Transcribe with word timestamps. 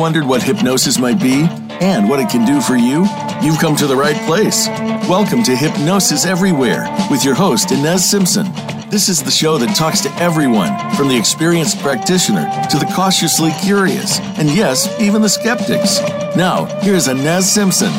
wondered 0.00 0.24
what 0.24 0.42
hypnosis 0.42 0.98
might 0.98 1.20
be 1.20 1.46
and 1.82 2.08
what 2.08 2.18
it 2.18 2.30
can 2.30 2.46
do 2.46 2.58
for 2.62 2.74
you? 2.74 3.06
You've 3.42 3.58
come 3.58 3.76
to 3.76 3.86
the 3.86 3.94
right 3.94 4.16
place. 4.24 4.66
Welcome 5.06 5.42
to 5.42 5.54
Hypnosis 5.54 6.24
Everywhere 6.24 6.88
with 7.10 7.22
your 7.22 7.34
host, 7.34 7.70
Ines 7.70 8.02
Simpson. 8.02 8.46
This 8.88 9.10
is 9.10 9.22
the 9.22 9.30
show 9.30 9.58
that 9.58 9.76
talks 9.76 10.00
to 10.00 10.08
everyone, 10.14 10.72
from 10.92 11.08
the 11.08 11.16
experienced 11.18 11.80
practitioner 11.80 12.50
to 12.70 12.78
the 12.78 12.90
cautiously 12.96 13.50
curious, 13.62 14.18
and 14.38 14.48
yes, 14.48 14.88
even 14.98 15.20
the 15.20 15.28
skeptics. 15.28 16.00
Now, 16.34 16.64
here's 16.80 17.06
Ines 17.06 17.52
Simpson. 17.52 17.92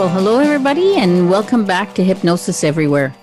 Well, 0.00 0.08
hello, 0.08 0.40
everybody, 0.40 0.96
and 0.96 1.30
welcome 1.30 1.64
back 1.64 1.94
to 1.94 2.02
Hypnosis 2.02 2.64
Everywhere. 2.64 3.14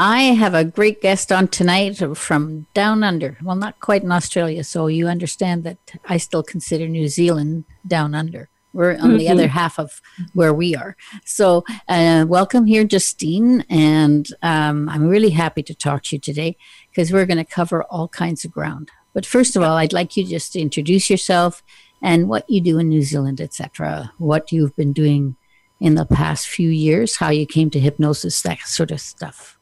I 0.00 0.22
have 0.22 0.54
a 0.54 0.64
great 0.64 1.00
guest 1.00 1.30
on 1.30 1.46
tonight 1.46 2.02
from 2.16 2.66
down 2.74 3.04
under. 3.04 3.38
Well, 3.42 3.54
not 3.54 3.78
quite 3.78 4.02
in 4.02 4.10
Australia, 4.10 4.64
so 4.64 4.88
you 4.88 5.06
understand 5.06 5.62
that 5.64 5.78
I 6.06 6.16
still 6.16 6.42
consider 6.42 6.88
New 6.88 7.06
Zealand 7.06 7.64
down 7.86 8.12
under. 8.12 8.48
We're 8.72 8.94
on 8.94 8.98
mm-hmm. 8.98 9.16
the 9.18 9.28
other 9.28 9.46
half 9.46 9.78
of 9.78 10.02
where 10.32 10.52
we 10.52 10.74
are. 10.74 10.96
So, 11.24 11.64
uh, 11.88 12.26
welcome 12.28 12.66
here, 12.66 12.82
Justine. 12.82 13.64
And 13.70 14.26
um, 14.42 14.88
I'm 14.88 15.06
really 15.06 15.30
happy 15.30 15.62
to 15.62 15.74
talk 15.76 16.02
to 16.04 16.16
you 16.16 16.20
today 16.20 16.56
because 16.90 17.12
we're 17.12 17.26
going 17.26 17.38
to 17.38 17.44
cover 17.44 17.84
all 17.84 18.08
kinds 18.08 18.44
of 18.44 18.50
ground. 18.50 18.90
But 19.12 19.24
first 19.24 19.54
of 19.54 19.62
all, 19.62 19.76
I'd 19.76 19.92
like 19.92 20.16
you 20.16 20.26
just 20.26 20.54
to 20.54 20.60
introduce 20.60 21.08
yourself 21.08 21.62
and 22.02 22.28
what 22.28 22.50
you 22.50 22.60
do 22.60 22.80
in 22.80 22.88
New 22.88 23.02
Zealand, 23.02 23.40
etc. 23.40 24.12
What 24.18 24.50
you've 24.50 24.74
been 24.74 24.92
doing 24.92 25.36
in 25.78 25.94
the 25.94 26.04
past 26.04 26.48
few 26.48 26.68
years, 26.68 27.16
how 27.16 27.30
you 27.30 27.46
came 27.46 27.70
to 27.70 27.78
hypnosis, 27.78 28.42
that 28.42 28.58
sort 28.60 28.90
of 28.90 29.00
stuff. 29.00 29.53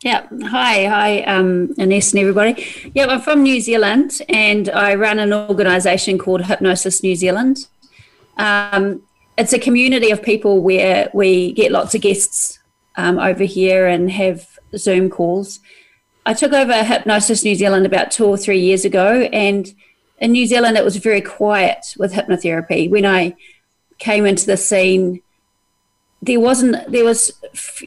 Yeah. 0.00 0.28
Hi. 0.44 0.84
Hi, 0.86 1.22
um, 1.22 1.74
Ines 1.76 2.12
and 2.12 2.20
everybody. 2.20 2.64
Yeah, 2.94 3.06
I'm 3.06 3.20
from 3.20 3.42
New 3.42 3.60
Zealand 3.60 4.22
and 4.28 4.68
I 4.68 4.94
run 4.94 5.18
an 5.18 5.32
organisation 5.32 6.18
called 6.18 6.42
Hypnosis 6.42 7.02
New 7.02 7.16
Zealand. 7.16 7.66
Um, 8.36 9.02
it's 9.36 9.52
a 9.52 9.58
community 9.58 10.12
of 10.12 10.22
people 10.22 10.62
where 10.62 11.10
we 11.12 11.52
get 11.52 11.72
lots 11.72 11.96
of 11.96 12.00
guests 12.00 12.60
um, 12.94 13.18
over 13.18 13.42
here 13.42 13.88
and 13.88 14.08
have 14.12 14.46
Zoom 14.76 15.10
calls. 15.10 15.58
I 16.24 16.32
took 16.32 16.52
over 16.52 16.84
Hypnosis 16.84 17.42
New 17.42 17.56
Zealand 17.56 17.84
about 17.84 18.12
two 18.12 18.26
or 18.26 18.36
three 18.36 18.60
years 18.60 18.84
ago, 18.84 19.22
and 19.32 19.72
in 20.18 20.30
New 20.30 20.46
Zealand, 20.46 20.76
it 20.76 20.84
was 20.84 20.96
very 20.96 21.22
quiet 21.22 21.94
with 21.98 22.12
hypnotherapy. 22.12 22.88
When 22.88 23.06
I 23.06 23.34
came 23.98 24.26
into 24.26 24.46
the 24.46 24.56
scene, 24.56 25.22
there 26.20 26.40
wasn't 26.40 26.90
there 26.90 27.04
was 27.04 27.32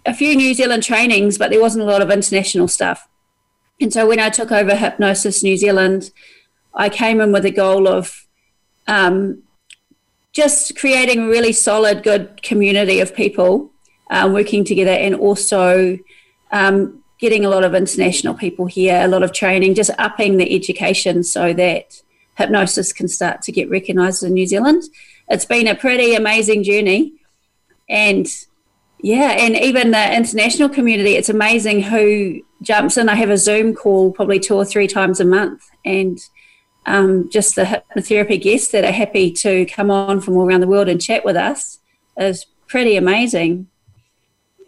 a 0.05 0.13
few 0.13 0.35
New 0.35 0.53
Zealand 0.53 0.83
trainings, 0.83 1.37
but 1.37 1.49
there 1.49 1.61
wasn't 1.61 1.83
a 1.83 1.87
lot 1.87 2.01
of 2.01 2.09
international 2.09 2.67
stuff. 2.67 3.07
And 3.79 3.91
so 3.91 4.07
when 4.07 4.19
I 4.19 4.29
took 4.29 4.51
over 4.51 4.75
Hypnosis 4.75 5.43
New 5.43 5.57
Zealand, 5.57 6.11
I 6.73 6.89
came 6.89 7.19
in 7.19 7.31
with 7.31 7.45
a 7.45 7.51
goal 7.51 7.87
of 7.87 8.27
um, 8.87 9.43
just 10.33 10.77
creating 10.77 11.23
a 11.23 11.27
really 11.27 11.51
solid, 11.51 12.03
good 12.03 12.41
community 12.41 12.99
of 12.99 13.15
people 13.15 13.71
um, 14.11 14.33
working 14.33 14.63
together, 14.63 14.91
and 14.91 15.15
also 15.15 15.97
um, 16.51 17.03
getting 17.19 17.43
a 17.43 17.49
lot 17.49 17.63
of 17.63 17.75
international 17.75 18.33
people 18.33 18.65
here, 18.65 19.01
a 19.01 19.07
lot 19.07 19.23
of 19.23 19.33
training, 19.33 19.75
just 19.75 19.91
upping 19.97 20.37
the 20.37 20.55
education 20.55 21.23
so 21.23 21.53
that 21.53 22.01
hypnosis 22.35 22.93
can 22.93 23.07
start 23.07 23.41
to 23.41 23.51
get 23.51 23.69
recognised 23.69 24.23
in 24.23 24.33
New 24.33 24.47
Zealand. 24.47 24.83
It's 25.27 25.45
been 25.45 25.67
a 25.67 25.75
pretty 25.75 26.15
amazing 26.15 26.63
journey 26.63 27.13
and 27.91 28.27
yeah, 29.03 29.31
and 29.31 29.55
even 29.55 29.91
the 29.91 30.15
international 30.15 30.69
community, 30.69 31.15
it's 31.15 31.29
amazing 31.29 31.83
who 31.83 32.41
jumps 32.61 32.97
in. 32.97 33.09
I 33.09 33.15
have 33.15 33.29
a 33.29 33.37
Zoom 33.37 33.75
call 33.75 34.11
probably 34.11 34.39
two 34.39 34.55
or 34.55 34.65
three 34.65 34.87
times 34.87 35.19
a 35.19 35.25
month, 35.25 35.61
and 35.83 36.19
um, 36.85 37.29
just 37.29 37.55
the 37.55 37.63
hypnotherapy 37.63 38.41
guests 38.41 38.69
that 38.69 38.85
are 38.85 38.91
happy 38.91 39.31
to 39.33 39.65
come 39.65 39.91
on 39.91 40.21
from 40.21 40.37
all 40.37 40.47
around 40.47 40.61
the 40.61 40.67
world 40.67 40.87
and 40.87 41.01
chat 41.01 41.25
with 41.25 41.35
us 41.35 41.79
is 42.17 42.45
pretty 42.67 42.95
amazing. 42.95 43.67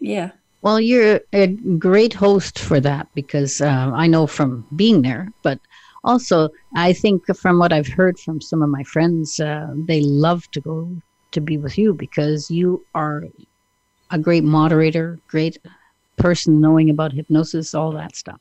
Yeah. 0.00 0.32
Well, 0.62 0.80
you're 0.80 1.20
a 1.32 1.46
great 1.46 2.12
host 2.12 2.58
for 2.58 2.80
that 2.80 3.08
because 3.14 3.60
uh, 3.60 3.90
I 3.94 4.06
know 4.06 4.26
from 4.26 4.66
being 4.76 5.02
there, 5.02 5.30
but 5.42 5.58
also 6.04 6.50
I 6.74 6.92
think 6.92 7.24
from 7.36 7.58
what 7.58 7.72
I've 7.72 7.88
heard 7.88 8.18
from 8.18 8.40
some 8.40 8.62
of 8.62 8.68
my 8.68 8.82
friends, 8.84 9.40
uh, 9.40 9.68
they 9.86 10.00
love 10.00 10.50
to 10.52 10.60
go 10.60 11.02
to 11.34 11.40
be 11.40 11.58
with 11.58 11.78
you 11.78 11.94
because 11.94 12.50
you 12.50 12.84
are 12.94 13.24
a 14.10 14.18
great 14.18 14.44
moderator, 14.44 15.18
great 15.28 15.58
person 16.16 16.60
knowing 16.60 16.90
about 16.90 17.12
hypnosis, 17.12 17.74
all 17.74 17.92
that 17.92 18.16
stuff. 18.16 18.40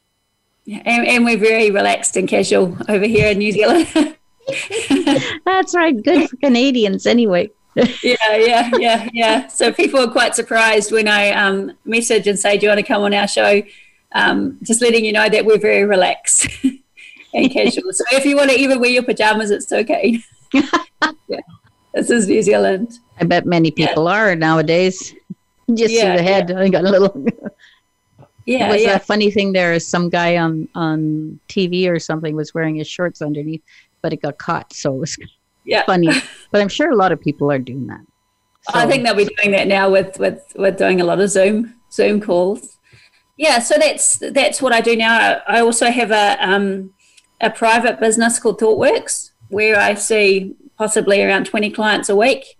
Yeah, 0.65 0.81
and, 0.85 1.05
and 1.05 1.25
we're 1.25 1.37
very 1.37 1.71
relaxed 1.71 2.15
and 2.15 2.27
casual 2.27 2.77
over 2.87 3.05
here 3.05 3.31
in 3.31 3.37
New 3.39 3.51
Zealand. 3.51 3.87
That's 5.45 5.75
right. 5.75 6.01
Good 6.01 6.29
for 6.29 6.37
Canadians, 6.37 7.05
anyway. 7.05 7.49
yeah, 7.75 8.35
yeah, 8.35 8.69
yeah, 8.77 9.09
yeah. 9.13 9.47
So 9.47 9.73
people 9.73 9.99
are 9.99 10.11
quite 10.11 10.35
surprised 10.35 10.91
when 10.91 11.07
I 11.07 11.31
um, 11.31 11.71
message 11.85 12.27
and 12.27 12.37
say, 12.37 12.57
"Do 12.57 12.65
you 12.65 12.69
want 12.69 12.79
to 12.79 12.85
come 12.85 13.01
on 13.01 13.13
our 13.13 13.27
show?" 13.27 13.63
Um, 14.13 14.59
just 14.61 14.81
letting 14.81 15.03
you 15.03 15.11
know 15.11 15.27
that 15.27 15.45
we're 15.45 15.57
very 15.57 15.83
relaxed 15.83 16.47
and 17.33 17.51
casual. 17.51 17.91
So 17.91 18.03
if 18.11 18.25
you 18.25 18.35
want 18.35 18.51
to 18.51 18.59
even 18.59 18.79
wear 18.79 18.91
your 18.91 19.03
pajamas, 19.03 19.49
it's 19.49 19.71
okay. 19.71 20.21
yeah. 20.53 21.39
This 21.93 22.09
is 22.09 22.27
New 22.27 22.41
Zealand. 22.41 22.99
I 23.19 23.25
bet 23.25 23.45
many 23.45 23.69
people 23.71 24.05
yeah. 24.05 24.15
are 24.15 24.35
nowadays. 24.35 25.13
Just 25.73 25.93
yeah, 25.93 26.01
see 26.01 26.17
the 26.17 26.23
head. 26.23 26.49
Yeah. 26.49 26.59
I 26.59 26.69
got 26.69 26.83
a 26.83 26.89
little. 26.89 27.25
yeah, 28.45 28.67
it 28.67 28.71
was 28.71 28.81
yeah. 28.81 28.95
a 28.95 28.99
funny 28.99 29.29
thing. 29.29 29.53
There 29.53 29.73
is 29.73 29.87
some 29.87 30.09
guy 30.09 30.37
on 30.37 30.67
on 30.75 31.39
TV 31.49 31.87
or 31.87 31.99
something 31.99 32.35
was 32.35 32.53
wearing 32.53 32.75
his 32.75 32.87
shorts 32.87 33.21
underneath, 33.21 33.61
but 34.01 34.11
it 34.11 34.21
got 34.21 34.39
caught, 34.39 34.73
so 34.73 34.95
it 34.95 34.99
was 34.99 35.17
yeah. 35.65 35.85
funny. 35.85 36.09
but 36.51 36.61
I'm 36.61 36.67
sure 36.67 36.91
a 36.91 36.95
lot 36.95 37.11
of 37.11 37.21
people 37.21 37.51
are 37.51 37.59
doing 37.59 37.87
that. 37.87 38.01
So. 38.71 38.79
I 38.79 38.87
think 38.87 39.03
they'll 39.03 39.15
be 39.15 39.25
doing 39.25 39.51
that 39.51 39.67
now 39.67 39.89
with 39.89 40.17
with 40.19 40.41
with 40.55 40.77
doing 40.77 40.99
a 40.99 41.03
lot 41.03 41.21
of 41.21 41.29
Zoom 41.29 41.75
Zoom 41.91 42.19
calls. 42.19 42.77
Yeah, 43.37 43.59
so 43.59 43.75
that's 43.77 44.17
that's 44.31 44.61
what 44.61 44.73
I 44.73 44.81
do 44.81 44.95
now. 44.95 45.41
I 45.47 45.61
also 45.61 45.91
have 45.91 46.11
a 46.11 46.37
um, 46.39 46.93
a 47.39 47.49
private 47.49 47.99
business 47.99 48.39
called 48.39 48.59
ThoughtWorks 48.59 49.31
where 49.49 49.79
I 49.79 49.93
see 49.93 50.55
possibly 50.83 51.23
around 51.23 51.45
20 51.45 51.69
clients 51.69 52.09
a 52.09 52.15
week 52.15 52.57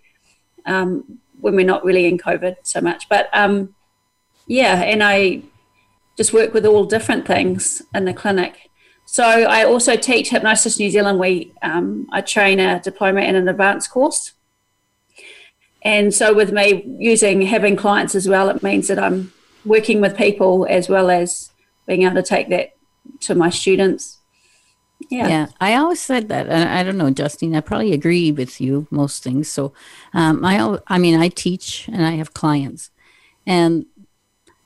um, 0.66 1.20
when 1.42 1.58
we're 1.58 1.66
not 1.66 1.84
really 1.84 2.06
in 2.06 2.18
COVID 2.18 2.56
so 2.64 2.80
much. 2.80 3.10
But 3.10 3.30
um, 3.34 3.76
yeah, 4.48 4.82
and 4.82 5.04
I 5.04 5.42
just 6.16 6.32
work 6.32 6.54
with 6.54 6.66
all 6.66 6.86
different 6.86 7.28
things 7.28 7.82
in 7.94 8.06
the 8.06 8.14
clinic. 8.14 8.70
So 9.04 9.26
I 9.26 9.66
also 9.66 9.98
teach 9.98 10.30
Hypnosis 10.30 10.80
New 10.80 10.90
Zealand. 10.90 11.20
We 11.20 11.52
um, 11.62 12.08
I 12.14 12.22
train 12.22 12.62
a 12.62 12.80
diploma 12.80 13.20
and 13.20 13.36
an 13.36 13.50
advanced 13.50 13.92
course. 13.92 14.32
And 15.82 16.14
so 16.14 16.34
with 16.34 16.54
me 16.54 16.86
using 16.98 17.42
having 17.42 17.76
clients 17.76 18.16
as 18.16 18.30
well, 18.30 18.48
it 18.48 18.64
means 18.64 18.88
that 18.88 19.00
I'm 19.00 19.34
working 19.66 20.00
with 20.00 20.16
people 20.16 20.66
as 20.70 20.88
well 20.88 21.12
as 21.12 21.52
being 21.86 22.04
able 22.04 22.16
to 22.16 22.24
take 22.24 22.48
that 22.52 22.70
to 23.20 23.36
my 23.36 23.50
students. 23.50 24.20
Yeah. 25.10 25.28
yeah, 25.28 25.48
I 25.60 25.76
always 25.76 26.00
said 26.00 26.30
that, 26.30 26.48
and 26.48 26.70
I 26.70 26.82
don't 26.84 26.98
know, 26.98 27.10
Justine. 27.10 27.56
I 27.56 27.60
probably 27.60 27.94
agree 27.94 28.32
with 28.32 28.62
you 28.62 28.88
most 28.90 29.24
things. 29.24 29.48
So, 29.48 29.74
um, 30.14 30.44
I, 30.44 30.78
I 30.88 30.98
mean, 30.98 31.20
I 31.20 31.28
teach 31.28 31.88
and 31.88 32.06
I 32.06 32.12
have 32.12 32.34
clients, 32.34 32.90
and 33.46 33.86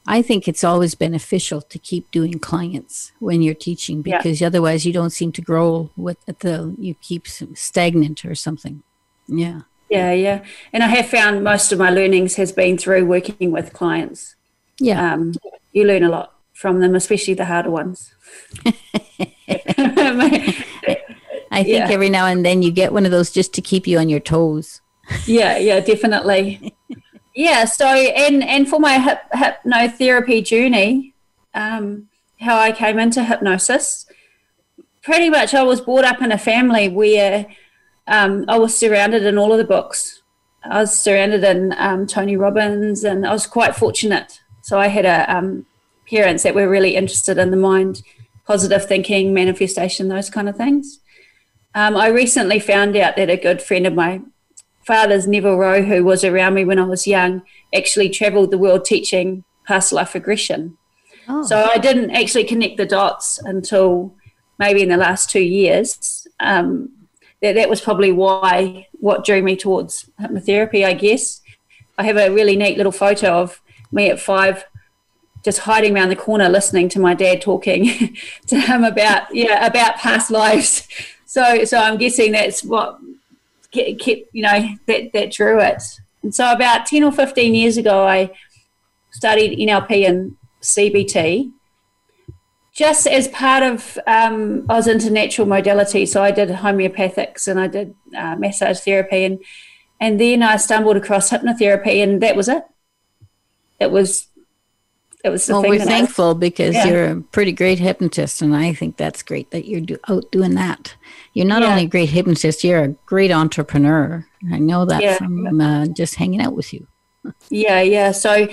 I 0.08 0.22
think 0.22 0.48
it's 0.48 0.64
always 0.64 0.96
beneficial 0.96 1.62
to 1.62 1.78
keep 1.78 2.10
doing 2.12 2.40
clients 2.40 3.12
when 3.20 3.42
you're 3.42 3.54
teaching 3.54 4.02
because 4.02 4.40
yeah. 4.40 4.48
otherwise 4.48 4.86
you 4.86 4.94
don't 4.94 5.10
seem 5.10 5.34
to 5.34 5.42
grow 5.42 5.90
with 5.98 6.18
the 6.26 6.74
you 6.80 6.96
keep 7.02 7.28
stagnant 7.28 8.24
or 8.24 8.34
something. 8.34 8.84
Yeah. 9.28 9.62
Yeah, 9.90 10.12
yeah, 10.12 10.44
and 10.74 10.84
I 10.84 10.88
have 10.88 11.08
found 11.08 11.46
most 11.46 11.72
of 11.72 11.80
my 11.80 11.90
learnings 11.90 12.36
has 12.36 12.52
been 12.52 12.78
through 12.78 13.06
working 13.06 13.52
with 13.52 13.72
clients. 13.72 14.36
Yeah, 14.80 15.14
um, 15.14 15.34
you 15.72 15.86
learn 15.86 16.04
a 16.04 16.10
lot 16.10 16.34
from 16.54 16.82
them, 16.82 16.94
especially 16.94 17.36
the 17.36 17.46
harder 17.46 17.72
ones. 17.72 18.14
I 21.50 21.64
think 21.64 21.68
yeah. 21.68 21.88
every 21.90 22.10
now 22.10 22.26
and 22.26 22.46
then 22.46 22.62
you 22.62 22.72
get 22.72 22.92
one 22.92 23.06
of 23.06 23.12
those 23.12 23.32
just 23.32 23.54
to 23.54 23.62
keep 23.62 23.88
you 23.88 23.98
on 23.98 24.10
your 24.10 24.20
toes. 24.20 24.82
yeah, 25.26 25.58
yeah, 25.58 25.80
definitely. 25.80 26.76
yeah, 27.36 27.66
so 27.66 27.86
and 27.88 28.44
and 28.44 28.68
for 28.68 28.80
my 28.80 29.00
hip, 29.00 29.22
hypnotherapy 29.34 30.44
journey, 30.44 31.14
um, 31.54 32.10
how 32.42 32.58
I 32.58 32.72
came 32.72 33.00
into 33.00 33.24
hypnosis, 33.24 34.06
pretty 35.02 35.30
much 35.30 35.54
I 35.54 35.64
was 35.64 35.80
brought 35.80 36.04
up 36.04 36.22
in 36.22 36.32
a 36.32 36.38
family 36.38 36.90
where 36.90 37.48
um, 38.08 38.46
I 38.48 38.60
was 38.60 38.78
surrounded 38.78 39.24
in 39.24 39.38
all 39.38 39.54
of 39.54 39.58
the 39.58 39.64
books. 39.64 40.22
I 40.64 40.82
was 40.82 41.00
surrounded 41.00 41.44
in 41.46 41.74
um, 41.78 42.06
Tony 42.06 42.36
Robbins, 42.36 43.06
and 43.06 43.26
I 43.26 43.32
was 43.32 43.48
quite 43.48 43.76
fortunate. 43.76 44.42
So 44.62 44.78
I 44.78 44.88
had 44.88 45.06
a 45.06 45.34
um, 45.34 45.66
parents 46.10 46.44
that 46.44 46.56
were 46.56 46.68
really 46.68 46.96
interested 46.96 47.38
in 47.38 47.52
the 47.52 47.58
mind 47.58 48.02
positive 48.48 48.86
thinking, 48.86 49.34
manifestation, 49.34 50.08
those 50.08 50.30
kind 50.30 50.48
of 50.48 50.56
things. 50.56 51.00
Um, 51.76 51.96
I 51.96 52.08
recently 52.08 52.60
found 52.60 52.96
out 52.96 53.18
that 53.18 53.30
a 53.30 53.38
good 53.38 53.62
friend 53.62 53.86
of 53.86 53.94
my 53.94 54.22
father's, 54.86 55.28
Neville 55.28 55.58
Rowe, 55.58 55.84
who 55.84 56.04
was 56.04 56.24
around 56.24 56.54
me 56.54 56.64
when 56.64 56.80
I 56.80 56.86
was 56.86 57.06
young, 57.06 57.44
actually 57.76 58.10
traveled 58.10 58.52
the 58.52 58.58
world 58.58 58.86
teaching 58.86 59.44
past 59.68 59.92
life 59.92 60.16
regression. 60.16 60.78
Oh. 61.28 61.44
So 61.44 61.70
I 61.72 61.78
didn't 61.78 62.12
actually 62.12 62.46
connect 62.46 62.78
the 62.78 62.86
dots 62.86 63.38
until 63.40 64.16
maybe 64.58 64.82
in 64.82 64.90
the 64.90 64.98
last 64.98 65.30
two 65.30 65.42
years. 65.42 66.26
Um, 66.40 66.94
that, 67.42 67.56
that 67.56 67.70
was 67.70 67.82
probably 67.82 68.14
why 68.14 68.88
what 68.94 69.26
drew 69.26 69.44
me 69.44 69.58
towards 69.58 70.10
hypnotherapy, 70.20 70.86
I 70.86 70.94
guess. 70.94 71.42
I 71.98 72.04
have 72.06 72.18
a 72.18 72.32
really 72.32 72.56
neat 72.56 72.78
little 72.78 72.94
photo 72.94 73.42
of 73.42 73.62
me 73.92 74.10
at 74.10 74.20
five 74.20 74.64
just 75.48 75.60
hiding 75.60 75.96
around 75.96 76.10
the 76.10 76.16
corner 76.16 76.50
listening 76.50 76.90
to 76.90 77.00
my 77.00 77.14
dad 77.14 77.40
talking 77.42 77.86
to 78.48 78.60
him 78.60 78.84
about 78.84 79.34
yeah 79.34 79.66
about 79.66 79.96
past 79.96 80.30
lives. 80.30 80.86
So 81.26 81.64
so 81.64 81.78
i'm 81.78 81.98
guessing 81.98 82.34
that's 82.34 82.66
what 82.66 83.00
kept 83.72 84.02
you 84.34 84.44
know 84.44 84.68
that 84.88 85.14
that 85.14 85.32
drew 85.32 85.62
it. 85.62 85.82
And 86.22 86.36
so 86.36 86.52
about 86.52 86.86
10 86.86 87.02
or 87.06 87.14
15 87.14 87.54
years 87.54 87.78
ago 87.78 88.06
i 88.06 88.30
studied 89.12 89.58
nlp 89.70 90.06
and 90.06 90.36
cbt 90.62 91.50
just 92.74 93.08
as 93.08 93.30
part 93.30 93.64
of 93.64 93.98
um, 94.06 94.66
i 94.68 94.74
was 94.74 94.88
into 94.88 95.10
natural 95.10 95.48
modality 95.48 96.06
so 96.06 96.22
i 96.22 96.32
did 96.32 96.50
homeopathics 96.50 97.48
and 97.48 97.60
i 97.60 97.68
did 97.68 97.96
uh, 98.18 98.36
massage 98.36 98.80
therapy 98.82 99.24
and 99.24 99.40
and 100.02 100.20
then 100.20 100.44
i 100.44 100.58
stumbled 100.58 100.98
across 100.98 101.30
hypnotherapy 101.30 102.04
and 102.04 102.22
that 102.22 102.36
was 102.36 102.50
it. 102.50 102.64
It 103.80 103.92
was 103.92 104.28
was 105.32 105.48
well, 105.48 105.64
we're 105.64 105.80
thankful 105.80 106.30
was, 106.30 106.40
because 106.40 106.76
yeah. 106.76 106.86
you're 106.86 107.12
a 107.12 107.22
pretty 107.22 107.52
great 107.52 107.80
hypnotist, 107.80 108.42
and 108.42 108.56
I 108.56 108.74
think 108.74 108.98
that's 108.98 109.24
great 109.24 109.52
that 109.52 109.66
you're 109.66 109.82
do, 109.82 109.98
out 110.08 110.32
doing 110.32 110.56
that. 110.56 110.96
You're 111.34 111.46
not 111.46 111.62
yeah. 111.62 111.70
only 111.70 111.84
a 111.84 111.88
great 111.88 112.10
hypnotist, 112.10 112.64
you're 112.64 112.84
a 112.84 112.90
great 113.06 113.32
entrepreneur. 113.32 114.26
I 114.52 114.60
know 114.60 114.86
that 114.86 115.02
yeah. 115.02 115.18
from 115.18 115.60
uh, 115.60 115.88
just 115.88 116.16
hanging 116.16 116.42
out 116.42 116.54
with 116.54 116.74
you. 116.74 116.88
yeah, 117.50 117.82
yeah. 117.82 118.12
So 118.12 118.48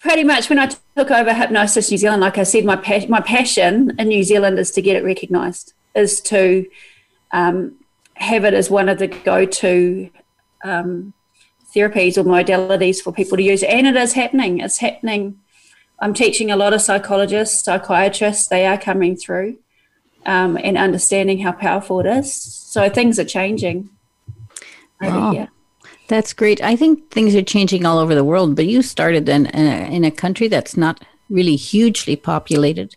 pretty 0.00 0.24
much 0.24 0.48
when 0.48 0.58
I 0.58 0.70
took 0.96 1.10
over 1.10 1.32
Hypnosis 1.32 1.90
New 1.90 1.98
Zealand, 1.98 2.22
like 2.22 2.38
I 2.38 2.42
said, 2.42 2.64
my 2.64 2.76
pa- 2.76 3.06
my 3.08 3.20
passion 3.20 3.94
in 3.98 4.08
New 4.08 4.22
Zealand 4.22 4.58
is 4.58 4.70
to 4.72 4.82
get 4.82 4.96
it 4.96 5.04
recognised, 5.04 5.72
is 5.94 6.20
to 6.22 6.66
um, 7.32 7.74
have 8.14 8.44
it 8.44 8.54
as 8.54 8.70
one 8.70 8.88
of 8.88 8.98
the 8.98 9.08
go-to 9.08 10.10
um, 10.64 11.12
therapies 11.74 12.16
or 12.16 12.24
modalities 12.24 13.00
for 13.00 13.12
people 13.12 13.36
to 13.36 13.42
use, 13.42 13.62
and 13.62 13.86
it 13.86 13.96
is 13.96 14.12
happening. 14.14 14.60
It's 14.60 14.78
happening 14.78 15.40
I'm 16.00 16.14
teaching 16.14 16.50
a 16.50 16.56
lot 16.56 16.72
of 16.72 16.80
psychologists, 16.80 17.64
psychiatrists, 17.64 18.48
they 18.48 18.66
are 18.66 18.78
coming 18.78 19.16
through 19.16 19.58
um, 20.26 20.58
and 20.62 20.76
understanding 20.76 21.40
how 21.40 21.52
powerful 21.52 22.00
it 22.00 22.06
is. 22.06 22.32
So 22.32 22.88
things 22.88 23.18
are 23.18 23.24
changing. 23.24 23.90
Wow. 25.00 25.32
Yeah. 25.32 25.46
That's 26.08 26.32
great. 26.32 26.62
I 26.62 26.76
think 26.76 27.10
things 27.10 27.34
are 27.34 27.42
changing 27.42 27.84
all 27.84 27.98
over 27.98 28.14
the 28.14 28.24
world, 28.24 28.56
but 28.56 28.66
you 28.66 28.82
started 28.82 29.28
in, 29.28 29.46
in, 29.46 29.66
a, 29.66 29.94
in 29.94 30.04
a 30.04 30.10
country 30.10 30.48
that's 30.48 30.76
not 30.76 31.04
really 31.28 31.56
hugely 31.56 32.16
populated, 32.16 32.96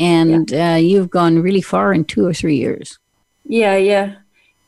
and 0.00 0.50
yeah. 0.50 0.74
uh, 0.74 0.76
you've 0.76 1.10
gone 1.10 1.40
really 1.40 1.60
far 1.60 1.92
in 1.92 2.04
two 2.04 2.26
or 2.26 2.34
three 2.34 2.56
years. 2.56 2.98
Yeah, 3.44 3.76
yeah. 3.76 4.16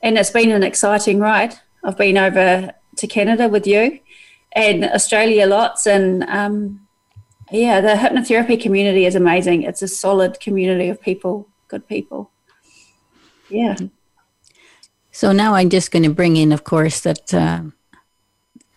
And 0.00 0.16
it's 0.16 0.30
been 0.30 0.52
an 0.52 0.62
exciting 0.62 1.18
ride. 1.18 1.54
I've 1.82 1.98
been 1.98 2.16
over 2.16 2.72
to 2.96 3.06
Canada 3.08 3.48
with 3.48 3.66
you 3.66 3.98
and 4.52 4.84
Australia 4.84 5.46
lots, 5.46 5.86
and 5.86 6.22
um, 6.24 6.81
yeah, 7.52 7.80
the 7.80 7.94
hypnotherapy 7.94 8.60
community 8.60 9.04
is 9.04 9.14
amazing. 9.14 9.62
It's 9.62 9.82
a 9.82 9.88
solid 9.88 10.40
community 10.40 10.88
of 10.88 11.00
people, 11.00 11.48
good 11.68 11.86
people. 11.86 12.30
Yeah. 13.48 13.76
So 15.10 15.32
now 15.32 15.54
I'm 15.54 15.68
just 15.68 15.90
going 15.90 16.04
to 16.04 16.10
bring 16.10 16.36
in, 16.36 16.52
of 16.52 16.64
course, 16.64 17.00
that 17.00 17.34
uh, 17.34 17.62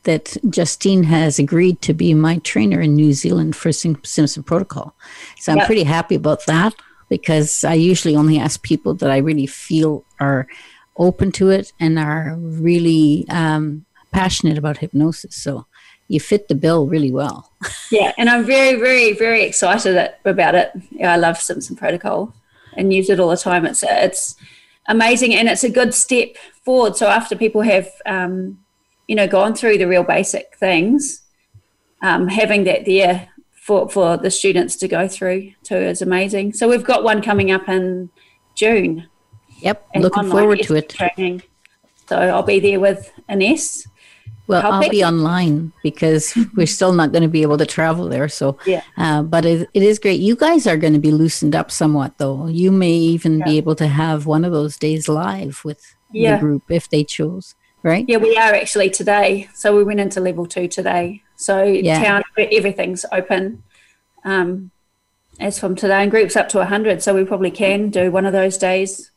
that 0.03 0.37
Justine 0.49 1.03
has 1.03 1.39
agreed 1.39 1.81
to 1.81 1.93
be 1.93 2.13
my 2.13 2.37
trainer 2.39 2.81
in 2.81 2.95
New 2.95 3.13
Zealand 3.13 3.55
for 3.55 3.71
Simpson 3.71 4.43
Protocol. 4.43 4.95
So 5.39 5.51
I'm 5.51 5.59
yep. 5.59 5.65
pretty 5.65 5.83
happy 5.83 6.15
about 6.15 6.45
that 6.45 6.75
because 7.09 7.63
I 7.63 7.73
usually 7.73 8.15
only 8.15 8.37
ask 8.37 8.61
people 8.61 8.93
that 8.95 9.09
I 9.09 9.17
really 9.17 9.47
feel 9.47 10.03
are 10.19 10.47
open 10.97 11.31
to 11.33 11.49
it 11.49 11.73
and 11.79 11.99
are 11.99 12.35
really 12.37 13.25
um, 13.29 13.85
passionate 14.11 14.57
about 14.57 14.77
hypnosis. 14.77 15.35
So 15.35 15.65
you 16.07 16.19
fit 16.19 16.47
the 16.47 16.55
bill 16.55 16.87
really 16.87 17.11
well. 17.11 17.51
yeah, 17.91 18.13
and 18.17 18.29
I'm 18.29 18.45
very, 18.45 18.79
very, 18.79 19.13
very 19.13 19.43
excited 19.43 20.11
about 20.23 20.55
it. 20.55 20.71
Yeah, 20.91 21.13
I 21.13 21.17
love 21.17 21.37
Simpson 21.37 21.75
Protocol 21.75 22.33
and 22.75 22.93
use 22.93 23.09
it 23.09 23.19
all 23.19 23.29
the 23.29 23.37
time. 23.37 23.65
It's 23.65 23.83
it's 23.83 24.35
amazing 24.87 25.33
and 25.33 25.47
it's 25.47 25.63
a 25.63 25.69
good 25.69 25.93
step 25.93 26.35
forward. 26.63 26.95
So 26.95 27.07
after 27.07 27.35
people 27.35 27.61
have 27.61 27.89
um, 28.05 28.59
you 29.07 29.15
know 29.15 29.27
gone 29.27 29.55
through 29.55 29.77
the 29.77 29.87
real 29.87 30.03
basic 30.03 30.55
things, 30.57 31.21
um, 32.01 32.27
having 32.27 32.65
that 32.65 32.85
there 32.85 33.29
for 33.51 33.89
for 33.89 34.17
the 34.17 34.29
students 34.29 34.75
to 34.77 34.87
go 34.87 35.07
through 35.07 35.53
too 35.63 35.75
is 35.75 36.01
amazing. 36.01 36.53
So 36.53 36.69
we've 36.69 36.83
got 36.83 37.03
one 37.03 37.21
coming 37.21 37.51
up 37.51 37.67
in 37.67 38.09
June. 38.53 39.07
Yep, 39.59 39.87
looking 39.95 40.29
forward 40.29 40.61
to 40.63 40.75
it. 40.75 40.89
Training. 40.89 41.41
So 42.07 42.17
I'll 42.17 42.43
be 42.43 42.59
there 42.59 42.79
with 42.79 43.11
Ines 43.27 43.87
well, 44.47 44.61
How 44.61 44.71
I'll 44.71 44.81
big? 44.81 44.91
be 44.91 45.03
online 45.03 45.73
because 45.81 46.37
we're 46.55 46.67
still 46.67 46.93
not 46.93 47.11
going 47.11 47.23
to 47.23 47.29
be 47.29 47.41
able 47.41 47.57
to 47.57 47.65
travel 47.65 48.07
there. 48.07 48.29
So, 48.29 48.57
yeah. 48.65 48.83
Uh, 48.97 49.23
but 49.23 49.45
it, 49.45 49.69
it 49.73 49.83
is 49.83 49.97
great. 49.97 50.19
You 50.19 50.35
guys 50.35 50.67
are 50.67 50.77
going 50.77 50.93
to 50.93 50.99
be 50.99 51.11
loosened 51.11 51.55
up 51.55 51.71
somewhat, 51.71 52.17
though. 52.17 52.47
You 52.47 52.71
may 52.71 52.93
even 52.93 53.39
yeah. 53.39 53.45
be 53.45 53.57
able 53.57 53.75
to 53.75 53.87
have 53.87 54.25
one 54.25 54.45
of 54.45 54.51
those 54.51 54.77
days 54.77 55.07
live 55.09 55.61
with 55.65 55.95
yeah. 56.11 56.35
the 56.35 56.41
group 56.41 56.63
if 56.69 56.89
they 56.89 57.03
choose, 57.03 57.55
right? 57.81 58.05
Yeah, 58.07 58.17
we 58.17 58.37
are 58.37 58.53
actually 58.53 58.91
today. 58.91 59.49
So 59.55 59.75
we 59.75 59.83
went 59.83 59.99
into 59.99 60.19
level 60.19 60.45
two 60.45 60.67
today. 60.67 61.23
So 61.35 61.63
yeah. 61.63 62.03
town, 62.03 62.23
everything's 62.37 63.05
open. 63.11 63.63
Um, 64.23 64.71
as 65.39 65.59
from 65.59 65.75
today, 65.75 66.01
and 66.01 66.11
groups 66.11 66.35
up 66.35 66.49
to 66.49 66.59
100. 66.59 67.01
So 67.03 67.13
we 67.13 67.25
probably 67.25 67.51
can 67.51 67.89
do 67.89 68.11
one 68.11 68.25
of 68.25 68.33
those 68.33 68.57
days 68.57 69.11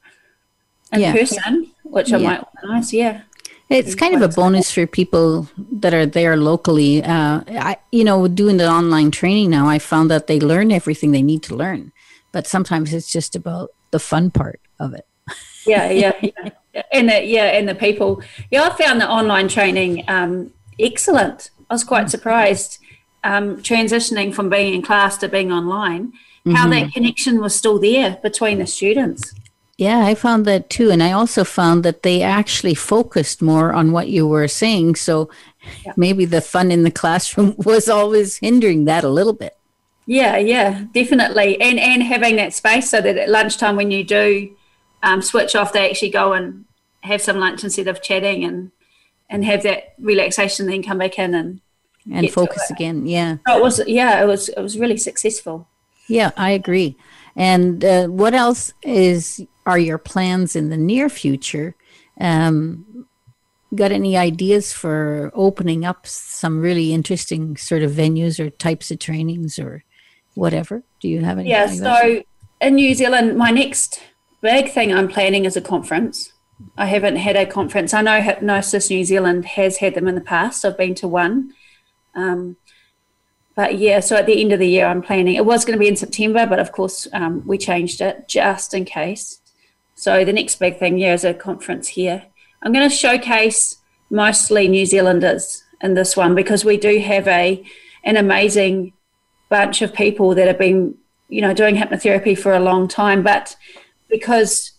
in 0.93 1.01
yeah. 1.01 1.13
person, 1.13 1.71
which 1.85 2.13
I 2.13 2.19
might 2.19 2.45
organise. 2.63 2.93
Yeah. 2.93 3.23
It's 3.71 3.95
kind 3.95 4.15
of 4.15 4.23
a 4.23 4.29
bonus 4.29 4.73
for 4.73 4.87
people 4.87 5.49
that 5.73 5.93
are 5.93 6.07
there 6.07 6.37
locally. 6.37 7.03
Uh, 7.03 7.43
I, 7.49 7.77
you 7.93 8.03
know, 8.03 8.27
doing 8.27 8.57
the 8.57 8.69
online 8.69 9.11
training 9.11 9.51
now, 9.51 9.69
I 9.69 9.79
found 9.79 10.11
that 10.11 10.27
they 10.27 10.41
learn 10.41 10.73
everything 10.73 11.13
they 11.13 11.23
need 11.23 11.43
to 11.45 11.55
learn, 11.55 11.93
but 12.33 12.47
sometimes 12.47 12.95
it's 12.95 13.13
just 13.13 13.37
about 13.37 13.71
the 13.91 13.99
fun 13.99 14.31
part 14.31 14.61
of 14.81 14.95
it. 14.95 15.07
yeah, 15.67 15.91
yeah, 15.91 16.13
yeah. 16.23 16.51
and 16.93 17.11
the, 17.11 17.23
yeah, 17.25 17.45
and 17.45 17.69
the 17.69 17.75
people. 17.75 18.23
Yeah, 18.51 18.63
I 18.63 18.71
found 18.71 19.03
the 19.03 19.09
online 19.09 19.49
training 19.49 20.05
um, 20.09 20.51
excellent. 20.79 21.51
I 21.69 21.75
was 21.75 21.85
quite 21.85 22.09
surprised 22.09 22.79
um, 23.23 23.59
transitioning 23.59 24.35
from 24.35 24.49
being 24.49 24.73
in 24.75 24.83
class 24.83 25.19
to 25.19 25.29
being 25.29 25.53
online. 25.53 26.13
How 26.47 26.67
mm-hmm. 26.67 26.71
that 26.71 26.93
connection 26.95 27.41
was 27.43 27.55
still 27.55 27.79
there 27.79 28.19
between 28.23 28.59
the 28.59 28.67
students. 28.67 29.35
Yeah, 29.79 30.05
I 30.05 30.17
found 30.17 30.45
that 30.47 30.69
too. 30.69 30.91
And 30.91 31.03
I 31.03 31.13
also 31.13 31.45
found 31.45 31.85
that 31.85 32.03
they 32.03 32.21
actually 32.21 32.75
focused 32.75 33.41
more 33.41 33.73
on 33.73 33.93
what 33.93 34.09
you 34.09 34.27
were 34.27 34.49
saying. 34.49 34.97
So 34.97 35.31
yeah. 35.87 35.93
maybe 35.97 36.25
the 36.25 36.41
fun 36.41 36.73
in 36.73 36.83
the 36.83 36.91
classroom 36.91 37.55
was 37.65 37.89
always 37.89 38.39
hindering 38.39 38.85
that 38.87 39.05
a 39.05 39.09
little 39.09 39.33
bit. 39.33 39.57
Yeah, 40.05 40.37
yeah, 40.39 40.85
definitely. 40.93 41.61
And 41.61 41.79
and 41.79 42.03
having 42.03 42.37
that 42.37 42.55
space 42.55 42.91
so 42.91 43.01
that 43.01 43.17
at 43.17 43.29
lunchtime 43.29 43.77
when 43.77 43.91
you 43.91 44.03
do 44.03 44.57
um, 45.03 45.23
switch 45.23 45.55
off, 45.55 45.73
they 45.73 45.89
actually 45.89 46.11
go 46.11 46.33
and 46.33 46.65
have 47.03 47.23
some 47.23 47.39
lunch 47.39 47.63
instead 47.63 47.89
of 47.89 48.03
chatting 48.03 48.43
and 48.43 48.73
and 49.31 49.45
have 49.45 49.63
that 49.63 49.95
relaxation, 49.99 50.67
then 50.67 50.83
come 50.83 50.99
back 50.99 51.19
in 51.19 51.35
and 51.35 51.61
and 52.11 52.33
focus 52.33 52.71
again. 52.71 53.07
Yeah. 53.07 53.37
So 53.47 53.59
it 53.59 53.63
was 53.63 53.81
yeah, 53.87 54.23
it 54.23 54.27
was 54.27 54.49
it 54.49 54.61
was 54.61 54.79
really 54.79 54.97
successful. 54.97 55.69
Yeah, 56.09 56.31
I 56.37 56.51
agree. 56.51 56.97
And 57.39 57.85
uh, 57.85 58.09
what 58.09 58.35
else 58.35 58.73
is 58.83 59.47
are 59.65 59.79
your 59.79 59.97
plans 59.97 60.57
in 60.57 60.71
the 60.71 60.77
near 60.77 61.09
future? 61.09 61.77
Um, 62.21 63.07
got 63.75 63.93
any 63.93 64.17
ideas 64.17 64.73
for 64.73 65.31
opening 65.35 65.85
up 65.85 66.07
some 66.07 66.61
really 66.61 66.93
interesting 66.93 67.57
sort 67.57 67.83
of 67.83 67.93
venues 67.93 68.41
or 68.41 68.51
types 68.51 68.91
of 68.91 68.99
trainings 68.99 69.59
or 69.59 69.85
whatever? 70.35 70.83
Do 71.01 71.09
you 71.09 71.21
have 71.21 71.39
any? 71.39 71.49
Yeah, 71.49 71.69
so 71.69 72.25
in 72.61 72.75
New 72.75 72.95
Zealand, 72.95 73.37
my 73.37 73.51
next 73.51 74.01
big 74.41 74.73
thing 74.73 74.93
I'm 74.93 75.09
planning 75.09 75.45
is 75.45 75.57
a 75.57 75.61
conference. 75.61 76.33
I 76.77 76.87
haven't 76.87 77.17
had 77.17 77.37
a 77.37 77.47
conference. 77.47 77.95
I 77.95 78.03
know 78.03 78.21
Hypnosis 78.21 78.91
New 78.91 79.05
Zealand 79.05 79.45
has 79.45 79.77
had 79.77 79.95
them 79.95 80.09
in 80.09 80.17
the 80.17 80.21
past. 80.21 80.65
I've 80.65 80.77
been 80.77 80.97
to 80.97 81.07
one. 81.07 81.53
Um, 82.17 82.57
but 83.59 83.77
yeah, 83.77 83.99
so 83.99 84.15
at 84.15 84.27
the 84.27 84.41
end 84.41 84.53
of 84.53 84.61
the 84.61 84.69
year, 84.69 84.87
I'm 84.87 85.03
planning. 85.03 85.35
It 85.35 85.45
was 85.45 85.65
going 85.65 85.77
to 85.77 85.81
be 85.81 85.89
in 85.89 85.97
September, 85.97 86.47
but 86.47 86.61
of 86.61 86.71
course, 86.71 87.09
um, 87.13 87.45
we 87.45 87.59
changed 87.59 88.01
it 88.01 88.29
just 88.29 88.73
in 88.73 88.85
case. 88.85 89.41
So 89.97 90.25
the 90.25 90.33
next 90.33 90.61
big 90.61 90.79
thing, 90.79 90.97
yeah, 90.97 91.13
is 91.13 91.25
a 91.25 91.35
conference 91.35 91.89
here. 91.89 92.23
I'm 92.63 92.73
going 92.73 92.89
to 92.89 92.95
showcase 92.95 93.79
mostly 94.11 94.69
New 94.69 94.87
Zealanders 94.87 95.65
in 95.81 95.95
this 95.95 96.17
one 96.17 96.37
because 96.37 96.65
we 96.65 96.77
do 96.77 97.01
have 97.01 97.27
a 97.27 97.65
an 98.05 98.17
amazing 98.17 98.93
bunch 99.49 99.83
of 99.83 99.93
people 99.93 100.37
that 100.37 100.47
have 100.47 100.59
been, 100.59 100.95
you 101.29 101.41
know, 101.41 101.53
doing 101.53 101.75
hypnotherapy 101.75 102.39
for 102.39 102.55
a 102.55 102.61
long 102.61 102.87
time, 102.87 103.25
but 103.25 103.57
because 104.09 104.71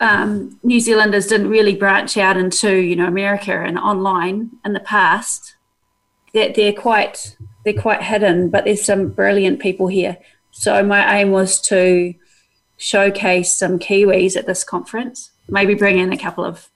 um, 0.00 0.58
New 0.64 0.80
Zealanders 0.80 1.28
didn't 1.28 1.48
really 1.48 1.76
branch 1.76 2.16
out 2.16 2.36
into, 2.36 2.74
you 2.74 2.96
know, 2.96 3.06
America 3.06 3.52
and 3.52 3.78
online 3.78 4.50
in 4.64 4.72
the 4.72 4.80
past, 4.80 5.54
that 6.34 6.56
they're 6.56 6.72
quite 6.72 7.36
they're 7.64 7.74
quite 7.74 8.02
hidden, 8.02 8.50
but 8.50 8.64
there's 8.64 8.84
some 8.84 9.08
brilliant 9.10 9.60
people 9.60 9.88
here. 9.88 10.18
So 10.50 10.82
my 10.82 11.20
aim 11.20 11.30
was 11.30 11.60
to 11.62 12.14
showcase 12.76 13.54
some 13.54 13.78
Kiwis 13.78 14.36
at 14.36 14.46
this 14.46 14.64
conference, 14.64 15.30
maybe 15.48 15.74
bring 15.74 15.98
in 15.98 16.12
a 16.12 16.16
couple 16.18 16.44
of 16.44 16.68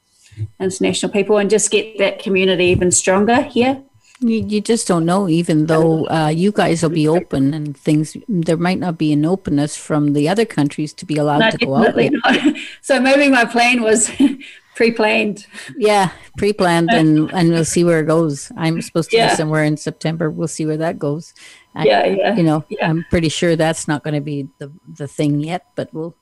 international 0.61 1.13
people 1.13 1.39
and 1.39 1.49
just 1.49 1.71
get 1.71 1.99
that 1.99 2.19
community 2.19 2.67
even 2.67 2.91
stronger 2.91 3.43
here. 3.43 3.83
You, 4.21 4.45
you 4.47 4.61
just 4.61 4.87
don't 4.87 5.05
know, 5.05 5.29
even 5.29 5.67
though 5.67 6.09
uh, 6.09 6.29
you 6.29 6.53
guys 6.53 6.83
will 6.83 6.91
be 6.91 7.09
open 7.09 7.53
and 7.53 7.77
things, 7.77 8.17
there 8.29 8.57
might 8.57 8.79
not 8.79 8.97
be 8.97 9.13
an 9.13 9.25
openness 9.25 9.77
from 9.77 10.13
the 10.13 10.29
other 10.29 10.45
countries 10.45 10.93
to 10.95 11.05
be 11.05 11.17
allowed 11.17 11.39
no, 11.41 11.51
to 11.51 11.59
go 11.59 11.75
out. 11.75 12.57
So 12.81 13.01
maybe 13.01 13.29
my 13.29 13.45
plan 13.45 13.83
was 13.83 14.11
pre-planned. 14.75 15.47
Yeah, 15.77 16.11
pre-planned, 16.37 16.91
and 16.91 17.31
and 17.35 17.51
we'll 17.51 17.65
see 17.65 17.85
where 17.85 18.01
it 18.01 18.07
goes. 18.07 18.51
I'm 18.57 18.81
supposed 18.83 19.11
to 19.11 19.17
yeah. 19.17 19.31
be 19.31 19.37
somewhere 19.37 19.65
in 19.65 19.77
September. 19.77 20.31
We'll 20.31 20.49
see 20.49 20.67
where 20.67 20.77
that 20.79 20.99
goes. 20.99 21.35
I, 21.75 21.85
yeah, 21.85 22.07
yeah. 22.07 22.37
You 22.37 22.43
know, 22.43 22.65
yeah. 22.69 22.89
I'm 22.89 23.05
pretty 23.11 23.29
sure 23.29 23.57
that's 23.57 23.89
not 23.89 24.03
going 24.03 24.15
to 24.15 24.21
be 24.21 24.49
the 24.59 24.73
the 24.97 25.09
thing 25.09 25.41
yet, 25.41 25.67
but 25.75 25.93
we'll 25.93 26.17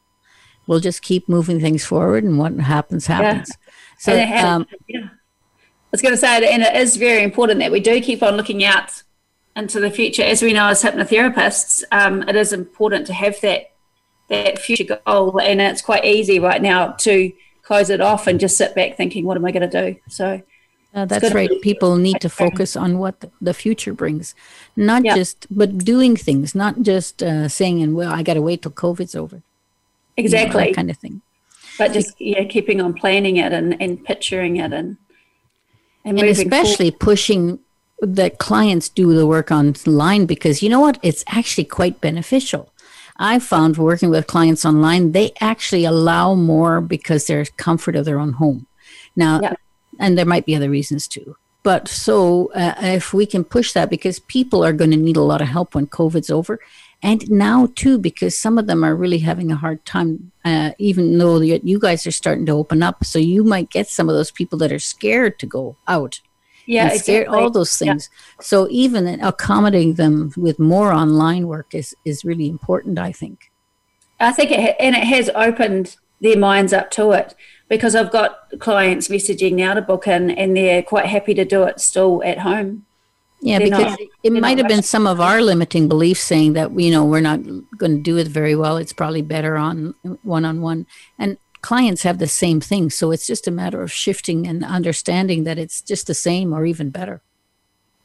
we'll 0.66 0.80
just 0.80 1.02
keep 1.02 1.28
moving 1.28 1.60
things 1.60 1.84
forward, 1.84 2.24
and 2.24 2.38
what 2.38 2.54
happens 2.58 3.06
happens. 3.06 3.50
Yeah. 3.50 3.72
So, 3.98 4.12
um, 4.46 4.66
yeah. 4.88 5.04
I 5.04 5.90
was 5.92 6.02
going 6.02 6.14
to 6.14 6.18
say, 6.18 6.40
that, 6.40 6.50
and 6.50 6.62
it 6.62 6.74
is 6.74 6.96
very 6.96 7.22
important 7.22 7.60
that 7.60 7.70
we 7.70 7.78
do 7.78 8.00
keep 8.00 8.22
on 8.22 8.36
looking 8.36 8.64
out 8.64 9.02
into 9.54 9.78
the 9.78 9.90
future. 9.90 10.22
As 10.22 10.42
we 10.42 10.52
know, 10.52 10.68
as 10.68 10.82
hypnotherapists, 10.82 11.84
um, 11.92 12.22
it 12.22 12.34
is 12.34 12.52
important 12.52 13.06
to 13.08 13.12
have 13.12 13.40
that 13.42 13.72
that 14.28 14.58
future 14.58 14.98
goal, 15.06 15.38
and 15.40 15.60
it's 15.60 15.82
quite 15.82 16.04
easy 16.04 16.38
right 16.38 16.62
now 16.62 16.92
to 16.92 17.32
close 17.62 17.90
it 17.90 18.00
off 18.00 18.26
and 18.26 18.38
just 18.40 18.56
sit 18.56 18.74
back 18.74 18.96
thinking, 18.96 19.24
"What 19.24 19.36
am 19.36 19.44
I 19.44 19.52
going 19.52 19.68
to 19.68 19.92
do?" 19.92 20.00
So. 20.08 20.42
Uh, 20.94 21.06
that's 21.06 21.32
right. 21.32 21.48
People 21.62 21.96
need 21.96 22.20
to 22.20 22.28
focus 22.28 22.76
on 22.76 22.98
what 22.98 23.24
the 23.40 23.54
future 23.54 23.94
brings, 23.94 24.34
not 24.76 25.02
yeah. 25.02 25.14
just 25.14 25.46
but 25.50 25.78
doing 25.78 26.16
things, 26.16 26.54
not 26.54 26.82
just 26.82 27.22
uh, 27.22 27.48
saying, 27.48 27.82
"And 27.82 27.94
well, 27.94 28.12
I 28.12 28.22
got 28.22 28.34
to 28.34 28.42
wait 28.42 28.60
till 28.60 28.72
COVID's 28.72 29.14
over." 29.14 29.42
Exactly, 30.18 30.64
you 30.64 30.70
know, 30.70 30.74
kind 30.74 30.90
of 30.90 30.98
thing. 30.98 31.22
But 31.78 31.94
just 31.94 32.20
yeah, 32.20 32.44
keeping 32.44 32.82
on 32.82 32.92
planning 32.92 33.38
it 33.38 33.54
and, 33.54 33.80
and 33.80 34.04
picturing 34.04 34.56
it 34.56 34.74
and 34.74 34.98
and, 36.04 36.18
and 36.18 36.28
especially 36.28 36.90
forward. 36.90 37.00
pushing 37.00 37.58
that 38.00 38.38
clients 38.38 38.88
do 38.88 39.14
the 39.14 39.26
work 39.26 39.50
online 39.50 40.26
because 40.26 40.62
you 40.62 40.68
know 40.68 40.80
what 40.80 40.98
it's 41.02 41.24
actually 41.28 41.64
quite 41.64 42.00
beneficial 42.00 42.71
i 43.22 43.38
found 43.38 43.76
working 43.76 44.10
with 44.10 44.26
clients 44.26 44.64
online 44.64 45.12
they 45.12 45.32
actually 45.40 45.84
allow 45.84 46.34
more 46.34 46.80
because 46.80 47.26
they're 47.26 47.44
comfort 47.56 47.96
of 47.96 48.04
their 48.04 48.18
own 48.18 48.32
home. 48.34 48.66
Now 49.16 49.40
yeah. 49.40 49.54
and 49.98 50.16
there 50.16 50.26
might 50.26 50.46
be 50.46 50.56
other 50.56 50.70
reasons 50.70 51.08
too. 51.08 51.36
But 51.62 51.86
so 51.86 52.50
uh, 52.54 52.74
if 52.78 53.14
we 53.14 53.24
can 53.24 53.44
push 53.44 53.72
that 53.72 53.88
because 53.88 54.18
people 54.18 54.64
are 54.64 54.72
going 54.72 54.90
to 54.90 54.96
need 54.96 55.16
a 55.16 55.22
lot 55.22 55.40
of 55.40 55.48
help 55.48 55.74
when 55.74 55.86
covid's 55.86 56.30
over. 56.30 56.58
And 57.04 57.28
now 57.30 57.68
too 57.74 57.98
because 57.98 58.36
some 58.38 58.58
of 58.58 58.66
them 58.66 58.84
are 58.84 58.96
really 58.96 59.18
having 59.18 59.50
a 59.52 59.56
hard 59.56 59.84
time 59.84 60.32
uh, 60.44 60.72
even 60.78 61.18
though 61.18 61.40
you 61.40 61.78
guys 61.78 62.06
are 62.06 62.12
starting 62.12 62.46
to 62.46 62.52
open 62.52 62.82
up 62.82 63.04
so 63.04 63.18
you 63.18 63.44
might 63.44 63.70
get 63.70 63.88
some 63.88 64.08
of 64.08 64.14
those 64.14 64.30
people 64.30 64.58
that 64.58 64.72
are 64.72 64.78
scared 64.78 65.38
to 65.40 65.46
go 65.46 65.76
out 65.88 66.20
yeah 66.66 66.88
scared, 66.88 67.22
exactly. 67.22 67.42
all 67.42 67.50
those 67.50 67.76
things 67.76 68.08
yeah. 68.10 68.42
so 68.42 68.68
even 68.70 69.06
accommodating 69.20 69.94
them 69.94 70.32
with 70.36 70.58
more 70.58 70.92
online 70.92 71.46
work 71.46 71.74
is 71.74 71.94
is 72.04 72.24
really 72.24 72.48
important 72.48 72.98
i 72.98 73.12
think 73.12 73.50
i 74.20 74.32
think 74.32 74.50
it 74.50 74.76
and 74.78 74.94
it 74.94 75.04
has 75.04 75.30
opened 75.34 75.96
their 76.20 76.38
minds 76.38 76.72
up 76.72 76.90
to 76.90 77.12
it 77.12 77.34
because 77.68 77.94
i've 77.94 78.12
got 78.12 78.48
clients 78.58 79.08
messaging 79.08 79.54
now 79.54 79.74
to 79.74 79.82
book 79.82 80.06
in 80.06 80.30
and 80.30 80.56
they're 80.56 80.82
quite 80.82 81.06
happy 81.06 81.34
to 81.34 81.44
do 81.44 81.64
it 81.64 81.80
still 81.80 82.22
at 82.24 82.38
home 82.38 82.84
yeah, 83.44 83.58
they're 83.58 83.70
because 83.70 83.98
not, 83.98 84.00
it 84.22 84.32
might 84.32 84.58
have 84.58 84.68
been 84.68 84.84
some 84.84 85.04
of 85.04 85.20
our 85.20 85.42
limiting 85.42 85.88
beliefs 85.88 86.20
saying 86.20 86.52
that 86.52 86.78
you 86.78 86.92
know 86.92 87.04
we're 87.04 87.20
not 87.20 87.42
going 87.76 87.96
to 87.96 88.02
do 88.02 88.16
it 88.16 88.28
very 88.28 88.54
well. 88.54 88.76
It's 88.76 88.92
probably 88.92 89.20
better 89.20 89.56
on 89.56 89.94
one 90.22 90.44
on 90.44 90.60
one, 90.60 90.86
and 91.18 91.36
clients 91.62 92.02
have 92.02 92.18
the 92.18 92.28
same 92.28 92.60
thing. 92.60 92.90
So 92.90 93.10
it's 93.10 93.26
just 93.26 93.48
a 93.48 93.50
matter 93.50 93.82
of 93.82 93.92
shifting 93.92 94.46
and 94.46 94.64
understanding 94.64 95.44
that 95.44 95.58
it's 95.58 95.80
just 95.80 96.06
the 96.06 96.14
same 96.14 96.52
or 96.52 96.66
even 96.66 96.90
better. 96.90 97.22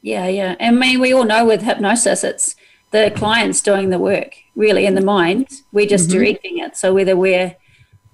Yeah, 0.00 0.28
yeah. 0.28 0.56
And 0.60 0.76
I 0.76 0.78
mean, 0.78 1.00
we 1.00 1.12
all 1.12 1.24
know 1.24 1.44
with 1.44 1.62
hypnosis, 1.62 2.24
it's 2.24 2.56
the 2.92 3.12
client's 3.14 3.60
doing 3.60 3.90
the 3.90 3.98
work 3.98 4.36
really 4.54 4.86
in 4.86 4.94
the 4.94 5.00
mind. 5.00 5.48
We're 5.72 5.86
just 5.86 6.08
mm-hmm. 6.08 6.18
directing 6.18 6.58
it. 6.58 6.76
So 6.76 6.94
whether 6.94 7.16
we're 7.16 7.56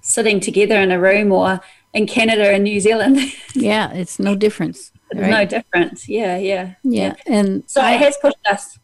sitting 0.01 0.39
together 0.39 0.75
in 0.75 0.91
a 0.91 0.99
room 0.99 1.31
or 1.31 1.61
in 1.93 2.07
Canada 2.07 2.51
and 2.51 2.63
New 2.63 2.79
Zealand, 2.79 3.19
yeah, 3.55 3.91
it's 3.93 4.19
no 4.19 4.35
difference 4.35 4.91
right? 5.13 5.29
no 5.29 5.45
difference. 5.45 6.07
Yeah, 6.07 6.37
yeah, 6.37 6.75
yeah. 6.83 7.15
And 7.25 7.63
so 7.67 7.81
I, 7.81 7.93
it 7.93 8.01
has 8.01 8.17
pushed 8.21 8.37
us. 8.49 8.79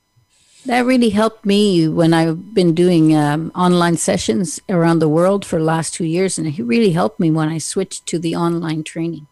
That 0.66 0.86
really 0.86 1.10
helped 1.10 1.46
me 1.46 1.88
when 1.88 2.14
I've 2.14 2.54
been 2.54 2.76
doing 2.76 3.16
um, 3.16 3.52
online 3.56 3.98
sessions 3.98 4.60
around 4.70 5.00
the 5.00 5.10
world 5.10 5.46
for 5.46 5.58
the 5.58 5.66
last 5.66 5.94
two 5.94 6.06
years, 6.06 6.38
and 6.38 6.48
it 6.48 6.62
really 6.64 6.92
helped 6.92 7.20
me 7.20 7.32
when 7.32 7.50
I 7.50 7.58
switched 7.58 8.06
to 8.08 8.20
the 8.20 8.36
online 8.36 8.84
training. 8.84 9.28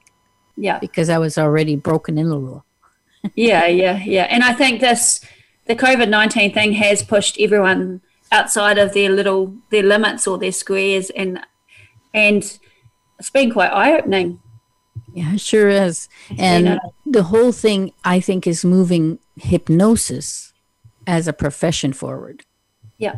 Yeah, 0.55 0.79
because 0.79 1.09
I 1.09 1.17
was 1.19 1.37
already 1.37 1.75
broken 1.75 2.17
in 2.17 2.27
a 2.27 2.35
little. 2.35 2.65
yeah, 3.35 3.67
yeah, 3.67 4.01
yeah. 4.03 4.27
And 4.29 4.43
I 4.43 4.53
think 4.53 4.81
this 4.81 5.23
the 5.65 5.75
COVID 5.75 6.09
nineteen 6.09 6.53
thing 6.53 6.73
has 6.73 7.03
pushed 7.03 7.39
everyone 7.39 8.01
outside 8.31 8.77
of 8.77 8.93
their 8.93 9.09
little 9.09 9.55
their 9.69 9.83
limits 9.83 10.27
or 10.27 10.37
their 10.37 10.51
squares, 10.51 11.11
and 11.11 11.39
and 12.13 12.59
it's 13.19 13.29
been 13.29 13.51
quite 13.51 13.71
eye 13.71 13.97
opening 13.97 14.39
yeah, 15.13 15.35
sure 15.35 15.69
is. 15.69 16.07
And 16.37 16.79
the 17.05 17.23
whole 17.23 17.51
thing, 17.51 17.93
I 18.03 18.19
think, 18.19 18.45
is 18.47 18.63
moving 18.63 19.19
hypnosis 19.35 20.48
as 21.09 21.27
a 21.27 21.33
profession 21.33 21.91
forward. 21.91 22.43
Yeah, 22.99 23.17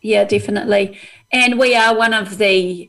yeah, 0.00 0.24
definitely. 0.24 0.98
And 1.32 1.58
we 1.58 1.74
are 1.74 1.96
one 1.96 2.14
of 2.14 2.38
the 2.38 2.88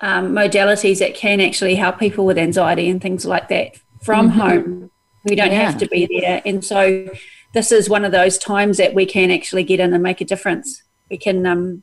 um, 0.00 0.32
modalities 0.32 1.00
that 1.00 1.14
can 1.14 1.40
actually 1.40 1.74
help 1.74 1.98
people 1.98 2.24
with 2.24 2.38
anxiety 2.38 2.88
and 2.88 3.00
things 3.00 3.26
like 3.26 3.48
that 3.48 3.78
from 4.02 4.30
mm-hmm. 4.30 4.40
home. 4.40 4.90
We 5.24 5.36
don't 5.36 5.52
yeah. 5.52 5.70
have 5.70 5.78
to 5.78 5.88
be 5.88 6.08
there. 6.20 6.40
And 6.46 6.64
so 6.64 7.10
this 7.52 7.70
is 7.70 7.90
one 7.90 8.06
of 8.06 8.12
those 8.12 8.38
times 8.38 8.78
that 8.78 8.94
we 8.94 9.04
can 9.04 9.30
actually 9.30 9.64
get 9.64 9.80
in 9.80 9.92
and 9.92 10.02
make 10.02 10.20
a 10.22 10.24
difference. 10.24 10.82
We 11.10 11.18
can, 11.18 11.44
um, 11.44 11.82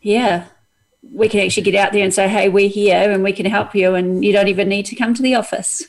yeah, 0.00 0.46
we 1.12 1.28
can 1.28 1.40
actually 1.40 1.64
get 1.64 1.74
out 1.74 1.92
there 1.92 2.04
and 2.04 2.14
say, 2.14 2.28
hey, 2.28 2.48
we're 2.48 2.68
here 2.68 3.10
and 3.10 3.24
we 3.24 3.32
can 3.32 3.46
help 3.46 3.74
you, 3.74 3.94
and 3.94 4.24
you 4.24 4.32
don't 4.32 4.48
even 4.48 4.68
need 4.68 4.86
to 4.86 4.96
come 4.96 5.14
to 5.14 5.22
the 5.22 5.34
office. 5.34 5.86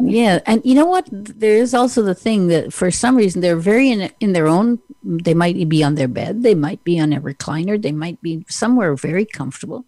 Yeah, 0.00 0.40
and 0.46 0.60
you 0.64 0.74
know 0.74 0.86
what? 0.86 1.08
There 1.10 1.56
is 1.56 1.72
also 1.72 2.02
the 2.02 2.14
thing 2.14 2.48
that 2.48 2.72
for 2.72 2.90
some 2.90 3.16
reason 3.16 3.40
they're 3.40 3.56
very 3.56 3.90
in, 3.90 4.10
in 4.20 4.32
their 4.32 4.48
own. 4.48 4.80
They 5.02 5.34
might 5.34 5.68
be 5.68 5.84
on 5.84 5.94
their 5.94 6.08
bed, 6.08 6.42
they 6.42 6.54
might 6.54 6.82
be 6.82 6.98
on 6.98 7.12
a 7.12 7.20
recliner, 7.20 7.80
they 7.80 7.92
might 7.92 8.20
be 8.22 8.44
somewhere 8.48 8.96
very 8.96 9.24
comfortable, 9.24 9.84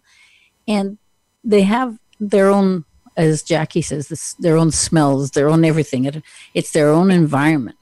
and 0.67 0.97
they 1.43 1.63
have 1.63 1.97
their 2.19 2.49
own, 2.49 2.85
as 3.15 3.43
Jackie 3.43 3.81
says, 3.81 4.07
this, 4.07 4.33
their 4.35 4.57
own 4.57 4.71
smells, 4.71 5.31
their 5.31 5.49
own 5.49 5.65
everything. 5.65 6.05
It, 6.05 6.23
it's 6.53 6.71
their 6.71 6.89
own 6.89 7.11
environment. 7.11 7.77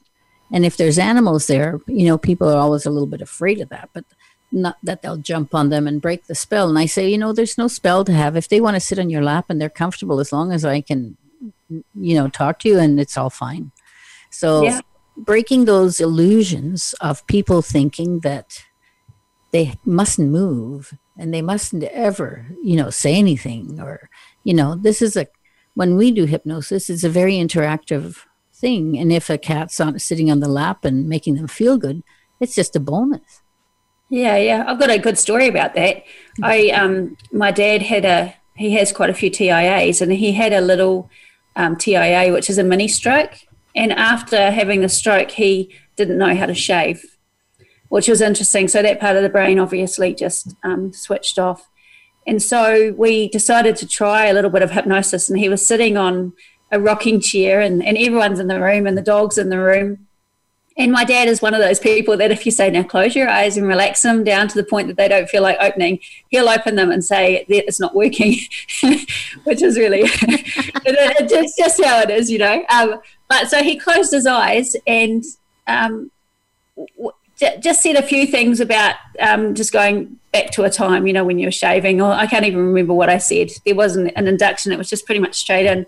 And 0.52 0.64
if 0.64 0.76
there's 0.76 0.98
animals 0.98 1.46
there, 1.46 1.80
you 1.86 2.06
know, 2.06 2.18
people 2.18 2.48
are 2.48 2.58
always 2.58 2.86
a 2.86 2.90
little 2.90 3.08
bit 3.08 3.20
afraid 3.20 3.60
of 3.60 3.68
that. 3.70 3.90
But 3.92 4.04
not 4.52 4.76
that 4.82 5.02
they'll 5.02 5.16
jump 5.16 5.54
on 5.54 5.70
them 5.70 5.86
and 5.86 6.00
break 6.00 6.26
the 6.26 6.34
spell. 6.34 6.68
And 6.68 6.78
I 6.78 6.86
say, 6.86 7.08
you 7.10 7.18
know, 7.18 7.32
there's 7.32 7.58
no 7.58 7.68
spell 7.68 8.04
to 8.04 8.12
have. 8.12 8.36
If 8.36 8.48
they 8.48 8.60
want 8.60 8.74
to 8.74 8.80
sit 8.80 8.98
on 8.98 9.10
your 9.10 9.22
lap 9.22 9.46
and 9.48 9.60
they're 9.60 9.68
comfortable, 9.68 10.20
as 10.20 10.32
long 10.32 10.52
as 10.52 10.64
I 10.64 10.80
can, 10.80 11.16
you 11.68 12.14
know, 12.14 12.28
talk 12.28 12.58
to 12.60 12.68
you 12.68 12.78
and 12.78 13.00
it's 13.00 13.16
all 13.16 13.30
fine. 13.30 13.72
So 14.30 14.64
yeah. 14.64 14.80
breaking 15.16 15.64
those 15.64 16.00
illusions 16.00 16.94
of 17.00 17.26
people 17.26 17.62
thinking 17.62 18.20
that 18.20 18.64
they 19.52 19.74
mustn't 19.84 20.30
move 20.30 20.94
and 21.16 21.32
they 21.32 21.42
mustn't 21.42 21.84
ever, 21.84 22.46
you 22.62 22.76
know, 22.76 22.90
say 22.90 23.14
anything 23.14 23.80
or, 23.80 24.10
you 24.44 24.54
know, 24.54 24.74
this 24.74 25.00
is 25.00 25.16
a, 25.16 25.26
when 25.74 25.96
we 25.96 26.10
do 26.10 26.24
hypnosis, 26.24 26.90
it's 26.90 27.04
a 27.04 27.08
very 27.08 27.34
interactive 27.34 28.18
thing. 28.52 28.98
And 28.98 29.12
if 29.12 29.30
a 29.30 29.38
cat's 29.38 29.80
on, 29.80 29.98
sitting 29.98 30.30
on 30.30 30.40
the 30.40 30.48
lap 30.48 30.84
and 30.84 31.08
making 31.08 31.36
them 31.36 31.48
feel 31.48 31.78
good, 31.78 32.02
it's 32.40 32.54
just 32.54 32.76
a 32.76 32.80
bonus. 32.80 33.42
Yeah, 34.08 34.36
yeah. 34.36 34.64
I've 34.66 34.78
got 34.78 34.90
a 34.90 34.98
good 34.98 35.18
story 35.18 35.48
about 35.48 35.74
that. 35.74 36.04
I 36.42 36.70
um 36.70 37.16
my 37.32 37.50
dad 37.50 37.82
had 37.82 38.04
a 38.04 38.34
he 38.54 38.72
has 38.74 38.92
quite 38.92 39.10
a 39.10 39.14
few 39.14 39.30
TIAs 39.30 40.00
and 40.00 40.12
he 40.12 40.32
had 40.32 40.52
a 40.52 40.60
little 40.60 41.10
um, 41.56 41.76
TIA 41.76 42.32
which 42.32 42.48
is 42.48 42.58
a 42.58 42.64
mini 42.64 42.88
stroke. 42.88 43.34
And 43.74 43.92
after 43.92 44.50
having 44.50 44.80
the 44.80 44.88
stroke 44.88 45.30
he 45.30 45.74
didn't 45.96 46.18
know 46.18 46.34
how 46.34 46.46
to 46.46 46.54
shave 46.54 47.04
which 47.88 48.08
was 48.08 48.20
interesting. 48.20 48.68
So 48.68 48.82
that 48.82 49.00
part 49.00 49.16
of 49.16 49.22
the 49.22 49.28
brain 49.28 49.58
obviously 49.58 50.14
just 50.14 50.54
um, 50.64 50.92
switched 50.92 51.38
off. 51.38 51.68
And 52.26 52.42
so 52.42 52.92
we 52.96 53.28
decided 53.28 53.76
to 53.76 53.86
try 53.86 54.26
a 54.26 54.34
little 54.34 54.50
bit 54.50 54.62
of 54.62 54.72
hypnosis 54.72 55.28
and 55.28 55.38
he 55.38 55.48
was 55.48 55.64
sitting 55.64 55.96
on 55.96 56.32
a 56.72 56.80
rocking 56.80 57.20
chair 57.20 57.60
and, 57.60 57.84
and 57.84 57.96
everyone's 57.96 58.40
in 58.40 58.48
the 58.48 58.60
room 58.60 58.86
and 58.86 58.98
the 58.98 59.02
dog's 59.02 59.38
in 59.38 59.50
the 59.50 59.60
room 59.60 60.05
and 60.78 60.92
my 60.92 61.04
dad 61.04 61.28
is 61.28 61.40
one 61.40 61.54
of 61.54 61.60
those 61.60 61.80
people 61.80 62.16
that 62.18 62.30
if 62.30 62.44
you 62.44 62.52
say, 62.52 62.70
now 62.70 62.82
close 62.82 63.16
your 63.16 63.28
eyes 63.28 63.56
and 63.56 63.66
relax 63.66 64.02
them 64.02 64.24
down 64.24 64.46
to 64.48 64.54
the 64.54 64.64
point 64.64 64.88
that 64.88 64.96
they 64.98 65.08
don't 65.08 65.28
feel 65.28 65.42
like 65.42 65.56
opening, 65.58 66.00
he'll 66.28 66.48
open 66.48 66.74
them 66.74 66.90
and 66.90 67.02
say, 67.02 67.46
it's 67.48 67.80
not 67.80 67.94
working, 67.94 68.36
which 69.44 69.62
is 69.62 69.78
really, 69.78 70.00
it's 70.04 71.56
just 71.56 71.82
how 71.82 72.00
it 72.00 72.10
is, 72.10 72.30
you 72.30 72.38
know. 72.38 72.62
Um, 72.68 73.00
but 73.28 73.48
so 73.48 73.62
he 73.62 73.78
closed 73.78 74.12
his 74.12 74.26
eyes 74.26 74.76
and 74.86 75.24
um, 75.66 76.10
just 77.60 77.82
said 77.82 77.96
a 77.96 78.02
few 78.02 78.26
things 78.26 78.60
about 78.60 78.96
um, 79.18 79.54
just 79.54 79.72
going 79.72 80.18
back 80.32 80.50
to 80.52 80.64
a 80.64 80.70
time, 80.70 81.06
you 81.06 81.12
know, 81.14 81.24
when 81.24 81.38
you 81.38 81.46
were 81.46 81.52
shaving, 81.52 82.02
or 82.02 82.12
I 82.12 82.26
can't 82.26 82.44
even 82.44 82.66
remember 82.66 82.92
what 82.92 83.08
I 83.08 83.16
said. 83.16 83.50
There 83.64 83.74
wasn't 83.74 84.12
an 84.14 84.28
induction, 84.28 84.72
it 84.72 84.78
was 84.78 84.90
just 84.90 85.06
pretty 85.06 85.20
much 85.20 85.36
straight 85.36 85.64
in. 85.64 85.86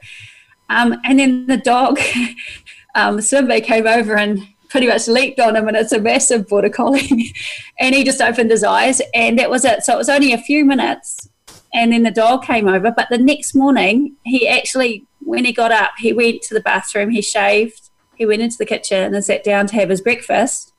Um, 0.71 0.99
and 1.05 1.19
then 1.19 1.47
the 1.47 1.59
dog, 1.59 2.01
um, 2.95 3.21
Simba, 3.21 3.61
came 3.61 3.87
over 3.87 4.17
and 4.17 4.47
pretty 4.69 4.87
much 4.87 5.09
leaped 5.09 5.41
on 5.41 5.57
him, 5.57 5.69
and 5.69 5.77
it's 5.77 5.93
a 5.93 6.01
massive 6.01 6.49
border 6.49 6.69
collie. 6.69 7.35
and 7.79 7.95
he 7.95 8.05
just 8.05 8.21
opened 8.21 8.51
his 8.51 8.65
eyes, 8.65 9.01
and 9.15 9.39
that 9.39 9.51
was 9.51 9.65
it. 9.65 9.83
So 9.83 9.95
it 9.95 9.99
was 9.99 10.09
only 10.09 10.33
a 10.33 10.39
few 10.39 10.65
minutes, 10.65 11.29
and 11.73 11.93
then 11.93 12.03
the 12.03 12.11
dog 12.11 12.45
came 12.45 12.69
over. 12.69 12.91
But 12.91 13.09
the 13.11 13.19
next 13.19 13.55
morning, 13.55 14.17
he 14.25 14.47
actually, 14.49 15.07
when 15.21 15.45
he 15.45 15.53
got 15.53 15.73
up, 15.73 15.93
he 15.99 16.13
went 16.13 16.43
to 16.43 16.55
the 16.55 16.61
bathroom, 16.61 17.11
he 17.11 17.23
shaved, 17.23 17.91
he 18.15 18.27
went 18.27 18.43
into 18.43 18.59
the 18.59 18.67
kitchen 18.67 19.15
and 19.15 19.25
sat 19.25 19.45
down 19.45 19.67
to 19.69 19.75
have 19.77 19.89
his 19.89 20.01
breakfast 20.01 20.73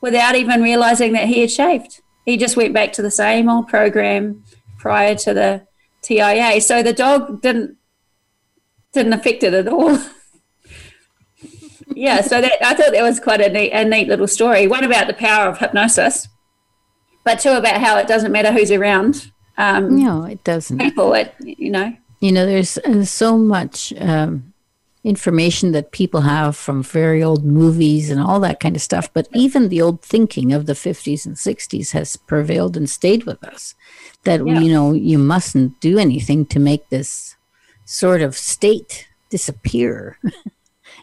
without 0.00 0.34
even 0.34 0.62
realizing 0.62 1.12
that 1.12 1.28
he 1.28 1.40
had 1.40 1.50
shaved. 1.50 2.00
He 2.24 2.36
just 2.36 2.56
went 2.56 2.72
back 2.72 2.92
to 2.94 3.02
the 3.02 3.10
same 3.10 3.48
old 3.48 3.68
program 3.68 4.44
prior 4.78 5.14
to 5.16 5.34
the 5.34 5.66
TIA. 6.02 6.60
So 6.60 6.82
the 6.82 6.92
dog 6.92 7.42
didn't 7.42 7.76
didn't 8.92 9.12
affect 9.14 9.42
it 9.42 9.54
at 9.54 9.68
all. 9.68 9.98
yeah, 11.96 12.20
so 12.20 12.40
that, 12.40 12.64
I 12.64 12.74
thought 12.74 12.92
that 12.92 13.02
was 13.02 13.20
quite 13.20 13.40
a 13.40 13.48
neat, 13.48 13.70
a 13.70 13.84
neat 13.84 14.08
little 14.08 14.28
story. 14.28 14.66
One 14.66 14.84
about 14.84 15.06
the 15.06 15.14
power 15.14 15.48
of 15.48 15.58
hypnosis, 15.58 16.28
but 17.24 17.40
two 17.40 17.52
about 17.52 17.80
how 17.80 17.98
it 17.98 18.06
doesn't 18.06 18.32
matter 18.32 18.52
who's 18.52 18.70
around. 18.70 19.30
Um, 19.58 19.98
no, 20.02 20.24
it 20.24 20.42
doesn't. 20.44 20.78
People, 20.78 21.14
it, 21.14 21.34
you 21.40 21.70
know. 21.70 21.96
You 22.20 22.32
know, 22.32 22.46
there's 22.46 22.78
uh, 22.78 23.04
so 23.04 23.36
much 23.36 23.92
um, 23.98 24.52
information 25.04 25.72
that 25.72 25.90
people 25.90 26.20
have 26.22 26.56
from 26.56 26.82
very 26.82 27.22
old 27.22 27.44
movies 27.44 28.10
and 28.10 28.20
all 28.20 28.40
that 28.40 28.60
kind 28.60 28.76
of 28.76 28.82
stuff, 28.82 29.12
but 29.12 29.28
even 29.34 29.68
the 29.68 29.82
old 29.82 30.02
thinking 30.02 30.52
of 30.52 30.66
the 30.66 30.74
50s 30.74 31.26
and 31.26 31.36
60s 31.36 31.92
has 31.92 32.16
prevailed 32.16 32.76
and 32.76 32.88
stayed 32.88 33.24
with 33.24 33.42
us. 33.44 33.74
That, 34.24 34.46
yeah. 34.46 34.60
you 34.60 34.72
know, 34.72 34.92
you 34.92 35.18
mustn't 35.18 35.80
do 35.80 35.98
anything 35.98 36.46
to 36.46 36.60
make 36.60 36.88
this 36.88 37.36
sort 37.84 38.22
of 38.22 38.36
state 38.36 39.08
disappear. 39.30 40.18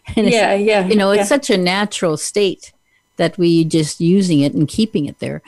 yeah, 0.16 0.54
yeah. 0.54 0.88
You 0.88 0.96
know, 0.96 1.12
it's 1.12 1.20
yeah. 1.20 1.24
such 1.26 1.50
a 1.50 1.58
natural 1.58 2.18
state 2.18 2.72
that 3.18 3.38
we 3.38 3.66
just 3.66 4.00
using 4.00 4.40
it 4.40 4.54
and 4.54 4.68
keeping 4.68 5.06
it 5.06 5.20
there. 5.20 5.42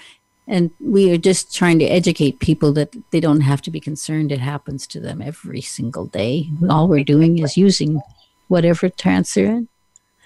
And 0.47 0.71
we 0.81 1.11
are 1.11 1.17
just 1.17 1.55
trying 1.55 1.79
to 1.79 1.85
educate 1.85 2.39
people 2.39 2.73
that 2.73 2.93
they 3.11 3.19
don't 3.19 3.41
have 3.41 3.61
to 3.63 3.71
be 3.71 3.79
concerned. 3.79 4.31
It 4.31 4.39
happens 4.39 4.85
to 4.87 4.99
them 4.99 5.21
every 5.21 5.61
single 5.61 6.07
day. 6.07 6.49
All 6.69 6.87
we're 6.87 7.05
doing 7.05 7.39
is 7.39 7.55
using 7.55 8.01
whatever 8.49 8.89
trance 8.89 9.33
they're 9.33 9.45
in. 9.45 9.69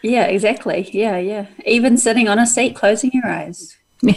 Yeah, 0.01 0.25
exactly. 0.25 0.89
Yeah, 0.91 1.17
yeah. 1.17 1.47
Even 1.65 1.97
sitting 1.97 2.27
on 2.27 2.39
a 2.39 2.47
seat, 2.47 2.75
closing 2.75 3.11
your 3.13 3.27
eyes. 3.27 3.77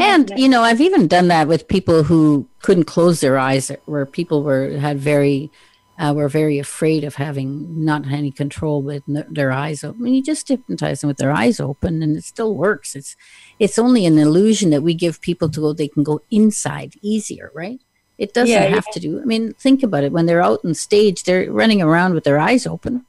and 0.00 0.32
you 0.36 0.48
know, 0.48 0.62
I've 0.62 0.80
even 0.80 1.08
done 1.08 1.28
that 1.28 1.48
with 1.48 1.68
people 1.68 2.02
who 2.02 2.48
couldn't 2.62 2.84
close 2.84 3.20
their 3.20 3.38
eyes, 3.38 3.70
where 3.86 4.06
people 4.06 4.42
were 4.42 4.76
had 4.78 4.98
very 4.98 5.50
uh, 5.98 6.12
were 6.14 6.28
very 6.28 6.58
afraid 6.58 7.04
of 7.04 7.14
having 7.14 7.84
not 7.84 8.06
any 8.06 8.30
control 8.30 8.82
with 8.82 9.02
their 9.06 9.50
eyes 9.50 9.82
open. 9.82 10.00
I 10.00 10.04
mean, 10.04 10.14
you 10.14 10.22
just 10.22 10.48
hypnotize 10.48 11.00
them 11.00 11.08
with 11.08 11.16
their 11.16 11.32
eyes 11.32 11.58
open, 11.60 12.02
and 12.02 12.16
it 12.16 12.24
still 12.24 12.54
works. 12.54 12.94
It's 12.94 13.16
it's 13.58 13.78
only 13.78 14.04
an 14.04 14.18
illusion 14.18 14.70
that 14.70 14.82
we 14.82 14.94
give 14.94 15.20
people 15.20 15.48
to 15.50 15.60
go. 15.60 15.72
They 15.72 15.88
can 15.88 16.02
go 16.02 16.20
inside 16.30 16.94
easier, 17.00 17.50
right? 17.54 17.80
It 18.18 18.34
doesn't 18.34 18.52
yeah, 18.52 18.62
have 18.66 18.84
yeah. 18.88 18.92
to 18.92 19.00
do. 19.00 19.20
I 19.20 19.24
mean, 19.24 19.54
think 19.54 19.82
about 19.82 20.04
it. 20.04 20.12
When 20.12 20.26
they're 20.26 20.42
out 20.42 20.64
on 20.64 20.74
stage, 20.74 21.24
they're 21.24 21.50
running 21.50 21.82
around 21.82 22.14
with 22.14 22.24
their 22.24 22.38
eyes 22.38 22.66
open. 22.66 23.04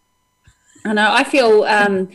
I 0.86 0.94
know. 0.94 1.12
I 1.12 1.24
feel 1.24 1.64
um, 1.64 2.10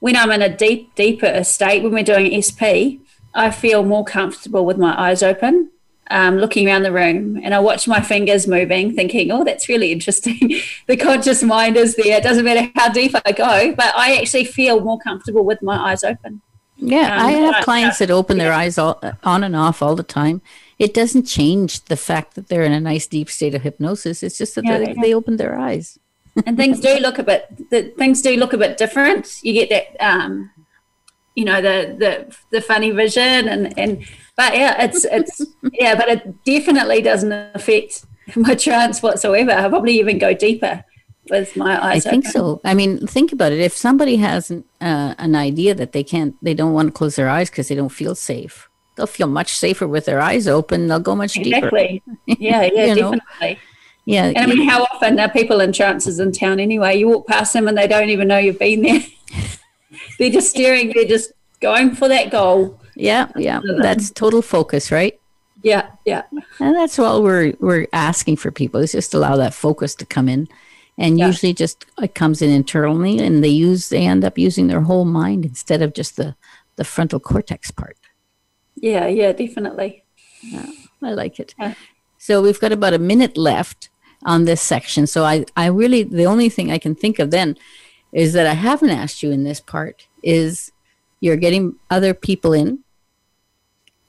when 0.00 0.16
I'm 0.16 0.30
in 0.30 0.42
a 0.42 0.54
deep, 0.54 0.94
deeper 0.94 1.42
state 1.44 1.82
when 1.82 1.92
we're 1.92 2.04
doing 2.04 2.40
SP, 2.42 3.02
I 3.34 3.50
feel 3.50 3.84
more 3.84 4.04
comfortable 4.04 4.64
with 4.64 4.78
my 4.78 4.98
eyes 5.00 5.22
open 5.22 5.70
um, 6.10 6.36
looking 6.38 6.68
around 6.68 6.82
the 6.82 6.92
room 6.92 7.40
and 7.42 7.54
I 7.54 7.58
watch 7.58 7.88
my 7.88 8.00
fingers 8.00 8.46
moving, 8.46 8.94
thinking, 8.94 9.30
oh, 9.30 9.44
that's 9.44 9.68
really 9.68 9.92
interesting. 9.92 10.60
the 10.86 10.96
conscious 10.96 11.42
mind 11.42 11.76
is 11.76 11.96
there. 11.96 12.18
It 12.18 12.22
doesn't 12.22 12.44
matter 12.44 12.70
how 12.76 12.90
deep 12.90 13.14
I 13.24 13.32
go, 13.32 13.74
but 13.74 13.94
I 13.96 14.16
actually 14.16 14.44
feel 14.44 14.80
more 14.80 14.98
comfortable 14.98 15.44
with 15.44 15.62
my 15.62 15.90
eyes 15.90 16.04
open. 16.04 16.42
Yeah, 16.78 17.16
um, 17.16 17.26
I 17.26 17.30
have 17.32 17.64
clients 17.64 17.98
that 17.98 18.10
open 18.10 18.36
their 18.36 18.52
eyes 18.52 18.76
all, 18.76 19.00
on 19.24 19.42
and 19.42 19.56
off 19.56 19.82
all 19.82 19.96
the 19.96 20.02
time. 20.02 20.42
It 20.78 20.92
doesn't 20.92 21.24
change 21.24 21.84
the 21.86 21.96
fact 21.96 22.34
that 22.34 22.48
they're 22.48 22.62
in 22.62 22.72
a 22.72 22.80
nice 22.80 23.06
deep 23.06 23.30
state 23.30 23.54
of 23.54 23.62
hypnosis. 23.62 24.22
It's 24.22 24.36
just 24.36 24.54
that 24.56 24.64
yeah, 24.64 24.78
they, 24.78 24.88
yeah. 24.88 25.00
they 25.00 25.14
open 25.14 25.38
their 25.38 25.58
eyes. 25.58 25.98
and 26.44 26.56
things 26.56 26.80
do 26.80 26.98
look 26.98 27.18
a 27.18 27.22
bit. 27.22 27.70
The, 27.70 27.94
things 27.96 28.20
do 28.20 28.36
look 28.36 28.52
a 28.52 28.58
bit 28.58 28.76
different. 28.76 29.40
You 29.42 29.54
get 29.54 29.70
that, 29.70 30.06
um, 30.06 30.50
you 31.36 31.44
know, 31.44 31.60
the 31.60 31.94
the 31.98 32.36
the 32.50 32.60
funny 32.60 32.90
vision 32.90 33.46
and 33.46 33.78
and 33.78 34.04
but 34.36 34.54
yeah, 34.54 34.82
it's 34.82 35.04
it's 35.04 35.42
yeah, 35.72 35.94
but 35.94 36.08
it 36.08 36.44
definitely 36.44 37.02
doesn't 37.02 37.32
affect 37.54 38.04
my 38.34 38.54
trance 38.54 39.02
whatsoever. 39.02 39.52
I 39.52 39.68
probably 39.68 39.98
even 40.00 40.18
go 40.18 40.34
deeper 40.34 40.84
with 41.30 41.56
my 41.56 41.82
eyes. 41.84 42.06
I 42.06 42.10
think 42.10 42.26
so. 42.26 42.60
I 42.64 42.74
mean, 42.74 43.06
think 43.06 43.32
about 43.32 43.52
it. 43.52 43.60
If 43.60 43.76
somebody 43.76 44.16
has 44.16 44.50
an, 44.50 44.64
uh, 44.80 45.14
an 45.18 45.34
idea 45.34 45.74
that 45.74 45.92
they 45.92 46.02
can't, 46.02 46.34
they 46.42 46.54
don't 46.54 46.72
want 46.72 46.88
to 46.88 46.92
close 46.92 47.16
their 47.16 47.28
eyes 47.28 47.50
because 47.50 47.68
they 47.68 47.74
don't 47.74 47.90
feel 47.90 48.14
safe. 48.14 48.68
They'll 48.96 49.06
feel 49.06 49.26
much 49.26 49.52
safer 49.56 49.86
with 49.86 50.06
their 50.06 50.20
eyes 50.20 50.48
open. 50.48 50.88
They'll 50.88 51.00
go 51.00 51.14
much 51.14 51.34
deeper. 51.34 51.56
exactly. 51.56 52.02
deeper. 52.06 52.40
Yeah, 52.42 52.62
yeah, 52.62 52.94
definitely. 52.94 53.20
Know? 53.40 53.56
Yeah. 54.06 54.26
And 54.26 54.38
I 54.38 54.46
mean, 54.46 54.68
how 54.68 54.84
often 54.84 55.18
are 55.18 55.28
people 55.28 55.60
in 55.60 55.72
trances 55.72 56.20
in 56.20 56.32
town 56.32 56.60
anyway? 56.60 56.96
You 56.96 57.08
walk 57.08 57.26
past 57.26 57.52
them 57.52 57.68
and 57.68 57.76
they 57.76 57.88
don't 57.88 58.08
even 58.08 58.28
know 58.28 58.38
you've 58.38 58.58
been 58.58 58.82
there. 58.82 59.00
they're 60.18 60.30
just 60.30 60.50
staring, 60.50 60.92
they're 60.94 61.04
just 61.04 61.32
going 61.60 61.94
for 61.94 62.08
that 62.08 62.30
goal. 62.30 62.80
Yeah, 62.94 63.28
yeah. 63.36 63.60
That's 63.82 64.10
total 64.10 64.42
focus, 64.42 64.90
right? 64.90 65.18
Yeah, 65.62 65.90
yeah. 66.04 66.22
And 66.60 66.74
that's 66.76 66.98
all 66.98 67.22
we're 67.22 67.54
we're 67.60 67.86
asking 67.92 68.36
for 68.36 68.50
people 68.50 68.80
is 68.80 68.92
just 68.92 69.14
allow 69.14 69.36
that 69.36 69.54
focus 69.54 69.94
to 69.96 70.06
come 70.06 70.28
in. 70.28 70.48
And 70.98 71.18
yeah. 71.18 71.26
usually 71.26 71.52
just 71.52 71.84
it 72.00 72.14
comes 72.14 72.40
in 72.40 72.50
internally 72.50 73.18
and 73.18 73.42
they 73.44 73.48
use 73.48 73.88
they 73.88 74.06
end 74.06 74.24
up 74.24 74.38
using 74.38 74.68
their 74.68 74.82
whole 74.82 75.04
mind 75.04 75.44
instead 75.44 75.82
of 75.82 75.92
just 75.92 76.16
the 76.16 76.36
the 76.76 76.84
frontal 76.84 77.20
cortex 77.20 77.70
part. 77.70 77.96
Yeah, 78.76 79.06
yeah, 79.06 79.32
definitely. 79.32 80.04
Yeah, 80.42 80.66
I 81.02 81.12
like 81.12 81.40
it. 81.40 81.54
Yeah. 81.58 81.74
So 82.18 82.42
we've 82.42 82.60
got 82.60 82.72
about 82.72 82.94
a 82.94 82.98
minute 82.98 83.36
left 83.36 83.88
on 84.24 84.44
this 84.44 84.60
section. 84.60 85.06
So 85.06 85.24
I, 85.24 85.44
I 85.56 85.66
really 85.66 86.02
the 86.02 86.26
only 86.26 86.48
thing 86.48 86.70
I 86.70 86.78
can 86.78 86.94
think 86.94 87.18
of 87.18 87.30
then 87.30 87.56
is 88.12 88.32
that 88.32 88.46
I 88.46 88.54
haven't 88.54 88.90
asked 88.90 89.22
you 89.22 89.30
in 89.30 89.44
this 89.44 89.60
part 89.60 90.06
is 90.22 90.72
you're 91.20 91.36
getting 91.36 91.76
other 91.90 92.14
people 92.14 92.52
in 92.52 92.84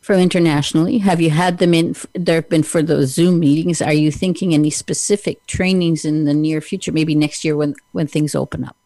from 0.02 0.20
internationally? 0.20 1.00
Have 1.00 1.20
you 1.20 1.30
had 1.30 1.58
them 1.58 1.74
in? 1.74 1.96
There 2.14 2.36
have 2.36 2.50
been 2.50 2.64
for 2.64 2.82
those 2.82 3.14
Zoom 3.14 3.40
meetings. 3.40 3.82
Are 3.82 3.94
you 3.94 4.12
thinking 4.12 4.54
any 4.54 4.70
specific 4.70 5.46
trainings 5.48 6.06
in 6.06 6.26
the 6.26 6.34
near 6.34 6.62
future? 6.62 6.92
Maybe 6.92 7.16
next 7.16 7.44
year 7.44 7.58
when 7.58 7.76
when 7.92 8.08
things 8.08 8.36
open 8.36 8.64
up. 8.64 8.78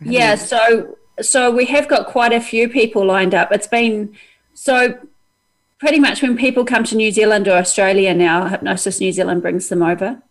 Yeah. 0.00 0.34
So 0.36 0.96
so 1.20 1.50
we 1.50 1.66
have 1.66 1.88
got 1.88 2.06
quite 2.06 2.32
a 2.32 2.40
few 2.40 2.68
people 2.68 3.04
lined 3.04 3.34
up. 3.34 3.52
It's 3.52 3.66
been 3.66 4.16
so 4.54 4.98
pretty 5.78 5.98
much 5.98 6.22
when 6.22 6.36
people 6.36 6.64
come 6.64 6.84
to 6.84 6.96
New 6.96 7.10
Zealand 7.10 7.48
or 7.48 7.56
Australia 7.56 8.14
now, 8.14 8.48
Hypnosis 8.48 9.00
New 9.00 9.12
Zealand 9.12 9.42
brings 9.42 9.68
them 9.68 9.82
over. 9.82 10.22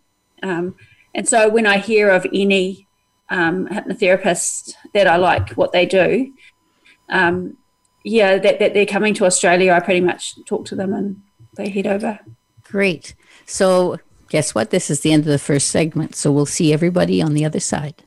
Um, 0.42 0.74
and 1.14 1.28
so 1.28 1.48
when 1.48 1.66
I 1.66 1.78
hear 1.78 2.10
of 2.10 2.26
any 2.32 2.85
um, 3.28 3.66
hypnotherapist 3.68 4.74
that 4.94 5.06
I 5.06 5.16
like 5.16 5.50
what 5.52 5.72
they 5.72 5.86
do, 5.86 6.32
um, 7.08 7.56
yeah, 8.04 8.38
that, 8.38 8.60
that 8.60 8.74
they're 8.74 8.86
coming 8.86 9.14
to 9.14 9.24
Australia, 9.24 9.72
I 9.72 9.80
pretty 9.80 10.00
much 10.00 10.36
talk 10.44 10.64
to 10.66 10.76
them 10.76 10.92
and 10.92 11.20
they 11.56 11.68
head 11.68 11.86
over. 11.86 12.20
Great. 12.62 13.14
So, 13.46 13.98
guess 14.28 14.54
what? 14.54 14.70
This 14.70 14.90
is 14.90 15.00
the 15.00 15.12
end 15.12 15.22
of 15.22 15.28
the 15.28 15.38
first 15.38 15.68
segment. 15.70 16.14
So, 16.14 16.30
we'll 16.30 16.46
see 16.46 16.72
everybody 16.72 17.20
on 17.20 17.34
the 17.34 17.44
other 17.44 17.60
side. 17.60 18.02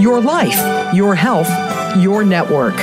Your 0.00 0.20
life, 0.20 0.94
your 0.94 1.14
health, 1.14 1.48
your 1.96 2.24
network. 2.24 2.74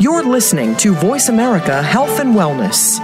You're 0.00 0.24
listening 0.24 0.74
to 0.76 0.94
Voice 0.94 1.28
America 1.28 1.82
Health 1.82 2.20
and 2.20 2.34
Wellness. 2.34 2.98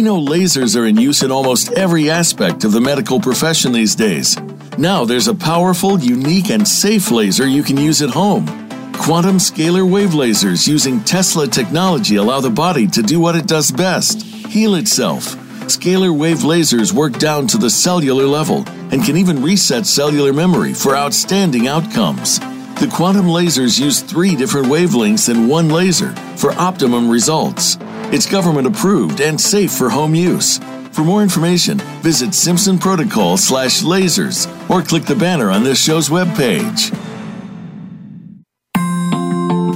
We 0.00 0.04
know 0.04 0.18
lasers 0.18 0.80
are 0.80 0.86
in 0.86 0.96
use 0.96 1.22
in 1.22 1.30
almost 1.30 1.72
every 1.72 2.08
aspect 2.08 2.64
of 2.64 2.72
the 2.72 2.80
medical 2.80 3.20
profession 3.20 3.72
these 3.72 3.94
days. 3.94 4.34
Now 4.78 5.04
there's 5.04 5.28
a 5.28 5.34
powerful, 5.34 6.00
unique, 6.00 6.48
and 6.48 6.66
safe 6.66 7.10
laser 7.10 7.46
you 7.46 7.62
can 7.62 7.76
use 7.76 8.00
at 8.00 8.08
home. 8.08 8.46
Quantum 8.94 9.36
scalar 9.36 9.86
wave 9.86 10.12
lasers 10.12 10.66
using 10.66 11.04
Tesla 11.04 11.46
technology 11.46 12.16
allow 12.16 12.40
the 12.40 12.48
body 12.48 12.86
to 12.86 13.02
do 13.02 13.20
what 13.20 13.36
it 13.36 13.46
does 13.46 13.70
best 13.70 14.22
heal 14.22 14.76
itself. 14.76 15.36
Scalar 15.66 16.18
wave 16.18 16.38
lasers 16.38 16.94
work 16.94 17.18
down 17.18 17.46
to 17.48 17.58
the 17.58 17.68
cellular 17.68 18.24
level 18.24 18.64
and 18.90 19.04
can 19.04 19.18
even 19.18 19.42
reset 19.42 19.84
cellular 19.84 20.32
memory 20.32 20.72
for 20.72 20.96
outstanding 20.96 21.68
outcomes. 21.68 22.38
The 22.80 22.90
quantum 22.90 23.26
lasers 23.26 23.78
use 23.78 24.00
three 24.00 24.34
different 24.34 24.68
wavelengths 24.68 25.28
in 25.28 25.46
one 25.46 25.68
laser 25.68 26.14
for 26.38 26.52
optimum 26.52 27.10
results. 27.10 27.76
It's 28.12 28.26
government 28.26 28.66
approved 28.66 29.20
and 29.20 29.40
safe 29.40 29.70
for 29.70 29.88
home 29.88 30.16
use. 30.16 30.58
For 30.90 31.04
more 31.04 31.22
information, 31.22 31.78
visit 32.02 32.34
Simpson 32.34 32.76
Protocol 32.76 33.36
slash 33.36 33.82
lasers 33.82 34.48
or 34.68 34.82
click 34.82 35.04
the 35.04 35.14
banner 35.14 35.48
on 35.48 35.62
this 35.62 35.80
show's 35.80 36.08
webpage. 36.08 36.92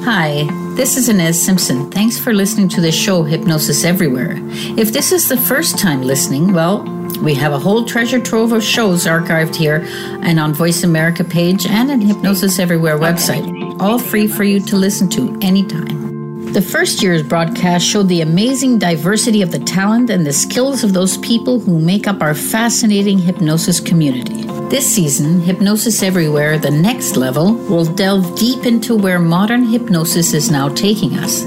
Hi, 0.05 0.49
this 0.75 0.97
is 0.97 1.09
Ines 1.09 1.41
Simpson. 1.41 1.93
Thanks 1.93 2.19
for 2.19 2.33
listening 2.35 2.69
to 2.71 2.81
the 2.81 2.91
show 2.91 3.23
Hypnosis 3.23 3.85
Everywhere. 3.85 4.35
If 4.77 4.93
this 4.93 5.13
is 5.13 5.29
the 5.29 5.37
first 5.37 5.79
time 5.79 6.03
listening, 6.03 6.53
well, 6.53 6.83
we 7.23 7.35
have 7.35 7.53
a 7.53 7.59
whole 7.61 7.85
treasure 7.85 8.21
trove 8.21 8.51
of 8.51 8.65
shows 8.65 9.07
archived 9.07 9.55
here 9.55 9.87
and 10.23 10.41
on 10.41 10.53
Voice 10.53 10.83
America 10.83 11.23
page 11.23 11.67
and 11.67 11.89
on 11.89 12.01
Hypnosis 12.01 12.59
Everywhere 12.59 12.99
website, 12.99 13.81
all 13.81 14.01
free 14.01 14.27
for 14.27 14.43
you 14.43 14.59
to 14.59 14.77
listen 14.77 15.09
to 15.11 15.39
anytime. 15.41 16.14
The 16.55 16.63
first 16.63 17.03
year's 17.03 17.25
broadcast 17.25 17.85
showed 17.85 18.09
the 18.09 18.21
amazing 18.21 18.79
diversity 18.79 19.43
of 19.43 19.51
the 19.51 19.59
talent 19.59 20.09
and 20.09 20.25
the 20.25 20.33
skills 20.33 20.85
of 20.85 20.93
those 20.93 21.19
people 21.19 21.59
who 21.59 21.81
make 21.81 22.07
up 22.07 22.23
our 22.23 22.33
fascinating 22.33 23.19
hypnosis 23.19 23.81
community. 23.81 24.45
This 24.71 24.87
season, 24.87 25.41
Hypnosis 25.41 26.01
Everywhere, 26.01 26.57
the 26.57 26.71
next 26.71 27.17
level, 27.17 27.55
will 27.55 27.85
delve 27.85 28.39
deep 28.39 28.67
into 28.67 28.95
where 28.95 29.19
modern 29.19 29.65
hypnosis 29.65 30.33
is 30.33 30.49
now 30.49 30.69
taking 30.69 31.19
us. 31.19 31.43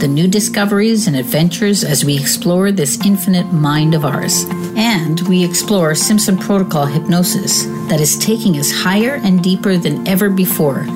The 0.00 0.08
new 0.08 0.26
discoveries 0.26 1.06
and 1.06 1.16
adventures 1.16 1.84
as 1.84 2.02
we 2.02 2.18
explore 2.18 2.72
this 2.72 2.98
infinite 3.04 3.52
mind 3.52 3.94
of 3.94 4.06
ours. 4.06 4.46
And 4.74 5.20
we 5.28 5.44
explore 5.44 5.94
Simpson 5.94 6.38
Protocol 6.38 6.86
hypnosis 6.86 7.66
that 7.90 8.00
is 8.00 8.16
taking 8.16 8.56
us 8.56 8.72
higher 8.72 9.16
and 9.16 9.44
deeper 9.44 9.76
than 9.76 10.08
ever 10.08 10.30
before. 10.30 10.86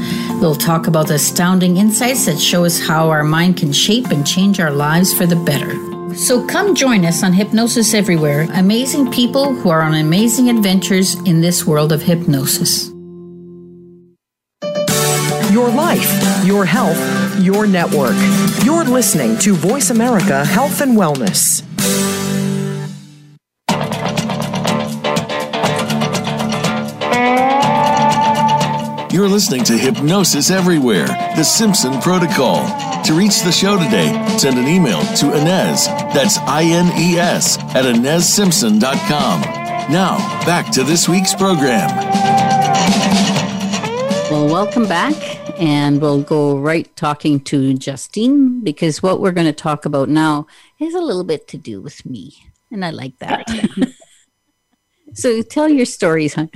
We'll 0.41 0.55
talk 0.55 0.87
about 0.87 1.09
the 1.09 1.15
astounding 1.15 1.77
insights 1.77 2.25
that 2.25 2.41
show 2.41 2.65
us 2.65 2.81
how 2.81 3.11
our 3.11 3.23
mind 3.23 3.59
can 3.59 3.75
shape 3.75 4.07
and 4.07 4.27
change 4.27 4.59
our 4.59 4.71
lives 4.71 5.13
for 5.13 5.27
the 5.27 5.37
better. 5.37 5.75
So 6.15 6.47
come 6.47 6.75
join 6.75 7.05
us 7.05 7.23
on 7.23 7.35
Hypnosis 7.35 7.93
Everywhere, 7.93 8.49
amazing 8.55 9.13
people 9.13 9.53
who 9.53 9.69
are 9.69 9.83
on 9.83 9.93
amazing 9.93 10.49
adventures 10.49 11.15
in 11.27 11.43
this 11.43 11.67
world 11.67 11.93
of 11.93 12.01
hypnosis. 12.01 12.89
Your 15.53 15.69
life, 15.69 16.11
your 16.47 16.65
health, 16.65 16.99
your 17.39 17.67
network. 17.67 18.17
You're 18.65 18.85
listening 18.85 19.39
to 19.41 19.55
Voice 19.55 19.91
America 19.91 20.47
Health 20.47 20.81
and 20.81 20.97
Wellness. 20.97 21.63
You're 29.21 29.29
listening 29.29 29.65
to 29.65 29.77
Hypnosis 29.77 30.51
Everywhere, 30.51 31.07
the 31.07 31.43
Simpson 31.43 32.01
Protocol. 32.01 32.67
To 33.03 33.13
reach 33.13 33.43
the 33.43 33.53
show 33.53 33.77
today, 33.77 34.09
send 34.39 34.59
an 34.59 34.67
email 34.67 35.03
to 35.17 35.37
Ines, 35.37 35.89
that's 36.15 36.39
I 36.39 36.63
N 36.63 36.87
E 36.99 37.19
S, 37.19 37.59
at 37.75 37.85
InesSimpson.com. 37.85 39.41
Now, 39.93 40.17
back 40.47 40.73
to 40.73 40.85
this 40.85 41.07
week's 41.07 41.35
program. 41.35 41.95
Well, 44.31 44.47
welcome 44.47 44.89
back. 44.89 45.15
And 45.61 46.01
we'll 46.01 46.23
go 46.23 46.57
right 46.57 46.89
talking 46.97 47.41
to 47.41 47.75
Justine 47.75 48.65
because 48.65 49.03
what 49.03 49.21
we're 49.21 49.33
going 49.33 49.47
to 49.47 49.53
talk 49.53 49.85
about 49.85 50.09
now 50.09 50.47
has 50.79 50.95
a 50.95 51.03
little 51.03 51.25
bit 51.25 51.47
to 51.49 51.59
do 51.59 51.83
with 51.83 52.07
me. 52.07 52.33
And 52.71 52.87
I 52.87 52.89
like 52.89 53.19
that. 53.19 53.45
so 55.13 55.43
tell 55.43 55.69
your 55.69 55.85
stories, 55.85 56.33
huh? 56.33 56.47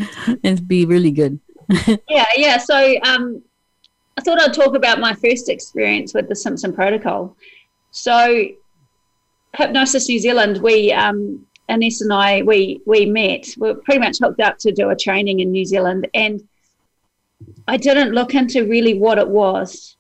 It'd 0.42 0.66
be 0.66 0.86
really 0.86 1.10
good. 1.10 1.40
Yeah, 2.08 2.26
yeah. 2.36 2.58
So 2.58 2.96
um, 3.02 3.42
I 4.16 4.22
thought 4.22 4.40
I'd 4.40 4.54
talk 4.54 4.74
about 4.74 5.00
my 5.00 5.14
first 5.14 5.48
experience 5.48 6.14
with 6.14 6.28
the 6.28 6.36
Simpson 6.36 6.72
Protocol. 6.72 7.36
So 7.90 8.46
Hypnosis 9.56 10.08
New 10.08 10.18
Zealand, 10.18 10.58
we 10.62 10.92
um, 10.92 11.46
and 11.68 11.82
I, 12.12 12.42
we 12.42 12.80
we 12.86 13.06
met. 13.06 13.54
We 13.56 13.70
are 13.70 13.74
pretty 13.74 14.00
much 14.00 14.18
hooked 14.18 14.40
up 14.40 14.58
to 14.58 14.72
do 14.72 14.90
a 14.90 14.96
training 14.96 15.40
in 15.40 15.50
New 15.50 15.64
Zealand, 15.64 16.08
and 16.14 16.46
I 17.66 17.76
didn't 17.76 18.12
look 18.12 18.34
into 18.34 18.66
really 18.66 18.94
what 18.94 19.18
it 19.18 19.28
was. 19.28 19.96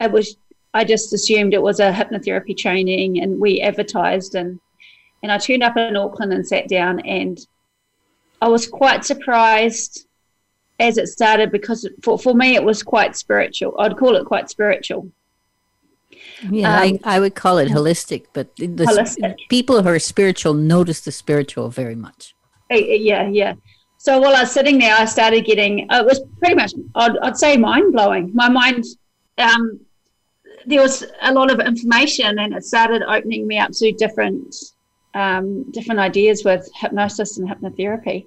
It 0.00 0.12
was 0.12 0.36
I 0.74 0.84
just 0.84 1.12
assumed 1.12 1.54
it 1.54 1.62
was 1.62 1.80
a 1.80 1.92
hypnotherapy 1.92 2.56
training, 2.56 3.20
and 3.22 3.40
we 3.40 3.60
advertised 3.60 4.34
and 4.34 4.60
and 5.22 5.32
I 5.32 5.38
turned 5.38 5.62
up 5.62 5.76
in 5.76 5.96
Auckland 5.96 6.32
and 6.32 6.46
sat 6.46 6.68
down, 6.68 7.00
and 7.00 7.38
I 8.40 8.48
was 8.48 8.66
quite 8.66 9.04
surprised 9.04 10.06
as 10.78 10.96
it 10.96 11.08
started 11.08 11.50
because 11.50 11.88
for, 12.02 12.18
for 12.18 12.34
me 12.34 12.54
it 12.54 12.62
was 12.62 12.82
quite 12.82 13.16
spiritual. 13.16 13.74
I'd 13.78 13.96
call 13.96 14.16
it 14.16 14.24
quite 14.24 14.48
spiritual. 14.50 15.10
Yeah, 16.50 16.72
um, 16.72 16.98
I, 17.04 17.16
I 17.16 17.20
would 17.20 17.34
call 17.34 17.58
it 17.58 17.68
holistic, 17.68 18.26
but 18.32 18.54
the 18.56 18.68
holistic. 18.68 19.36
people 19.48 19.82
who 19.82 19.88
are 19.88 19.98
spiritual 19.98 20.54
notice 20.54 21.00
the 21.00 21.12
spiritual 21.12 21.68
very 21.68 21.96
much. 21.96 22.34
Yeah, 22.70 23.28
yeah. 23.28 23.54
So 23.98 24.20
while 24.20 24.36
I 24.36 24.42
was 24.42 24.52
sitting 24.52 24.78
there, 24.78 24.94
I 24.94 25.04
started 25.06 25.44
getting, 25.44 25.80
it 25.90 26.06
was 26.06 26.20
pretty 26.38 26.54
much, 26.54 26.72
I'd, 26.94 27.18
I'd 27.18 27.36
say 27.36 27.56
mind 27.56 27.92
blowing. 27.92 28.30
My 28.32 28.48
mind, 28.48 28.84
um, 29.38 29.80
there 30.66 30.80
was 30.80 31.04
a 31.22 31.32
lot 31.32 31.50
of 31.50 31.58
information 31.58 32.38
and 32.38 32.54
it 32.54 32.64
started 32.64 33.02
opening 33.02 33.46
me 33.46 33.58
up 33.58 33.72
to 33.72 33.90
different, 33.92 34.54
um, 35.14 35.68
different 35.72 35.98
ideas 35.98 36.44
with 36.44 36.68
hypnosis 36.76 37.38
and 37.38 37.48
hypnotherapy. 37.48 38.26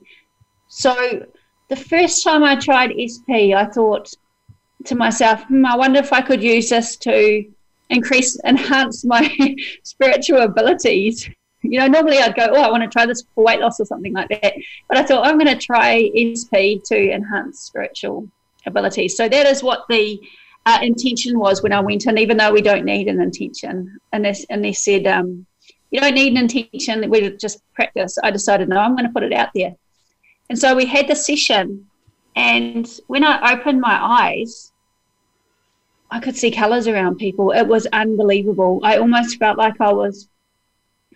So 0.67 1.25
the 1.71 1.77
first 1.77 2.21
time 2.21 2.43
I 2.43 2.57
tried 2.57 2.91
SP, 2.99 3.55
I 3.55 3.65
thought 3.65 4.13
to 4.83 4.93
myself, 4.93 5.41
hmm, 5.45 5.65
I 5.65 5.77
wonder 5.77 6.01
if 6.01 6.11
I 6.11 6.19
could 6.19 6.43
use 6.43 6.69
this 6.69 6.97
to 6.97 7.45
increase, 7.89 8.37
enhance 8.43 9.05
my 9.05 9.23
spiritual 9.83 10.39
abilities. 10.39 11.29
You 11.61 11.79
know, 11.79 11.87
normally 11.87 12.17
I'd 12.17 12.35
go, 12.35 12.47
oh, 12.51 12.61
I 12.61 12.69
want 12.69 12.83
to 12.83 12.89
try 12.89 13.05
this 13.05 13.23
for 13.33 13.45
weight 13.45 13.61
loss 13.61 13.79
or 13.79 13.85
something 13.85 14.11
like 14.11 14.27
that. 14.29 14.53
But 14.89 14.97
I 14.97 15.03
thought 15.03 15.25
I'm 15.25 15.39
going 15.39 15.57
to 15.57 15.65
try 15.65 16.11
SP 16.11 16.83
to 16.87 17.11
enhance 17.13 17.61
spiritual 17.61 18.27
abilities. 18.65 19.15
So 19.15 19.29
that 19.29 19.45
is 19.45 19.63
what 19.63 19.85
the 19.87 20.19
uh, 20.65 20.79
intention 20.81 21.39
was 21.39 21.63
when 21.63 21.71
I 21.71 21.79
went 21.79 22.05
in, 22.05 22.17
even 22.17 22.35
though 22.35 22.51
we 22.51 22.61
don't 22.61 22.83
need 22.83 23.07
an 23.07 23.21
intention. 23.21 23.97
And 24.11 24.25
they, 24.25 24.35
and 24.49 24.61
they 24.61 24.73
said, 24.73 25.07
um, 25.07 25.45
you 25.89 26.01
don't 26.01 26.15
need 26.15 26.33
an 26.33 26.49
intention, 26.49 27.09
we 27.09 27.29
just 27.37 27.61
practice. 27.73 28.17
I 28.21 28.31
decided, 28.31 28.67
no, 28.67 28.77
I'm 28.77 28.97
going 28.97 29.07
to 29.07 29.13
put 29.13 29.23
it 29.23 29.31
out 29.31 29.51
there. 29.55 29.73
And 30.51 30.59
so 30.59 30.75
we 30.75 30.85
had 30.85 31.07
the 31.07 31.15
session, 31.15 31.87
and 32.35 32.85
when 33.07 33.23
I 33.23 33.53
opened 33.53 33.79
my 33.79 33.97
eyes, 33.97 34.73
I 36.09 36.19
could 36.19 36.35
see 36.35 36.51
colors 36.51 36.89
around 36.89 37.19
people. 37.19 37.51
It 37.51 37.65
was 37.65 37.87
unbelievable. 37.93 38.81
I 38.83 38.97
almost 38.97 39.37
felt 39.37 39.57
like 39.57 39.79
I 39.79 39.93
was 39.93 40.27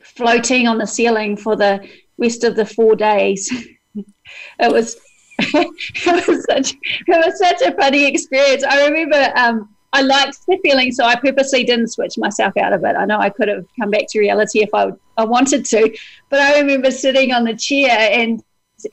floating 0.01 0.69
on 0.69 0.77
the 0.77 0.87
ceiling 0.87 1.35
for 1.35 1.57
the 1.57 1.85
rest 2.17 2.45
of 2.45 2.55
the 2.55 2.65
four 2.65 2.95
days. 2.95 3.51
it 3.95 4.71
was 4.71 4.95
it 5.39 6.27
was 6.29 6.45
such 6.45 6.73
it 7.05 7.25
was 7.25 7.37
such 7.37 7.61
a 7.61 7.75
funny 7.75 8.05
experience. 8.05 8.63
I 8.63 8.87
remember 8.87 9.33
um, 9.35 9.75
I 9.91 9.99
liked 9.99 10.37
the 10.47 10.57
feeling, 10.63 10.93
so 10.93 11.03
I 11.03 11.15
purposely 11.17 11.65
didn't 11.65 11.89
switch 11.89 12.17
myself 12.17 12.55
out 12.55 12.71
of 12.71 12.85
it. 12.85 12.95
I 12.95 13.03
know 13.03 13.19
I 13.19 13.31
could 13.31 13.49
have 13.49 13.65
come 13.77 13.91
back 13.91 14.05
to 14.11 14.19
reality 14.19 14.63
if 14.63 14.69
I 14.73 14.93
I 15.17 15.25
wanted 15.25 15.65
to, 15.65 15.93
but 16.29 16.39
I 16.39 16.61
remember 16.61 16.89
sitting 16.89 17.33
on 17.33 17.43
the 17.43 17.53
chair 17.53 17.89
and 18.13 18.41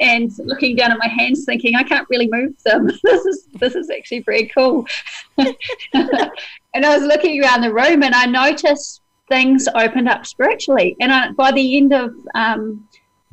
and 0.00 0.30
looking 0.38 0.76
down 0.76 0.92
at 0.92 0.98
my 0.98 1.08
hands 1.08 1.44
thinking 1.44 1.74
I 1.74 1.82
can't 1.82 2.06
really 2.10 2.28
move 2.30 2.60
them. 2.64 2.86
this 3.02 3.26
is 3.26 3.48
this 3.54 3.74
is 3.74 3.90
actually 3.90 4.20
very 4.20 4.46
cool. 4.48 4.86
and 5.38 6.86
I 6.86 6.96
was 6.96 7.02
looking 7.02 7.42
around 7.42 7.62
the 7.62 7.72
room 7.72 8.02
and 8.02 8.14
I 8.14 8.26
noticed 8.26 9.00
things 9.28 9.68
opened 9.74 10.08
up 10.08 10.26
spiritually. 10.26 10.96
And 11.00 11.12
I, 11.12 11.32
by 11.32 11.52
the 11.52 11.76
end 11.76 11.92
of 11.92 12.14
um, 12.34 12.88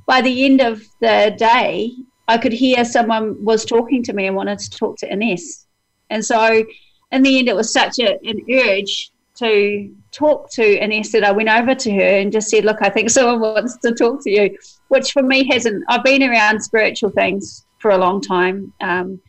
by 0.06 0.22
the 0.22 0.46
end 0.46 0.62
of 0.62 0.82
the 1.02 1.36
day, 1.38 1.92
I 2.28 2.38
could 2.38 2.54
hear 2.54 2.86
someone 2.86 3.44
was 3.44 3.66
talking 3.66 4.04
to 4.04 4.14
me 4.14 4.28
and 4.28 4.36
wanted 4.36 4.60
to 4.60 4.70
talk 4.70 4.98
to 4.98 5.12
Ines. 5.12 5.68
And 6.10 6.24
so 6.26 6.64
in 7.12 7.24
the 7.24 7.40
end 7.40 7.48
it 7.48 7.56
was 7.56 7.72
such 7.74 8.00
a, 8.00 8.20
an 8.24 8.46
urge 8.52 9.12
to 9.36 9.96
talk 10.12 10.52
to 10.52 10.84
Ines 10.84 11.12
that 11.12 11.24
I 11.24 11.32
went 11.32 11.50
over 11.50 11.76
to 11.76 11.92
her 11.92 12.20
and 12.20 12.32
just 12.32 12.50
said, 12.50 12.66
Look, 12.66 12.78
I 12.82 12.90
think 12.90 13.10
someone 13.10 13.40
wants 13.56 13.78
to 13.78 13.94
talk 13.94 14.24
to 14.24 14.30
you 14.30 14.58
which 14.90 15.12
for 15.12 15.24
me 15.24 15.48
hasn't. 15.48 15.84
I've 15.88 16.04
been 16.04 16.24
around 16.24 16.62
spiritual 16.62 17.12
things 17.12 17.66
for 17.80 17.92
a 17.92 17.98
long 17.98 18.22
time 18.22 18.74
um, 18.82 19.22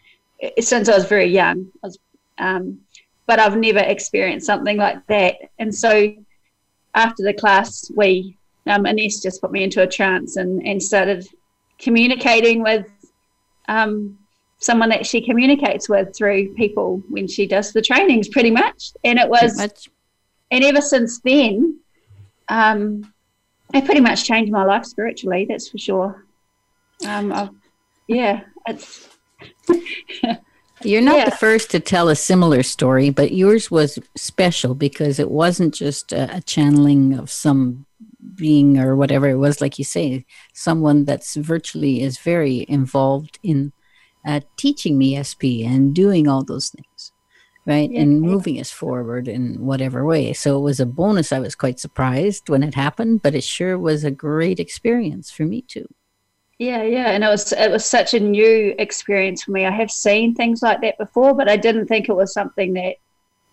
since 0.59 0.88
I 0.88 0.97
was 0.97 1.05
very 1.05 1.27
young. 1.27 1.69
I 1.85 1.87
was, 1.87 1.99
um, 2.38 2.81
but 3.27 3.38
I've 3.38 3.57
never 3.57 3.79
experienced 3.79 4.47
something 4.47 4.77
like 4.77 5.07
that. 5.07 5.37
And 5.59 5.73
so 5.73 6.12
after 6.95 7.23
the 7.23 7.35
class, 7.35 7.90
we 7.95 8.37
um, 8.66 8.87
Ines 8.87 9.23
just 9.23 9.40
put 9.40 9.53
me 9.53 9.62
into 9.62 9.83
a 9.83 9.87
trance 9.87 10.37
and, 10.37 10.66
and 10.66 10.83
started 10.83 11.27
communicating 11.79 12.62
with 12.62 12.87
um, 13.69 14.19
someone 14.59 14.88
that 14.88 15.07
she 15.07 15.21
communicates 15.25 15.88
with 15.88 16.14
through 16.16 16.55
people 16.55 17.03
when 17.09 17.29
she 17.29 17.47
does 17.47 17.73
the 17.73 17.83
trainings, 17.83 18.29
pretty 18.29 18.51
much. 18.51 18.93
And 19.05 19.19
it 19.19 19.29
was, 19.29 19.88
and 20.51 20.65
ever 20.65 20.81
since 20.81 21.21
then, 21.21 21.81
um, 22.49 23.13
it 23.73 23.85
pretty 23.85 24.01
much 24.01 24.25
changed 24.25 24.53
my 24.53 24.65
life 24.65 24.85
spiritually. 24.85 25.47
That's 25.49 25.69
for 25.69 25.79
sure. 25.79 26.27
Um, 27.07 27.61
yeah, 28.09 28.43
it's. 28.67 29.09
You're 30.83 31.03
not 31.03 31.19
yeah. 31.19 31.25
the 31.27 31.37
first 31.37 31.71
to 31.73 31.81
tell 31.81 32.09
a 32.09 32.17
similar 32.17 32.63
story, 32.63 33.11
but 33.11 33.33
yours 33.33 33.71
was 33.71 33.99
special 34.17 34.75
because 34.75 35.19
it 35.19 35.31
wasn't 35.31 35.75
just 35.75 36.13
a, 36.13 36.37
a 36.37 36.41
channeling 36.41 37.13
of 37.19 37.31
some 37.31 37.85
being 38.35 38.79
or 38.79 38.97
whatever 38.97 39.29
it 39.29 39.37
was, 39.37 39.61
like 39.61 39.79
you 39.79 39.85
say, 39.85 40.25
someone 40.55 41.05
that's 41.05 41.37
virtually 41.37 42.01
is 42.01 42.19
very 42.19 42.65
involved 42.69 43.39
in 43.43 43.73
uh, 44.25 44.41
teaching 44.57 44.97
me 44.97 45.23
SP 45.23 45.65
and 45.65 45.95
doing 45.95 46.27
all 46.27 46.43
those 46.43 46.71
things, 46.71 47.10
right? 47.66 47.90
Yeah. 47.90 48.03
And 48.03 48.20
moving 48.20 48.59
us 48.59 48.70
forward 48.70 49.29
in 49.29 49.64
whatever 49.64 50.05
way. 50.05 50.33
So 50.33 50.59
it 50.59 50.62
was 50.62 50.81
a 50.81 50.87
bonus. 50.87 51.33
I 51.33 51.38
was 51.38 51.55
quite 51.55 51.79
surprised 51.79 52.49
when 52.49 52.62
it 52.62 52.75
happened, 52.75 53.23
but 53.23 53.35
it 53.35 53.44
sure 53.44 53.79
was 53.79 54.05
a 54.05 54.11
great 54.11 54.59
experience 54.59 55.31
for 55.31 55.44
me 55.44 55.62
too. 55.62 55.87
Yeah, 56.59 56.83
yeah, 56.83 57.11
and 57.12 57.25
it 57.25 57.29
was 57.29 57.53
it 57.53 57.70
was 57.70 57.87
such 57.87 58.12
a 58.12 58.20
new 58.20 58.75
experience 58.79 59.44
for 59.44 59.53
me. 59.53 59.64
I 59.64 59.70
have 59.70 59.90
seen 59.90 60.35
things 60.35 60.62
like 60.62 60.83
that 60.83 60.99
before, 60.99 61.33
but 61.33 61.49
I 61.49 61.57
didn't 61.57 61.87
think 61.87 62.11
it 62.11 62.14
was 62.14 62.35
something 62.35 62.75
that 62.75 62.96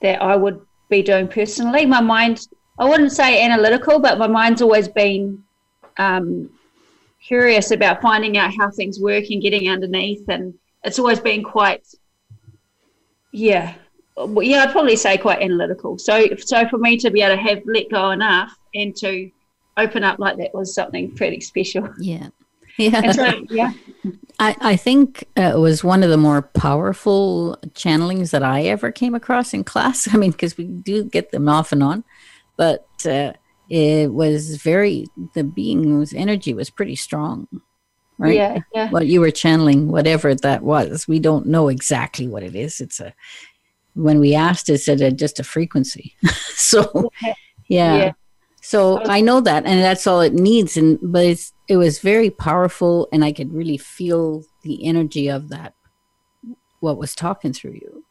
that 0.01 0.21
I 0.21 0.35
would 0.35 0.59
be 0.89 1.01
doing 1.01 1.29
personally. 1.29 1.85
My 1.85 2.01
mind, 2.01 2.47
I 2.77 2.83
wouldn't 2.83 3.13
say 3.13 3.41
analytical, 3.41 3.99
but 3.99 4.17
my 4.17 4.27
mind's 4.27 4.61
always 4.61 4.89
been 4.89 5.41
um, 5.97 6.49
curious 7.25 7.71
about 7.71 8.01
finding 8.01 8.37
out 8.37 8.53
how 8.57 8.69
things 8.71 8.99
work 8.99 9.23
and 9.29 9.41
getting 9.41 9.69
underneath, 9.69 10.27
and 10.27 10.53
it's 10.83 10.99
always 10.99 11.21
been 11.21 11.45
quite, 11.45 11.87
yeah, 13.31 13.73
yeah, 14.41 14.63
I'd 14.63 14.71
probably 14.71 14.95
say 14.95 15.17
quite 15.17 15.41
analytical. 15.41 15.97
So, 15.97 16.27
so 16.37 16.67
for 16.67 16.77
me 16.77 16.97
to 16.97 17.11
be 17.11 17.21
able 17.21 17.35
to 17.35 17.41
have 17.41 17.61
let 17.65 17.89
go 17.89 18.11
enough 18.11 18.57
and 18.73 18.95
to 18.97 19.29
open 19.77 20.03
up 20.03 20.19
like 20.19 20.37
that 20.37 20.53
was 20.53 20.73
something 20.73 21.15
pretty 21.15 21.41
special. 21.41 21.89
Yeah. 21.99 22.29
Yeah. 22.79 23.11
So, 23.11 23.43
yeah, 23.49 23.71
I, 24.37 24.55
I 24.61 24.75
think 24.75 25.23
uh, 25.35 25.53
it 25.55 25.57
was 25.57 25.83
one 25.83 26.03
of 26.03 26.11
the 26.11 26.17
more 26.17 26.43
powerful 26.43 27.57
channelings 27.69 28.29
that 28.29 28.43
I 28.43 28.65
ever 28.65 28.91
came 28.91 29.15
across 29.15 29.51
in 29.51 29.63
class. 29.63 30.07
I 30.13 30.17
mean, 30.17 30.29
because 30.29 30.57
we 30.57 30.65
do 30.65 31.03
get 31.03 31.31
them 31.31 31.49
off 31.49 31.71
and 31.71 31.81
on, 31.81 32.03
but 32.55 32.87
uh, 33.03 33.33
it 33.67 34.13
was 34.13 34.57
very, 34.57 35.07
the 35.33 35.43
being's 35.43 36.13
energy 36.13 36.53
was 36.53 36.69
pretty 36.69 36.95
strong, 36.95 37.47
right? 38.19 38.35
yeah, 38.35 38.59
yeah. 38.75 38.91
What 38.91 39.07
you 39.07 39.21
were 39.21 39.31
channeling, 39.31 39.87
whatever 39.87 40.35
that 40.35 40.61
was, 40.61 41.07
we 41.07 41.19
don't 41.19 41.47
know 41.47 41.69
exactly 41.69 42.27
what 42.27 42.43
it 42.43 42.55
is. 42.55 42.79
It's 42.79 42.99
a, 42.99 43.11
when 43.97 44.19
we 44.19 44.35
asked, 44.35 44.69
it 44.69 44.79
said 44.79 45.01
uh, 45.01 45.09
just 45.09 45.39
a 45.39 45.43
frequency. 45.43 46.15
so, 46.55 47.11
yeah. 47.67 47.97
Yeah. 47.97 48.11
So 48.61 49.01
I 49.05 49.21
know 49.21 49.39
that, 49.41 49.65
and 49.65 49.81
that's 49.81 50.05
all 50.05 50.19
it 50.19 50.33
needs. 50.33 50.75
And 50.75 50.99
but 51.01 51.23
it's 51.23 51.53
it 51.69 51.77
was 51.77 51.99
very 51.99 52.29
powerful, 52.29 53.07
and 53.13 53.23
I 53.23 53.31
could 53.31 53.53
really 53.53 53.77
feel 53.77 54.43
the 54.63 54.85
energy 54.85 55.29
of 55.29 55.49
that. 55.49 55.73
What 56.81 56.97
was 56.97 57.15
talking 57.15 57.53
through 57.53 57.75
you, 57.75 58.03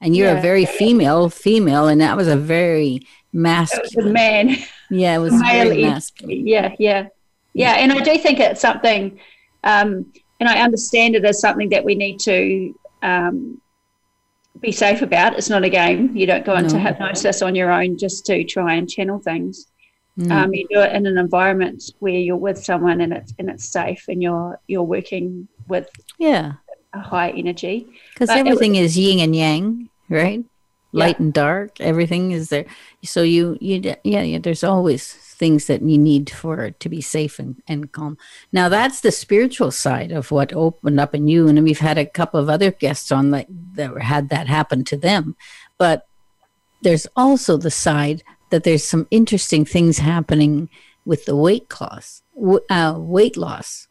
and 0.00 0.14
you're 0.14 0.36
a 0.36 0.40
very 0.40 0.66
female, 0.66 1.30
female, 1.30 1.88
and 1.88 2.00
that 2.00 2.16
was 2.16 2.28
a 2.28 2.36
very 2.36 3.06
masculine. 3.32 4.12
man. 4.12 4.56
Yeah, 4.88 5.16
it 5.16 5.18
was 5.18 5.32
male 5.32 5.68
very 5.70 5.82
masculine. 5.82 6.46
Yeah, 6.46 6.74
yeah, 6.78 7.08
yeah. 7.52 7.72
And 7.72 7.92
I 7.92 7.98
do 7.98 8.16
think 8.16 8.38
it's 8.38 8.60
something, 8.60 9.18
um, 9.64 10.12
and 10.38 10.48
I 10.48 10.62
understand 10.62 11.16
it 11.16 11.24
as 11.24 11.40
something 11.40 11.70
that 11.70 11.84
we 11.84 11.96
need 11.96 12.20
to 12.20 12.72
um, 13.02 13.60
be 14.60 14.72
safe 14.72 15.02
about. 15.02 15.34
It's 15.36 15.50
not 15.50 15.64
a 15.64 15.68
game. 15.68 16.16
You 16.16 16.26
don't 16.26 16.44
go 16.44 16.54
into 16.56 16.76
No. 16.76 16.82
hypnosis 16.82 17.42
on 17.42 17.54
your 17.54 17.70
own 17.72 17.98
just 17.98 18.24
to 18.26 18.44
try 18.44 18.74
and 18.74 18.88
channel 18.88 19.18
things. 19.18 19.66
Mm. 20.18 20.30
Um, 20.30 20.54
you 20.54 20.66
do 20.70 20.80
it 20.80 20.92
in 20.92 21.06
an 21.06 21.18
environment 21.18 21.82
where 21.98 22.14
you're 22.14 22.36
with 22.36 22.62
someone 22.62 23.00
and 23.00 23.12
it's 23.12 23.34
and 23.38 23.50
it's 23.50 23.64
safe, 23.64 24.04
and 24.08 24.22
you're 24.22 24.60
you're 24.68 24.84
working 24.84 25.48
with 25.66 25.90
yeah, 26.18 26.52
a 26.92 27.00
high 27.00 27.30
energy. 27.30 27.88
because 28.12 28.30
everything 28.30 28.76
is 28.76 28.96
yin 28.96 29.18
and 29.18 29.34
yang, 29.34 29.88
right? 30.08 30.38
Yeah. 30.38 30.44
Light 30.92 31.18
and 31.18 31.32
dark, 31.32 31.80
everything 31.80 32.30
is 32.30 32.50
there. 32.50 32.66
So 33.02 33.22
you, 33.24 33.58
you, 33.60 33.80
yeah, 34.04 34.22
yeah. 34.22 34.38
There's 34.38 34.62
always 34.62 35.02
things 35.44 35.66
that 35.66 35.82
you 35.82 35.98
need 35.98 36.30
for 36.30 36.64
it 36.64 36.80
to 36.80 36.88
be 36.88 37.02
safe 37.02 37.38
and, 37.38 37.62
and 37.68 37.92
calm. 37.92 38.16
Now 38.50 38.70
that's 38.70 39.02
the 39.02 39.12
spiritual 39.12 39.70
side 39.70 40.10
of 40.10 40.30
what 40.30 40.54
opened 40.54 40.98
up 40.98 41.14
in 41.14 41.28
you, 41.28 41.46
and 41.48 41.62
we've 41.62 41.86
had 41.90 41.98
a 41.98 42.06
couple 42.06 42.40
of 42.40 42.48
other 42.48 42.70
guests 42.70 43.12
on 43.12 43.30
that 43.32 43.46
that 43.74 43.90
had 44.00 44.30
that 44.30 44.46
happen 44.46 44.84
to 44.84 44.96
them. 44.96 45.36
But 45.76 46.06
there's 46.80 47.06
also 47.14 47.58
the 47.58 47.70
side 47.70 48.22
that 48.48 48.64
there's 48.64 48.84
some 48.84 49.06
interesting 49.10 49.66
things 49.66 49.98
happening 49.98 50.70
with 51.04 51.26
the 51.26 51.36
weight 51.36 51.70
loss, 51.78 52.22
uh, 52.70 52.94
weight 52.96 53.36
loss. 53.36 53.88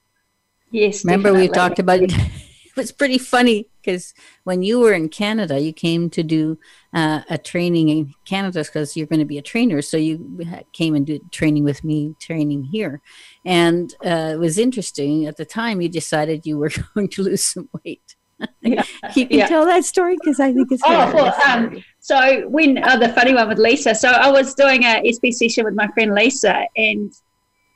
Yes. 0.72 1.06
Remember, 1.06 1.34
we 1.34 1.48
definitely. 1.48 1.60
talked 1.60 1.80
about 1.80 2.00
it. 2.76 2.80
It 2.80 2.82
was 2.82 2.92
pretty 2.92 3.18
funny 3.18 3.68
because 3.82 4.14
when 4.46 4.64
you 4.64 4.80
were 4.80 4.94
in 4.94 5.10
Canada, 5.10 5.60
you 5.60 5.74
came 5.74 6.10
to 6.12 6.24
do 6.24 6.58
uh, 6.94 7.22
a 7.30 7.38
training 7.38 7.90
in 7.90 8.14
Canada 8.26 8.64
because 8.64 8.96
you're 8.98 9.08
going 9.08 9.20
to 9.20 9.26
be 9.26 9.38
a 9.38 9.42
trainer. 9.42 9.82
So 9.82 9.98
you 9.98 10.40
came 10.74 10.96
and 10.96 11.06
did 11.06 11.32
training 11.32 11.64
with 11.64 11.84
me, 11.84 12.16
training 12.20 12.64
here. 12.64 13.02
And 13.46 13.94
uh, 14.06 14.32
it 14.34 14.40
was 14.40 14.58
interesting. 14.58 15.26
At 15.26 15.38
the 15.38 15.46
time, 15.46 15.82
you 15.82 15.90
decided 15.90 16.46
you 16.46 16.58
were 16.58 16.72
going 16.96 17.10
to 17.10 17.24
lose 17.24 17.44
some 17.44 17.70
weight. 17.86 18.16
Yeah. 18.62 18.84
You 19.16 19.28
can 19.28 19.38
Yeah. 19.40 19.48
tell 19.48 19.66
that 19.66 19.86
story 19.86 20.18
because 20.20 20.40
I 20.40 20.52
think 20.52 20.70
it's 20.72 20.82
Oh, 20.86 21.14
well, 21.14 21.34
um, 21.48 21.82
so 22.00 22.46
when 22.50 22.84
uh, 22.84 22.98
the 22.98 23.10
funny 23.10 23.34
one 23.34 23.48
with 23.48 23.58
Lisa, 23.60 23.96
so 23.96 24.10
I 24.10 24.30
was 24.32 24.54
doing 24.54 24.84
a 24.84 25.02
SP 25.08 25.32
session 25.32 25.64
with 25.64 25.76
my 25.76 25.88
friend 25.94 26.14
Lisa, 26.14 26.66
and 26.76 27.14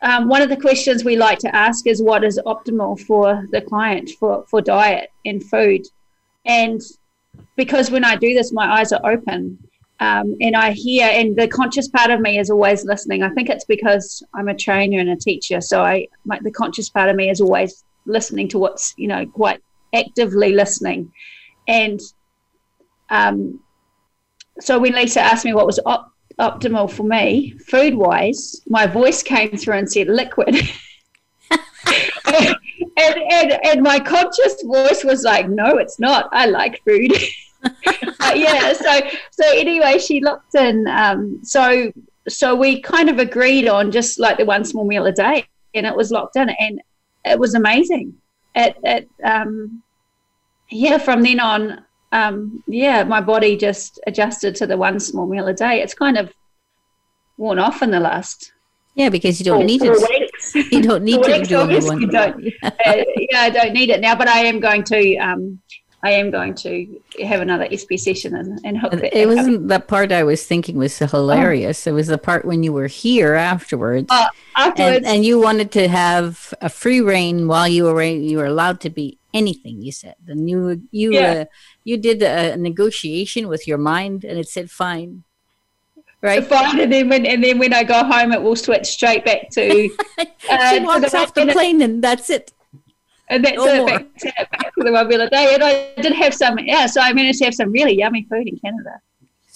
um, 0.02 0.30
one 0.30 0.42
of 0.42 0.50
the 0.50 0.58
questions 0.58 1.04
we 1.04 1.16
like 1.16 1.40
to 1.40 1.56
ask 1.56 1.88
is 1.88 2.02
what 2.02 2.24
is 2.24 2.40
optimal 2.46 3.00
for 3.00 3.46
the 3.52 3.62
client 3.62 4.12
for 4.20 4.46
for 4.50 4.62
diet 4.62 5.10
and 5.26 5.44
food, 5.44 5.86
and 6.46 6.82
because 7.56 7.92
when 7.92 8.06
I 8.06 8.16
do 8.16 8.34
this, 8.34 8.52
my 8.52 8.80
eyes 8.80 8.92
are 8.92 9.06
open. 9.10 9.58
Um, 10.00 10.36
and 10.42 10.56
I 10.56 10.74
hear, 10.74 11.10
and 11.12 11.36
the 11.36 11.48
conscious 11.48 11.88
part 11.88 12.12
of 12.12 12.20
me 12.20 12.38
is 12.38 12.52
always 12.52 12.86
listening. 12.86 13.24
I 13.24 13.30
think 13.30 13.50
it's 13.50 13.66
because 13.66 14.22
I'm 14.36 14.48
a 14.48 14.54
trainer 14.54 15.00
and 15.00 15.10
a 15.10 15.16
teacher, 15.16 15.60
so 15.60 15.84
I, 15.84 16.08
my, 16.24 16.38
the 16.44 16.52
conscious 16.52 16.88
part 16.88 17.10
of 17.10 17.16
me 17.16 17.32
is 17.32 17.42
always 17.42 17.84
listening 18.06 18.48
to 18.50 18.60
what's, 18.60 18.94
you 18.96 19.08
know, 19.08 19.26
quite 19.26 19.60
actively 19.96 20.54
listening. 20.54 21.12
And 21.68 22.00
um, 23.10 23.60
so 24.60 24.78
when 24.78 24.94
Lisa 24.94 25.22
asked 25.22 25.46
me 25.46 25.54
what 25.54 25.66
was 25.66 25.80
op- 25.84 26.12
optimal 26.40 26.92
for 26.92 27.04
me, 27.04 27.58
food 27.68 27.96
wise, 27.96 28.62
my 28.68 28.88
voice 28.88 29.24
came 29.24 29.58
through 29.58 29.78
and 29.78 29.92
said 29.92 30.08
liquid. 30.08 30.56
and, 32.28 32.56
and, 32.98 33.66
and 33.66 33.82
my 33.82 34.00
conscious 34.00 34.62
voice 34.64 35.04
was 35.04 35.24
like, 35.24 35.50
no, 35.50 35.78
it's 35.78 36.00
not. 36.00 36.30
I 36.32 36.46
like 36.48 36.82
food. 36.84 37.12
Uh, 38.20 38.34
yeah. 38.34 38.72
So, 38.72 39.00
so 39.32 39.44
anyway, 39.50 39.98
she 39.98 40.22
looked 40.22 40.56
in. 40.56 40.88
Um, 40.88 41.40
so, 41.44 41.92
so 42.30 42.56
we 42.56 42.82
kind 42.82 43.10
of 43.10 43.20
agreed 43.20 43.68
on 43.68 43.92
just 43.92 44.20
like 44.20 44.38
the 44.38 44.46
one 44.46 44.64
small 44.64 44.86
meal 44.86 45.06
a 45.06 45.12
day 45.12 45.46
and 45.74 45.86
it 45.86 45.96
was 45.96 46.12
locked 46.12 46.36
in 46.36 46.50
and 46.50 46.82
it 47.26 47.40
was 47.40 47.56
amazing. 47.56 48.14
It, 48.56 48.78
it, 48.84 49.10
um, 49.24 49.82
yeah, 50.70 50.98
from 50.98 51.24
then 51.24 51.40
on, 51.40 51.84
um, 52.12 52.64
yeah, 52.68 53.04
my 53.04 53.22
body 53.22 53.58
just 53.58 54.00
adjusted 54.08 54.56
to 54.56 54.68
the 54.68 54.78
one 54.78 55.00
small 55.00 55.28
meal 55.28 55.48
a 55.48 55.54
day. 55.54 55.82
It's 55.82 55.94
kind 55.94 56.18
of 56.18 56.32
worn 57.38 57.60
off 57.60 57.82
in 57.82 57.92
the 57.92 58.00
last 58.00 58.52
yeah, 58.98 59.10
because 59.10 59.40
you 59.40 59.46
don't 59.46 59.66
need 59.68 59.82
it. 59.84 59.92
weeks. 59.92 60.56
You 60.72 60.82
don't 60.82 61.04
need 61.04 61.22
to 61.24 61.44
do 61.44 61.58
obviously 61.58 62.06
one. 62.06 62.10
don't. 62.10 62.48
Uh, 62.64 62.72
yeah, 63.30 63.42
I 63.42 63.50
don't 63.52 63.74
need 63.74 63.90
it 63.90 64.02
now, 64.02 64.16
but 64.16 64.28
I 64.28 64.40
am 64.40 64.60
going 64.60 64.84
to. 64.86 65.18
Um, 65.18 65.62
I 66.04 66.12
am 66.12 66.32
going 66.32 66.54
to 66.56 67.00
have 67.24 67.42
another 67.42 67.68
SP 67.74 67.98
session 67.98 68.36
and, 68.36 68.60
and 68.64 68.78
hook 68.78 68.92
that 68.92 69.18
It 69.18 69.28
up. 69.28 69.36
wasn't 69.36 69.68
the 69.68 69.80
part 69.80 70.12
I 70.12 70.24
was 70.24 70.46
thinking 70.46 70.78
was 70.78 70.98
hilarious. 70.98 71.86
It 71.86 71.92
was 71.92 72.08
the 72.08 72.18
part 72.20 72.46
when 72.46 72.64
you 72.64 72.72
were 72.72 72.88
here 72.88 73.34
afterwards. 73.34 74.08
Oh, 74.10 74.28
afterwards. 74.56 74.98
and, 74.98 75.06
and 75.06 75.26
you 75.26 75.40
wanted 75.40 75.72
to 75.74 75.88
have 75.88 76.54
a 76.62 76.70
free 76.70 77.02
reign 77.02 77.48
while 77.48 77.68
you 77.68 77.84
were 77.86 78.04
you 78.04 78.38
were 78.38 78.46
allowed 78.46 78.80
to 78.82 78.90
be 78.90 79.18
anything 79.42 79.76
you 79.88 79.94
said 80.04 80.20
and 80.32 80.42
you 80.52 80.60
you 81.02 81.10
Yeah. 81.14 81.32
uh, 81.32 81.46
you 81.90 81.96
did 82.08 82.20
a 82.22 82.58
negotiation 82.70 83.44
with 83.52 83.64
your 83.70 83.82
mind 83.94 84.20
and 84.30 84.36
it 84.42 84.48
said 84.56 84.68
fine 84.84 85.12
right 86.28 86.44
fine, 86.54 86.80
and 86.84 86.92
then 86.94 87.06
when 87.12 87.24
and 87.32 87.40
then 87.46 87.56
when 87.62 87.74
I 87.80 87.84
go 87.96 88.00
home, 88.14 88.30
it 88.36 88.42
will 88.46 88.60
switch 88.68 88.88
straight 88.98 89.24
back 89.30 89.42
to. 89.58 89.64
uh, 90.52 90.70
she 90.70 90.80
walks 90.90 91.12
the 91.12 91.18
off 91.22 91.34
the 91.34 91.46
plane 91.58 91.80
and 91.88 91.96
that's 92.08 92.30
it 92.38 92.46
And 93.30 93.44
that's 93.46 93.58
No 93.58 93.66
it, 93.66 93.88
back, 93.88 94.06
to, 94.22 94.28
back 94.52 94.74
to 94.76 94.84
the 94.86 94.92
one 94.92 95.08
meal 95.10 95.22
a 95.22 95.30
day. 95.30 95.54
And 95.54 95.64
I 95.64 95.74
did 96.02 96.14
have 96.14 96.34
some, 96.34 96.56
yeah. 96.60 96.86
So 96.94 97.02
I 97.02 97.12
managed 97.14 97.40
to 97.40 97.46
have 97.46 97.54
some 97.62 97.72
really 97.72 97.96
yummy 98.02 98.26
food 98.30 98.48
in 98.48 98.58
Canada. 98.64 98.94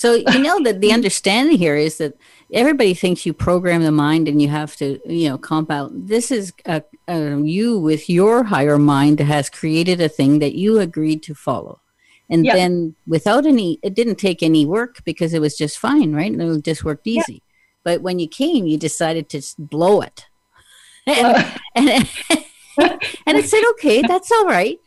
So 0.02 0.14
you 0.34 0.42
know 0.42 0.58
that 0.64 0.82
the 0.82 0.92
understanding 0.92 1.60
here 1.60 1.76
is 1.76 2.00
that 2.00 2.14
everybody 2.52 2.96
thinks 2.96 3.24
you 3.24 3.34
program 3.34 3.84
the 3.84 3.92
mind 3.92 4.28
and 4.28 4.42
you 4.42 4.50
have 4.50 4.76
to 4.82 5.00
you 5.06 5.30
know 5.30 5.38
comp 5.38 5.70
out 5.70 5.92
this 6.14 6.32
is 6.32 6.52
a, 6.66 6.82
a, 7.08 7.38
you 7.58 7.78
with 7.78 8.10
your 8.10 8.44
higher 8.44 8.80
mind 8.80 9.20
has 9.20 9.48
created 9.60 10.02
a 10.02 10.10
thing 10.10 10.40
that 10.40 10.56
you 10.56 10.80
agreed 10.80 11.22
to 11.28 11.36
follow. 11.36 11.76
And 12.32 12.46
Yeah. 12.46 12.56
then 12.56 12.96
without 13.06 13.46
any 13.46 13.78
it 13.84 13.94
didn't 13.94 14.16
take 14.28 14.42
any 14.42 14.66
work 14.66 14.94
because 15.10 15.36
it 15.36 15.42
was 15.46 15.56
just 15.56 15.78
fine 15.78 16.12
right? 16.20 16.32
And 16.32 16.42
it 16.42 16.66
just 16.72 16.84
worked 16.84 17.06
easy. 17.06 17.44
But 17.84 18.02
when 18.02 18.18
you 18.18 18.28
came 18.28 18.66
you 18.66 18.78
decided 18.80 19.30
to 19.30 19.40
blow 19.60 20.02
it. 20.02 20.26
And, 21.06 21.26
Uh, 21.28 21.44
and, 21.76 21.88
and 23.28 23.38
it 23.40 23.46
said 23.52 23.64
okay 23.74 24.02
that's 24.12 24.32
all 24.32 24.48
right 24.60 24.80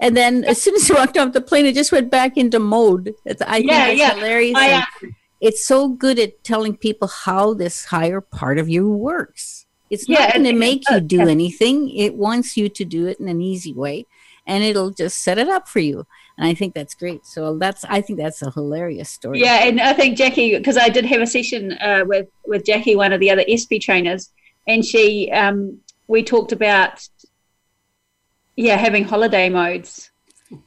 and 0.00 0.16
then 0.16 0.44
as 0.44 0.60
soon 0.60 0.74
as 0.74 0.88
you 0.88 0.94
walked 0.94 1.16
off 1.16 1.32
the 1.32 1.40
plane 1.40 1.66
it 1.66 1.74
just 1.74 1.92
went 1.92 2.10
back 2.10 2.36
into 2.36 2.58
mode 2.58 3.14
it's, 3.24 3.42
i 3.42 3.58
think 3.58 3.70
Yeah, 3.70 3.86
it's 3.86 3.98
yeah. 4.00 4.14
hilarious 4.14 4.56
I, 4.56 4.72
uh, 4.72 5.08
it's 5.40 5.64
so 5.64 5.88
good 5.88 6.18
at 6.18 6.42
telling 6.44 6.76
people 6.76 7.08
how 7.08 7.54
this 7.54 7.86
higher 7.86 8.20
part 8.20 8.58
of 8.58 8.68
you 8.68 8.90
works 8.90 9.66
It's 9.90 10.08
not 10.08 10.32
going 10.32 10.44
to 10.44 10.52
make 10.52 10.82
you 10.90 11.00
do 11.00 11.20
anything. 11.28 11.90
It 11.90 12.14
wants 12.16 12.56
you 12.56 12.68
to 12.68 12.84
do 12.84 13.06
it 13.06 13.20
in 13.20 13.28
an 13.28 13.40
easy 13.40 13.72
way, 13.72 14.06
and 14.46 14.64
it'll 14.64 14.90
just 14.90 15.22
set 15.22 15.38
it 15.38 15.48
up 15.48 15.68
for 15.68 15.78
you. 15.78 16.06
And 16.36 16.46
I 16.46 16.54
think 16.54 16.74
that's 16.74 16.94
great. 16.94 17.24
So 17.24 17.56
that's 17.56 17.84
I 17.84 18.00
think 18.00 18.18
that's 18.18 18.42
a 18.42 18.50
hilarious 18.50 19.10
story. 19.10 19.40
Yeah, 19.40 19.64
and 19.64 19.80
I 19.80 19.92
think 19.92 20.18
Jackie, 20.18 20.56
because 20.56 20.76
I 20.76 20.88
did 20.88 21.06
have 21.06 21.20
a 21.22 21.26
session 21.26 21.72
uh, 21.74 22.02
with 22.04 22.26
with 22.46 22.64
Jackie, 22.66 22.96
one 22.96 23.12
of 23.12 23.20
the 23.20 23.30
other 23.30 23.44
SP 23.46 23.78
trainers, 23.80 24.32
and 24.66 24.84
she 24.84 25.30
um, 25.30 25.78
we 26.08 26.22
talked 26.22 26.52
about 26.52 27.06
yeah 28.56 28.76
having 28.76 29.04
holiday 29.04 29.48
modes 29.48 30.10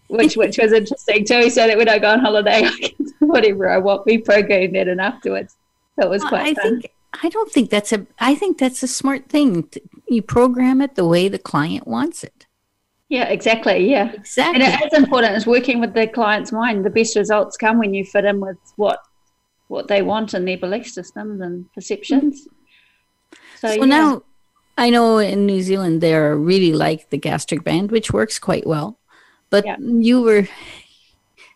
which 0.08 0.36
which 0.36 0.58
was 0.58 0.72
interesting 0.72 1.26
too. 1.26 1.50
So 1.50 1.68
that 1.68 1.78
when 1.78 1.90
I 1.90 2.00
go 2.00 2.10
on 2.10 2.20
holiday, 2.20 2.64
I 2.66 2.72
can 2.72 3.06
do 3.06 3.14
whatever 3.20 3.70
I 3.70 3.78
want. 3.78 4.06
We 4.06 4.18
program 4.18 4.74
that, 4.74 4.88
and 4.88 5.00
afterwards, 5.00 5.56
that 5.98 6.10
was 6.10 6.24
quite. 6.24 6.42
I 6.42 6.54
fun. 6.54 6.82
think 6.82 6.92
I 7.22 7.30
don't 7.30 7.52
think 7.52 7.70
that's 7.70 7.94
a. 7.94 8.06
I 8.20 8.36
think 8.36 8.58
that's 8.58 8.84
a 8.84 8.88
smart 8.88 9.30
thing. 9.30 9.70
You 10.08 10.22
program 10.22 10.82
it 10.82 10.96
the 10.96 11.06
way 11.06 11.28
the 11.28 11.40
client 11.40 11.88
wants 11.88 12.24
it. 12.24 12.46
Yeah, 13.10 13.28
exactly. 13.30 13.90
Yeah, 13.90 14.12
exactly. 14.12 14.64
And 14.64 14.82
it 14.82 14.94
important. 14.94 15.36
It's 15.36 15.48
working 15.48 15.80
with 15.80 15.94
the 15.94 16.08
client's 16.08 16.52
mind. 16.52 16.86
The 16.86 16.92
best 16.92 17.16
results 17.16 17.58
come 17.58 17.80
when 17.80 17.94
you 17.94 18.06
fit 18.06 18.26
in 18.26 18.40
with 18.40 18.58
what 18.76 19.00
what 19.68 19.88
they 19.88 20.02
want 20.02 20.34
and 20.34 20.48
their 20.48 20.58
belief 20.58 20.88
systems 20.88 21.42
and 21.42 21.72
perceptions. 21.74 22.42
Mm-hmm. 22.42 22.56
So, 23.60 23.68
so 23.68 23.74
yeah. 23.74 23.86
now, 23.86 24.24
I 24.80 24.90
know 24.90 25.18
in 25.18 25.46
New 25.46 25.62
Zealand 25.62 26.00
they're 26.00 26.38
really 26.38 26.72
like 26.72 27.10
the 27.10 27.18
gastric 27.18 27.66
band, 27.66 27.92
which 27.92 28.14
works 28.14 28.40
quite 28.40 28.66
well. 28.66 28.98
But 29.50 29.66
yeah. 29.66 29.76
you 29.78 30.22
were 30.22 30.48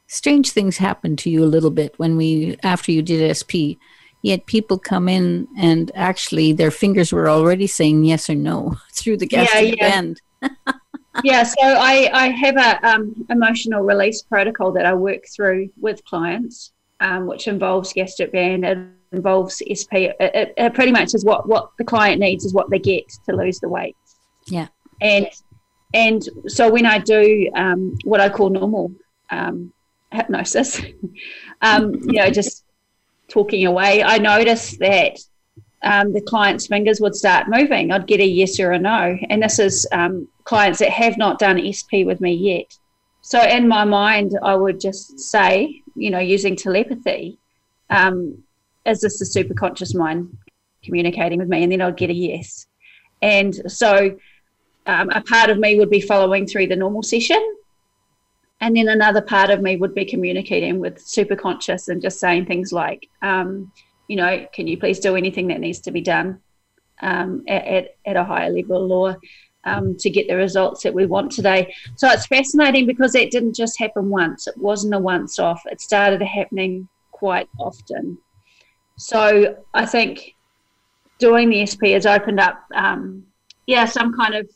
strange 0.08 0.52
things 0.52 0.78
happened 0.78 1.20
to 1.20 1.30
you 1.30 1.42
a 1.42 1.46
little 1.46 1.72
bit 1.72 1.98
when 1.98 2.18
we 2.18 2.58
after 2.64 2.92
you 2.92 3.02
did 3.02 3.24
SP. 3.32 3.80
Yet 4.24 4.46
people 4.46 4.78
come 4.78 5.08
in 5.08 5.48
and 5.58 5.90
actually 5.96 6.52
their 6.52 6.72
fingers 6.72 7.14
were 7.14 7.30
already 7.30 7.66
saying 7.66 8.04
yes 8.04 8.30
or 8.30 8.36
no 8.36 8.78
through 8.94 9.18
the 9.18 9.28
gastric 9.28 9.78
yeah, 9.78 9.88
yeah. 9.88 9.90
band. 9.90 10.22
yeah, 11.24 11.44
so 11.44 11.62
I, 11.62 12.10
I 12.14 12.28
have 12.28 12.58
a 12.58 12.90
um, 12.90 13.26
emotional 13.30 13.84
release 13.84 14.22
protocol 14.22 14.74
that 14.74 14.86
I 14.86 14.94
work 14.94 15.24
through 15.34 15.70
with 15.80 16.04
clients, 16.04 16.74
um, 17.00 17.26
which 17.28 17.48
involves 17.48 17.94
gastric 17.94 18.34
band. 18.34 18.66
It 18.66 18.78
involves 19.14 19.62
SP. 19.64 20.10
It, 20.10 20.16
it, 20.20 20.54
it 20.58 20.74
pretty 20.74 20.92
much 20.92 21.14
is 21.14 21.24
what 21.24 21.48
what 21.48 21.72
the 21.78 21.84
client 21.84 22.20
needs 22.20 22.46
is 22.46 22.54
what 22.54 22.70
they 22.70 22.80
get 22.80 23.10
to 23.28 23.36
lose 23.36 23.60
the 23.60 23.70
weight. 23.70 23.96
Yeah, 24.48 24.68
and 25.02 25.28
and 25.94 26.24
so 26.48 26.72
when 26.72 26.86
I 26.86 26.98
do 27.00 27.50
um, 27.56 27.98
what 28.04 28.20
I 28.20 28.30
call 28.30 28.50
normal 28.50 28.92
um, 29.30 29.72
hypnosis, 30.12 30.82
um, 31.62 31.94
you 31.94 32.14
know, 32.14 32.30
just 32.30 32.66
talking 33.30 33.66
away, 33.66 34.04
I 34.04 34.18
noticed 34.18 34.80
that 34.80 35.20
um, 35.84 36.14
the 36.14 36.22
client's 36.22 36.68
fingers 36.68 37.00
would 37.02 37.16
start 37.16 37.48
moving. 37.50 37.92
I'd 37.92 38.08
get 38.08 38.20
a 38.20 38.26
yes 38.26 38.60
or 38.60 38.72
a 38.72 38.80
no. 38.80 39.18
And 39.30 39.44
this 39.44 39.60
is 39.60 39.88
um, 39.92 40.28
clients 40.46 40.80
that 40.80 40.90
have 40.90 41.18
not 41.18 41.40
done 41.40 41.62
SP 41.62 42.06
with 42.06 42.22
me 42.22 42.34
yet. 42.34 42.78
So 43.22 43.42
in 43.42 43.68
my 43.68 43.86
mind, 43.86 44.38
I 44.42 44.56
would 44.56 44.80
just 44.80 45.20
say, 45.20 45.82
you 45.96 46.10
know, 46.10 46.20
using 46.20 46.56
telepathy, 46.56 47.38
um, 47.90 48.43
is 48.86 49.02
this 49.02 49.20
the 49.20 49.26
super 49.26 49.54
conscious 49.54 49.94
mind 49.94 50.38
communicating 50.84 51.40
with 51.40 51.48
me? 51.48 51.64
And 51.64 51.72
then 51.72 51.82
I'd 51.82 51.98
get 51.98 52.10
a 52.10 52.14
yes. 52.14 52.68
And 53.22 53.72
so 53.72 54.18
um, 54.86 55.10
a 55.10 55.22
part 55.22 55.50
of 55.50 55.58
me 55.58 55.78
would 55.80 55.90
be 55.90 56.02
following 56.02 56.46
through 56.46 56.68
the 56.68 56.76
normal 56.76 57.04
session. 57.04 57.56
And 58.60 58.76
then 58.76 58.88
another 58.88 59.22
part 59.22 59.50
of 59.50 59.62
me 59.62 59.76
would 59.76 59.94
be 59.94 60.06
communicating 60.06 60.80
with 60.80 61.02
super 61.02 61.36
conscious 61.36 61.88
and 61.88 62.02
just 62.02 62.20
saying 62.20 62.46
things 62.46 62.72
like, 62.72 63.08
um, 63.22 63.72
you 64.08 64.16
know, 64.16 64.46
can 64.54 64.68
you 64.68 64.78
please 64.78 65.00
do 65.00 65.16
anything 65.16 65.48
that 65.48 65.60
needs 65.60 65.80
to 65.82 65.92
be 65.92 66.02
done 66.02 66.40
um, 67.02 67.44
at, 67.48 67.66
at, 67.66 67.96
at, 68.06 68.16
a 68.16 68.24
higher 68.24 68.50
level 68.50 68.92
or 68.92 69.18
um, 69.66 69.96
to 69.98 70.10
get 70.10 70.28
the 70.28 70.36
results 70.36 70.84
that 70.84 70.94
we 70.94 71.06
want 71.06 71.32
today. 71.32 71.74
So 71.96 72.10
it's 72.10 72.28
fascinating 72.28 72.86
because 72.86 73.14
that 73.14 73.32
didn't 73.32 73.56
just 73.56 73.80
happen 73.80 74.10
once. 74.10 74.48
It 74.48 74.58
wasn't 74.58 74.94
a 74.94 75.00
once 75.00 75.40
off. 75.40 75.62
It 75.66 75.82
started 75.82 76.22
happening 76.22 76.88
quite 77.12 77.50
often. 77.60 78.18
So 78.98 79.58
I 79.74 79.86
think 79.86 80.36
doing 81.20 81.50
the 81.50 81.66
SP 81.66 81.98
has 81.98 82.06
opened 82.06 82.40
up, 82.40 82.64
um, 82.76 83.24
yeah, 83.66 83.86
some 83.86 84.16
kind 84.16 84.36
of 84.36 84.50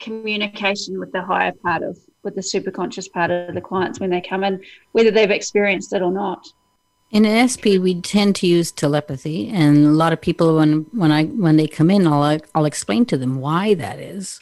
communication 0.00 0.98
with 0.98 1.12
the 1.12 1.22
higher 1.22 1.52
part 1.52 1.82
of 1.82 1.98
with 2.22 2.34
the 2.34 2.42
super 2.42 2.70
conscious 2.70 3.08
part 3.08 3.30
of 3.30 3.54
the 3.54 3.60
clients 3.60 3.98
when 4.00 4.10
they 4.10 4.20
come 4.20 4.44
in 4.44 4.62
whether 4.92 5.10
they've 5.10 5.30
experienced 5.30 5.92
it 5.92 6.02
or 6.02 6.12
not. 6.12 6.46
In 7.10 7.24
an 7.24 7.48
SP, 7.48 7.80
we 7.80 8.00
tend 8.02 8.36
to 8.36 8.46
use 8.46 8.70
telepathy, 8.70 9.48
and 9.48 9.86
a 9.86 9.90
lot 9.90 10.12
of 10.12 10.20
people, 10.20 10.56
when 10.56 10.86
when 10.92 11.10
I 11.10 11.24
when 11.24 11.56
they 11.56 11.66
come 11.66 11.90
in, 11.90 12.06
I'll 12.06 12.38
I'll 12.54 12.66
explain 12.66 13.06
to 13.06 13.16
them 13.16 13.40
why 13.40 13.74
that 13.74 13.98
is, 13.98 14.40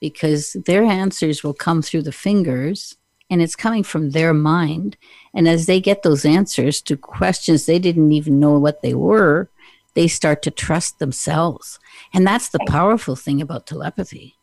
because 0.00 0.56
their 0.64 0.84
answers 0.84 1.44
will 1.44 1.54
come 1.54 1.82
through 1.82 2.02
the 2.02 2.12
fingers, 2.12 2.96
and 3.30 3.42
it's 3.42 3.56
coming 3.56 3.82
from 3.82 4.10
their 4.10 4.32
mind. 4.34 4.96
And 5.34 5.48
as 5.48 5.66
they 5.66 5.80
get 5.80 6.02
those 6.02 6.24
answers 6.24 6.80
to 6.82 6.96
questions 6.96 7.66
they 7.66 7.78
didn't 7.78 8.12
even 8.12 8.40
know 8.40 8.58
what 8.58 8.82
they 8.82 8.94
were, 8.94 9.48
they 9.94 10.08
start 10.08 10.42
to 10.42 10.50
trust 10.50 11.00
themselves, 11.00 11.80
and 12.14 12.26
that's 12.26 12.50
the 12.50 12.60
powerful 12.60 13.16
thing 13.16 13.40
about 13.40 13.66
telepathy. 13.66 14.36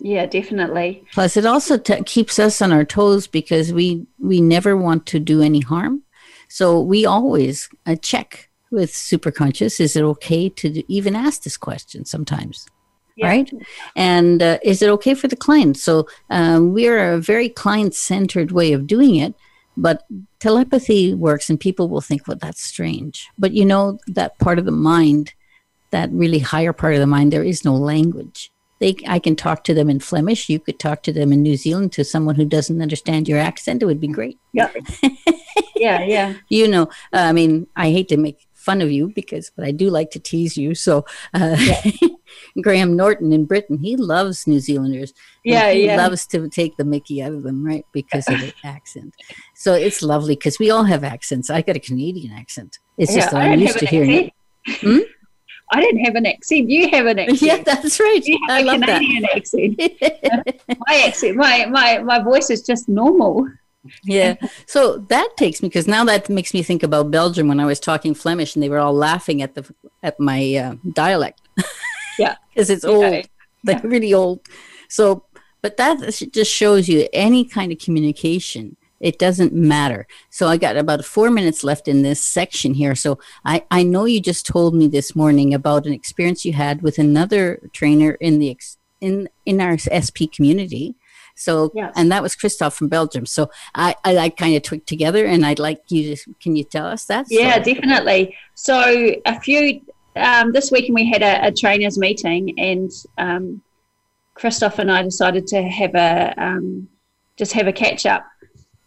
Yeah, 0.00 0.26
definitely. 0.26 1.04
Plus, 1.12 1.36
it 1.36 1.44
also 1.44 1.76
t- 1.76 2.02
keeps 2.04 2.38
us 2.38 2.62
on 2.62 2.72
our 2.72 2.84
toes 2.84 3.26
because 3.26 3.72
we 3.72 4.06
we 4.18 4.40
never 4.40 4.76
want 4.76 5.06
to 5.06 5.18
do 5.18 5.42
any 5.42 5.60
harm. 5.60 6.02
So 6.48 6.80
we 6.80 7.04
always 7.04 7.68
uh, 7.86 7.96
check 7.96 8.48
with 8.70 8.92
superconscious: 8.92 9.80
is 9.80 9.96
it 9.96 10.02
okay 10.02 10.48
to 10.48 10.92
even 10.92 11.16
ask 11.16 11.42
this 11.42 11.56
question 11.56 12.04
sometimes? 12.04 12.68
Yeah. 13.16 13.26
Right, 13.26 13.50
and 13.94 14.42
uh, 14.42 14.58
is 14.62 14.80
it 14.80 14.88
okay 14.88 15.14
for 15.14 15.28
the 15.28 15.36
client? 15.36 15.76
So 15.76 16.08
um, 16.30 16.72
we're 16.72 17.12
a 17.12 17.18
very 17.18 17.50
client-centered 17.50 18.52
way 18.52 18.72
of 18.72 18.86
doing 18.86 19.16
it, 19.16 19.34
but 19.76 20.04
telepathy 20.40 21.12
works, 21.12 21.50
and 21.50 21.60
people 21.60 21.88
will 21.88 22.00
think, 22.00 22.26
"Well, 22.26 22.38
that's 22.40 22.62
strange." 22.62 23.28
But 23.38 23.52
you 23.52 23.66
know 23.66 23.98
that 24.06 24.38
part 24.38 24.58
of 24.58 24.64
the 24.64 24.70
mind, 24.72 25.34
that 25.90 26.10
really 26.10 26.38
higher 26.38 26.72
part 26.72 26.94
of 26.94 27.00
the 27.00 27.06
mind, 27.06 27.32
there 27.32 27.44
is 27.44 27.66
no 27.66 27.74
language 27.74 28.52
they 28.82 28.96
I 29.06 29.20
can 29.20 29.36
talk 29.36 29.62
to 29.64 29.74
them 29.74 29.88
in 29.88 30.00
Flemish. 30.00 30.48
You 30.48 30.58
could 30.58 30.78
talk 30.78 31.04
to 31.04 31.12
them 31.12 31.32
in 31.32 31.40
New 31.40 31.56
Zealand 31.56 31.92
to 31.92 32.04
someone 32.04 32.34
who 32.34 32.44
doesn't 32.44 32.82
understand 32.82 33.28
your 33.28 33.38
accent. 33.38 33.80
It 33.80 33.86
would 33.86 34.00
be 34.00 34.08
great. 34.08 34.38
Yeah, 34.52 34.70
yeah, 35.76 36.02
yeah. 36.02 36.34
you 36.48 36.66
know, 36.66 36.82
uh, 37.12 37.28
I 37.30 37.32
mean, 37.32 37.68
I 37.76 37.90
hate 37.92 38.08
to 38.08 38.16
make 38.16 38.44
fun 38.62 38.80
of 38.80 38.90
you 38.90 39.08
because, 39.14 39.50
but 39.54 39.64
I 39.64 39.70
do 39.72 39.90
like 39.90 40.10
to 40.12 40.20
tease 40.20 40.56
you. 40.56 40.74
So, 40.74 41.04
uh, 41.34 41.56
yeah. 41.58 41.82
Graham 42.62 42.96
Norton 42.96 43.32
in 43.32 43.44
Britain, 43.44 43.78
he 43.78 43.96
loves 43.96 44.46
New 44.46 44.60
Zealanders. 44.60 45.12
Yeah, 45.44 45.70
he 45.70 45.86
yeah. 45.86 45.96
loves 45.96 46.26
to 46.28 46.48
take 46.48 46.76
the 46.76 46.84
Mickey 46.84 47.22
out 47.22 47.32
of 47.32 47.42
them, 47.42 47.64
right? 47.64 47.84
Because 47.92 48.28
of 48.28 48.40
the 48.40 48.54
accent. 48.64 49.14
So 49.54 49.74
it's 49.74 50.02
lovely 50.02 50.34
because 50.34 50.58
we 50.58 50.70
all 50.70 50.84
have 50.84 51.04
accents. 51.04 51.50
I 51.50 51.62
got 51.62 51.76
a 51.76 51.80
Canadian 51.80 52.32
accent. 52.32 52.78
It's 52.98 53.14
just 53.14 53.30
that 53.30 53.42
I'm 53.42 53.60
used 53.60 53.78
to 53.78 53.86
hearing 53.86 54.10
it. 54.10 54.32
Hmm? 54.80 54.98
I 55.72 55.80
didn't 55.80 56.04
have 56.04 56.14
an 56.14 56.26
accent. 56.26 56.68
You 56.68 56.90
have 56.90 57.06
an 57.06 57.18
accent. 57.18 57.42
Yeah, 57.42 57.62
that's 57.62 57.98
right. 57.98 58.22
I 58.48 58.62
love 58.62 58.82
Canadian 58.82 59.22
that. 59.22 59.36
accent. 59.36 59.80
my 60.86 61.04
accent, 61.06 61.36
my, 61.36 61.66
my, 61.66 61.98
my 61.98 62.22
voice 62.22 62.50
is 62.50 62.62
just 62.62 62.88
normal. 62.88 63.48
Yeah. 64.04 64.36
So 64.66 64.98
that 65.08 65.36
takes 65.36 65.62
me 65.62 65.68
because 65.68 65.86
now 65.86 66.04
that 66.04 66.28
makes 66.28 66.54
me 66.54 66.62
think 66.62 66.82
about 66.82 67.10
Belgium 67.10 67.48
when 67.48 67.60
I 67.60 67.66
was 67.66 67.80
talking 67.80 68.14
Flemish 68.14 68.54
and 68.54 68.62
they 68.62 68.68
were 68.68 68.78
all 68.78 68.94
laughing 68.94 69.42
at 69.42 69.54
the 69.54 69.64
at 70.02 70.18
my 70.18 70.54
uh, 70.56 70.74
dialect. 70.92 71.40
Yeah, 72.18 72.36
because 72.50 72.68
it's 72.68 72.84
old, 72.84 73.10
yeah. 73.10 73.22
like 73.64 73.82
really 73.82 74.12
old. 74.12 74.40
So, 74.86 75.24
but 75.62 75.78
that 75.78 75.98
just 76.30 76.52
shows 76.52 76.86
you 76.86 77.08
any 77.14 77.42
kind 77.46 77.72
of 77.72 77.78
communication 77.78 78.76
it 79.02 79.18
doesn't 79.18 79.52
matter. 79.52 80.06
So 80.30 80.46
I 80.46 80.56
got 80.56 80.76
about 80.76 81.04
four 81.04 81.28
minutes 81.28 81.64
left 81.64 81.88
in 81.88 82.02
this 82.02 82.22
section 82.22 82.72
here. 82.72 82.94
So 82.94 83.18
I, 83.44 83.64
I 83.70 83.82
know 83.82 84.04
you 84.04 84.20
just 84.20 84.46
told 84.46 84.74
me 84.74 84.86
this 84.86 85.14
morning 85.16 85.52
about 85.52 85.86
an 85.86 85.92
experience 85.92 86.44
you 86.44 86.52
had 86.52 86.82
with 86.82 86.98
another 86.98 87.68
trainer 87.72 88.12
in 88.12 88.38
the 88.38 88.50
ex, 88.50 88.78
in 89.00 89.28
in 89.44 89.60
our 89.60 89.76
SP 89.76 90.30
community. 90.32 90.94
So 91.42 91.70
yes. 91.74 91.92
and 91.96 92.10
that 92.12 92.22
was 92.22 92.34
Christoph 92.34 92.74
from 92.74 92.88
Belgium. 92.88 93.26
So 93.26 93.50
I 93.74 93.94
I, 94.04 94.18
I 94.18 94.28
kind 94.28 94.56
of 94.56 94.62
took 94.62 94.86
together, 94.86 95.24
and 95.26 95.44
I'd 95.44 95.58
like 95.58 95.82
you 95.88 96.16
to 96.16 96.34
can 96.40 96.56
you 96.56 96.64
tell 96.64 96.86
us 96.86 97.04
that? 97.06 97.26
Yeah, 97.28 97.58
definitely. 97.58 98.36
So 98.54 99.14
a 99.24 99.40
few 99.40 99.80
um, 100.16 100.52
this 100.52 100.70
weekend 100.70 100.94
we 100.94 101.08
had 101.08 101.22
a, 101.22 101.48
a 101.48 101.52
trainers 101.52 101.98
meeting, 101.98 102.58
and 102.58 102.90
um, 103.18 103.62
Christoph 104.34 104.78
and 104.78 104.90
I 104.90 105.02
decided 105.02 105.46
to 105.48 105.62
have 105.62 105.94
a 105.94 106.34
um, 106.36 106.88
just 107.36 107.52
have 107.52 107.66
a 107.66 107.72
catch 107.72 108.06
up 108.06 108.26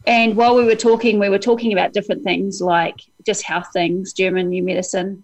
and 0.07 0.35
while 0.35 0.55
we 0.55 0.63
were 0.63 0.75
talking, 0.75 1.19
we 1.19 1.29
were 1.29 1.39
talking 1.39 1.73
about 1.73 1.93
different 1.93 2.23
things 2.23 2.61
like 2.61 2.95
just 3.25 3.43
health 3.43 3.67
things, 3.73 4.13
German 4.13 4.49
new 4.49 4.63
medicine. 4.63 5.23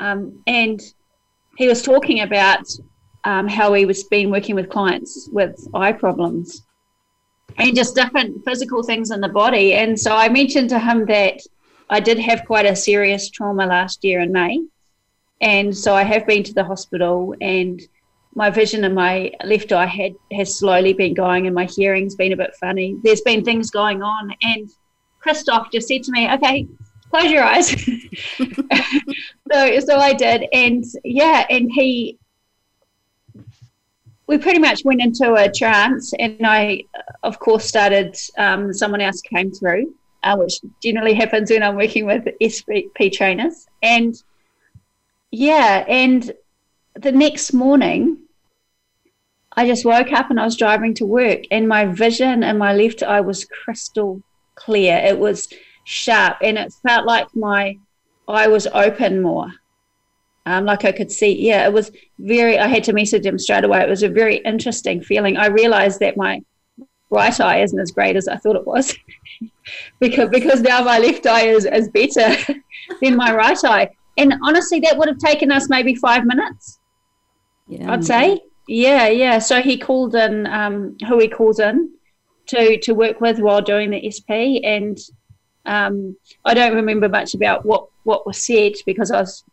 Um, 0.00 0.42
and 0.46 0.80
he 1.56 1.68
was 1.68 1.82
talking 1.82 2.20
about 2.20 2.68
um, 3.24 3.48
how 3.48 3.72
he 3.74 3.84
was 3.84 4.04
been 4.04 4.30
working 4.30 4.54
with 4.54 4.68
clients 4.70 5.28
with 5.32 5.66
eye 5.74 5.92
problems 5.92 6.62
and 7.56 7.74
just 7.74 7.94
different 7.94 8.44
physical 8.44 8.82
things 8.82 9.10
in 9.10 9.20
the 9.20 9.28
body. 9.28 9.74
And 9.74 9.98
so 9.98 10.14
I 10.14 10.28
mentioned 10.28 10.68
to 10.70 10.78
him 10.78 11.06
that 11.06 11.40
I 11.90 12.00
did 12.00 12.18
have 12.18 12.44
quite 12.44 12.66
a 12.66 12.76
serious 12.76 13.30
trauma 13.30 13.66
last 13.66 14.04
year 14.04 14.20
in 14.20 14.32
May. 14.32 14.60
and 15.40 15.76
so 15.76 15.94
I 15.94 16.02
have 16.02 16.26
been 16.26 16.42
to 16.44 16.54
the 16.54 16.64
hospital, 16.64 17.34
and 17.40 17.80
my 18.34 18.50
vision 18.50 18.84
in 18.84 18.94
my 18.94 19.32
left 19.44 19.72
eye 19.72 19.86
had 19.86 20.14
has 20.32 20.58
slowly 20.58 20.92
been 20.92 21.14
going, 21.14 21.46
and 21.46 21.54
my 21.54 21.64
hearing's 21.66 22.14
been 22.14 22.32
a 22.32 22.36
bit 22.36 22.54
funny. 22.60 22.96
There's 23.02 23.20
been 23.22 23.44
things 23.44 23.70
going 23.70 24.02
on, 24.02 24.32
and 24.42 24.68
Christoph 25.20 25.70
just 25.72 25.88
said 25.88 26.02
to 26.04 26.12
me, 26.12 26.30
"Okay, 26.32 26.66
close 27.10 27.30
your 27.30 27.44
eyes." 27.44 27.68
so, 29.52 29.80
so 29.80 29.96
I 29.96 30.12
did, 30.12 30.46
and 30.52 30.84
yeah, 31.04 31.46
and 31.48 31.70
he, 31.72 32.18
we 34.28 34.36
pretty 34.36 34.58
much 34.58 34.84
went 34.84 35.00
into 35.00 35.34
a 35.34 35.50
trance, 35.50 36.12
and 36.18 36.46
I, 36.46 36.84
of 37.22 37.38
course, 37.38 37.64
started. 37.64 38.14
Um, 38.36 38.72
someone 38.74 39.00
else 39.00 39.22
came 39.22 39.50
through, 39.50 39.94
uh, 40.22 40.36
which 40.36 40.60
generally 40.82 41.14
happens 41.14 41.50
when 41.50 41.62
I'm 41.62 41.76
working 41.76 42.04
with 42.04 42.28
SP 42.38 42.92
trainers, 43.12 43.66
and 43.82 44.14
yeah, 45.30 45.84
and 45.88 46.30
the 46.94 47.10
next 47.10 47.54
morning, 47.54 48.18
I 49.56 49.66
just 49.66 49.86
woke 49.86 50.12
up 50.12 50.30
and 50.30 50.38
I 50.38 50.44
was 50.44 50.56
driving 50.56 50.94
to 50.94 51.06
work, 51.06 51.44
and 51.50 51.66
my 51.66 51.86
vision 51.86 52.42
in 52.42 52.58
my 52.58 52.74
left 52.74 53.02
eye 53.02 53.22
was 53.22 53.46
crystal 53.46 54.22
clear. 54.56 54.98
It 54.98 55.18
was 55.18 55.48
sharp, 55.84 56.36
and 56.42 56.58
it 56.58 56.74
felt 56.86 57.06
like 57.06 57.34
my 57.34 57.78
eye 58.28 58.48
was 58.48 58.66
open 58.66 59.22
more. 59.22 59.50
Um, 60.48 60.64
like 60.64 60.86
I 60.86 60.92
could 60.92 61.12
see, 61.12 61.46
yeah, 61.46 61.66
it 61.66 61.72
was 61.74 61.92
very. 62.18 62.58
I 62.58 62.68
had 62.68 62.82
to 62.84 62.94
message 62.94 63.26
him 63.26 63.38
straight 63.38 63.64
away. 63.64 63.82
It 63.82 63.88
was 63.88 64.02
a 64.02 64.08
very 64.08 64.36
interesting 64.38 65.02
feeling. 65.02 65.36
I 65.36 65.48
realized 65.48 66.00
that 66.00 66.16
my 66.16 66.40
right 67.10 67.38
eye 67.38 67.60
isn't 67.60 67.78
as 67.78 67.90
great 67.90 68.16
as 68.16 68.28
I 68.28 68.36
thought 68.36 68.56
it 68.56 68.66
was, 68.66 68.96
because 70.00 70.30
because 70.30 70.62
now 70.62 70.82
my 70.82 70.98
left 71.00 71.26
eye 71.26 71.48
is, 71.48 71.66
is 71.66 71.90
better 71.90 72.34
than 73.02 73.14
my 73.14 73.34
right 73.34 73.62
eye. 73.62 73.90
And 74.16 74.36
honestly, 74.42 74.80
that 74.80 74.96
would 74.96 75.08
have 75.08 75.18
taken 75.18 75.52
us 75.52 75.68
maybe 75.68 75.94
five 75.94 76.24
minutes. 76.24 76.80
Yeah. 77.66 77.92
I'd 77.92 78.04
say. 78.06 78.40
Yeah, 78.66 79.08
yeah. 79.08 79.40
So 79.40 79.60
he 79.60 79.76
called 79.76 80.14
in 80.14 80.46
um, 80.46 80.96
who 81.06 81.18
he 81.18 81.28
calls 81.28 81.60
in 81.60 81.90
to 82.46 82.78
to 82.78 82.92
work 82.92 83.20
with 83.20 83.38
while 83.38 83.60
doing 83.60 83.90
the 83.90 84.08
SP, 84.08 84.64
and 84.64 84.96
um, 85.66 86.16
I 86.46 86.54
don't 86.54 86.74
remember 86.74 87.10
much 87.10 87.34
about 87.34 87.66
what 87.66 87.88
what 88.04 88.26
was 88.26 88.38
said 88.38 88.72
because 88.86 89.10
I 89.10 89.20
was 89.20 89.44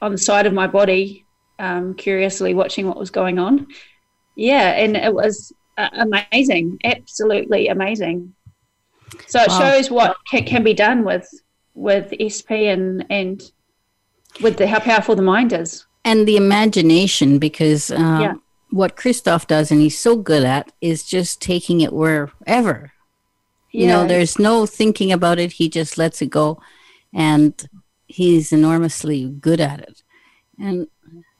on 0.00 0.12
the 0.12 0.18
side 0.18 0.46
of 0.46 0.52
my 0.52 0.66
body, 0.66 1.26
um, 1.58 1.94
curiously 1.94 2.54
watching 2.54 2.86
what 2.86 2.98
was 2.98 3.10
going 3.10 3.38
on. 3.38 3.66
Yeah, 4.36 4.70
and 4.70 4.96
it 4.96 5.12
was 5.12 5.52
uh, 5.76 5.88
amazing, 5.92 6.78
absolutely 6.84 7.68
amazing. 7.68 8.34
So 9.26 9.40
it 9.40 9.48
wow. 9.48 9.58
shows 9.58 9.90
what 9.90 10.16
can, 10.30 10.44
can 10.44 10.62
be 10.62 10.74
done 10.74 11.04
with 11.04 11.28
with 11.74 12.12
SP 12.18 12.68
and 12.74 13.06
and 13.08 13.42
with 14.42 14.58
the, 14.58 14.66
how 14.66 14.80
powerful 14.80 15.14
the 15.14 15.22
mind 15.22 15.52
is 15.52 15.86
and 16.04 16.26
the 16.26 16.36
imagination 16.36 17.38
because 17.38 17.90
um, 17.90 18.20
yeah. 18.20 18.34
what 18.70 18.96
christoph 18.96 19.46
does 19.46 19.70
and 19.70 19.80
he's 19.80 19.98
so 19.98 20.16
good 20.16 20.44
at 20.44 20.72
is 20.80 21.02
just 21.02 21.40
taking 21.40 21.80
it 21.80 21.92
wherever 21.92 22.92
yeah. 23.72 23.80
you 23.80 23.86
know 23.86 24.06
there's 24.06 24.38
no 24.38 24.66
thinking 24.66 25.12
about 25.12 25.38
it 25.38 25.52
he 25.52 25.68
just 25.68 25.98
lets 25.98 26.20
it 26.20 26.30
go 26.30 26.60
and 27.12 27.68
he's 28.08 28.52
enormously 28.52 29.28
good 29.28 29.60
at 29.60 29.80
it 29.80 30.02
and 30.58 30.88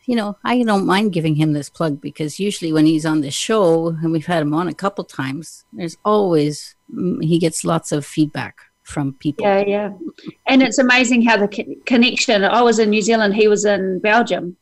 you 0.06 0.14
know 0.14 0.36
i 0.44 0.62
don't 0.62 0.86
mind 0.86 1.12
giving 1.12 1.34
him 1.34 1.52
this 1.52 1.68
plug 1.68 2.00
because 2.00 2.38
usually 2.38 2.72
when 2.72 2.86
he's 2.86 3.06
on 3.06 3.20
the 3.20 3.30
show 3.30 3.88
and 3.88 4.12
we've 4.12 4.26
had 4.26 4.42
him 4.42 4.54
on 4.54 4.68
a 4.68 4.74
couple 4.74 5.04
times 5.04 5.64
there's 5.72 5.96
always 6.04 6.76
mm, 6.94 7.22
he 7.22 7.38
gets 7.38 7.64
lots 7.64 7.90
of 7.90 8.06
feedback 8.06 8.60
from 8.88 9.12
people. 9.14 9.44
Yeah, 9.46 9.64
yeah. 9.66 9.90
And 10.46 10.62
it's 10.62 10.78
amazing 10.78 11.22
how 11.22 11.36
the 11.36 11.48
co- 11.48 11.74
connection. 11.84 12.42
I 12.42 12.62
was 12.62 12.78
in 12.78 12.90
New 12.90 13.02
Zealand, 13.02 13.34
he 13.34 13.46
was 13.46 13.64
in 13.64 14.00
Belgium. 14.00 14.56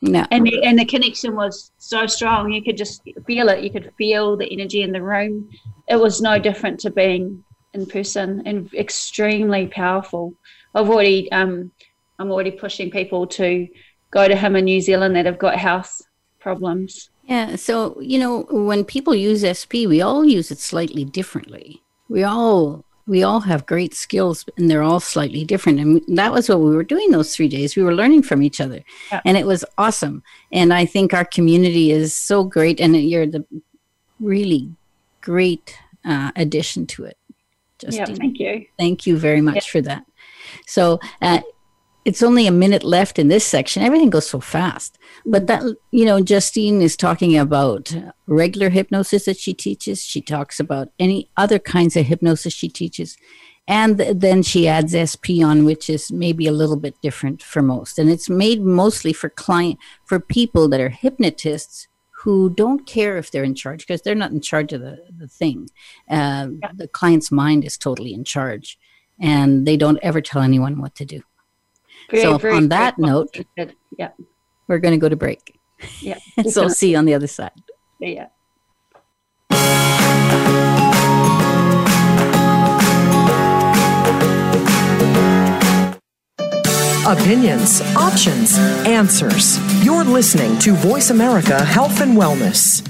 Yeah. 0.00 0.26
And 0.32 0.44
the, 0.44 0.62
and 0.64 0.76
the 0.76 0.84
connection 0.84 1.36
was 1.36 1.70
so 1.78 2.06
strong. 2.06 2.50
You 2.50 2.62
could 2.62 2.76
just 2.76 3.02
feel 3.24 3.48
it. 3.48 3.62
You 3.62 3.70
could 3.70 3.92
feel 3.96 4.36
the 4.36 4.52
energy 4.52 4.82
in 4.82 4.90
the 4.90 5.00
room. 5.00 5.48
It 5.88 5.96
was 5.96 6.20
no 6.20 6.40
different 6.40 6.80
to 6.80 6.90
being 6.90 7.44
in 7.72 7.86
person 7.86 8.42
and 8.44 8.72
extremely 8.74 9.68
powerful. 9.68 10.34
I've 10.74 10.88
already 10.88 11.30
um, 11.32 11.72
I'm 12.18 12.30
already 12.30 12.50
pushing 12.52 12.90
people 12.90 13.26
to 13.28 13.68
go 14.10 14.28
to 14.28 14.36
him 14.36 14.56
in 14.56 14.64
New 14.64 14.80
Zealand 14.80 15.16
that 15.16 15.26
have 15.26 15.38
got 15.38 15.56
health 15.56 16.02
problems. 16.38 17.10
Yeah, 17.24 17.56
so 17.56 18.00
you 18.00 18.18
know, 18.18 18.46
when 18.50 18.84
people 18.84 19.14
use 19.14 19.44
SP, 19.46 19.86
we 19.86 20.00
all 20.00 20.24
use 20.24 20.50
it 20.50 20.58
slightly 20.58 21.04
differently. 21.04 21.82
We 22.08 22.22
all 22.22 22.84
we 23.06 23.22
all 23.22 23.40
have 23.40 23.66
great 23.66 23.94
skills 23.94 24.44
and 24.56 24.70
they're 24.70 24.82
all 24.82 25.00
slightly 25.00 25.44
different 25.44 25.80
and 25.80 26.00
that 26.16 26.32
was 26.32 26.48
what 26.48 26.60
we 26.60 26.74
were 26.74 26.84
doing 26.84 27.10
those 27.10 27.34
three 27.34 27.48
days 27.48 27.76
we 27.76 27.82
were 27.82 27.94
learning 27.94 28.22
from 28.22 28.42
each 28.42 28.60
other 28.60 28.82
yeah. 29.10 29.20
and 29.24 29.36
it 29.36 29.46
was 29.46 29.64
awesome 29.78 30.22
and 30.52 30.72
i 30.72 30.84
think 30.84 31.12
our 31.12 31.24
community 31.24 31.90
is 31.90 32.14
so 32.14 32.44
great 32.44 32.80
and 32.80 32.96
you're 32.96 33.26
the 33.26 33.44
really 34.20 34.70
great 35.20 35.76
uh, 36.04 36.30
addition 36.36 36.86
to 36.86 37.04
it 37.04 37.18
Justine. 37.78 38.06
yeah 38.06 38.14
thank 38.14 38.38
you 38.38 38.66
thank 38.78 39.06
you 39.06 39.16
very 39.16 39.40
much 39.40 39.66
yeah. 39.66 39.72
for 39.72 39.80
that 39.80 40.04
so 40.66 41.00
uh, 41.20 41.40
it's 42.04 42.22
only 42.22 42.46
a 42.46 42.52
minute 42.52 42.82
left 42.82 43.18
in 43.18 43.28
this 43.28 43.46
section. 43.46 43.82
Everything 43.82 44.10
goes 44.10 44.28
so 44.28 44.40
fast. 44.40 44.98
But 45.24 45.46
that, 45.46 45.62
you 45.92 46.04
know, 46.04 46.20
Justine 46.20 46.82
is 46.82 46.96
talking 46.96 47.36
about 47.36 47.94
regular 48.26 48.70
hypnosis 48.70 49.26
that 49.26 49.38
she 49.38 49.54
teaches. 49.54 50.02
She 50.02 50.20
talks 50.20 50.58
about 50.58 50.90
any 50.98 51.30
other 51.36 51.58
kinds 51.58 51.96
of 51.96 52.06
hypnosis 52.06 52.52
she 52.52 52.68
teaches. 52.68 53.16
And 53.68 53.98
then 53.98 54.42
she 54.42 54.66
adds 54.66 54.96
SP 54.98 55.38
on, 55.44 55.64
which 55.64 55.88
is 55.88 56.10
maybe 56.10 56.48
a 56.48 56.52
little 56.52 56.76
bit 56.76 57.00
different 57.00 57.42
for 57.42 57.62
most. 57.62 57.98
And 57.98 58.10
it's 58.10 58.28
made 58.28 58.60
mostly 58.62 59.12
for 59.12 59.30
client, 59.30 59.78
for 60.04 60.18
people 60.18 60.68
that 60.68 60.80
are 60.80 60.88
hypnotists 60.88 61.86
who 62.22 62.50
don't 62.50 62.86
care 62.86 63.16
if 63.16 63.30
they're 63.30 63.44
in 63.44 63.54
charge 63.54 63.86
because 63.86 64.02
they're 64.02 64.14
not 64.16 64.32
in 64.32 64.40
charge 64.40 64.72
of 64.72 64.80
the, 64.80 64.98
the 65.16 65.28
thing. 65.28 65.68
Uh, 66.10 66.48
yeah. 66.60 66.72
The 66.74 66.88
client's 66.88 67.30
mind 67.30 67.64
is 67.64 67.78
totally 67.78 68.12
in 68.12 68.24
charge 68.24 68.78
and 69.22 69.66
they 69.66 69.76
don't 69.76 69.98
ever 70.02 70.20
tell 70.20 70.42
anyone 70.42 70.80
what 70.80 70.94
to 70.96 71.04
do. 71.06 71.22
Very, 72.10 72.22
so 72.24 72.36
very, 72.36 72.56
on 72.56 72.68
that 72.68 72.98
note, 72.98 73.38
yeah, 73.96 74.10
we're 74.68 74.78
going 74.78 74.92
to 74.92 74.98
go 74.98 75.08
to 75.08 75.16
break. 75.16 75.58
Yeah. 76.00 76.18
so 76.48 76.68
see 76.68 76.90
you 76.90 76.98
on 76.98 77.06
the 77.06 77.14
other 77.14 77.28
side. 77.28 77.52
Yeah. 78.00 78.26
Opinions, 87.04 87.80
options, 87.96 88.56
answers. 88.86 89.58
You're 89.84 90.04
listening 90.04 90.58
to 90.60 90.72
Voice 90.74 91.10
America 91.10 91.64
Health 91.64 92.00
and 92.00 92.16
Wellness. 92.16 92.86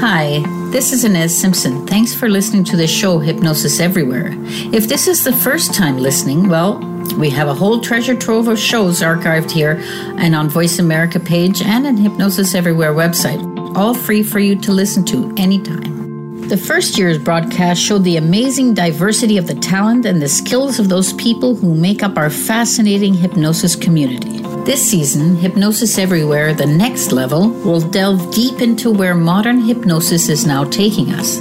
Hi, 0.00 0.42
this 0.70 0.92
is 0.92 1.04
Ines 1.04 1.36
Simpson. 1.36 1.86
Thanks 1.86 2.14
for 2.14 2.28
listening 2.28 2.62
to 2.64 2.76
the 2.76 2.86
show 2.86 3.18
Hypnosis 3.18 3.80
Everywhere. 3.80 4.34
If 4.72 4.86
this 4.86 5.08
is 5.08 5.24
the 5.24 5.32
first 5.32 5.72
time 5.72 5.96
listening, 5.96 6.48
well, 6.48 6.78
we 7.16 7.30
have 7.30 7.48
a 7.48 7.54
whole 7.54 7.80
treasure 7.80 8.14
trove 8.14 8.48
of 8.48 8.58
shows 8.58 9.00
archived 9.00 9.50
here 9.50 9.80
and 10.18 10.34
on 10.34 10.50
Voice 10.50 10.78
America 10.78 11.18
page 11.18 11.62
and 11.62 11.86
on 11.86 11.96
Hypnosis 11.96 12.54
Everywhere 12.54 12.92
website, 12.92 13.40
all 13.76 13.94
free 13.94 14.22
for 14.22 14.40
you 14.40 14.56
to 14.56 14.72
listen 14.72 15.04
to 15.06 15.32
anytime. 15.38 16.46
The 16.48 16.58
first 16.58 16.98
year's 16.98 17.18
broadcast 17.18 17.80
showed 17.80 18.04
the 18.04 18.18
amazing 18.18 18.74
diversity 18.74 19.38
of 19.38 19.46
the 19.46 19.54
talent 19.54 20.04
and 20.04 20.20
the 20.20 20.28
skills 20.28 20.78
of 20.78 20.90
those 20.90 21.14
people 21.14 21.54
who 21.54 21.74
make 21.74 22.02
up 22.02 22.18
our 22.18 22.30
fascinating 22.30 23.14
hypnosis 23.14 23.74
community. 23.74 24.38
This 24.68 24.90
season, 24.90 25.36
Hypnosis 25.36 25.96
Everywhere, 25.96 26.52
the 26.52 26.66
next 26.66 27.10
level, 27.10 27.48
will 27.48 27.80
delve 27.80 28.34
deep 28.34 28.60
into 28.60 28.90
where 28.90 29.14
modern 29.14 29.62
hypnosis 29.62 30.28
is 30.28 30.44
now 30.44 30.64
taking 30.64 31.10
us. 31.14 31.38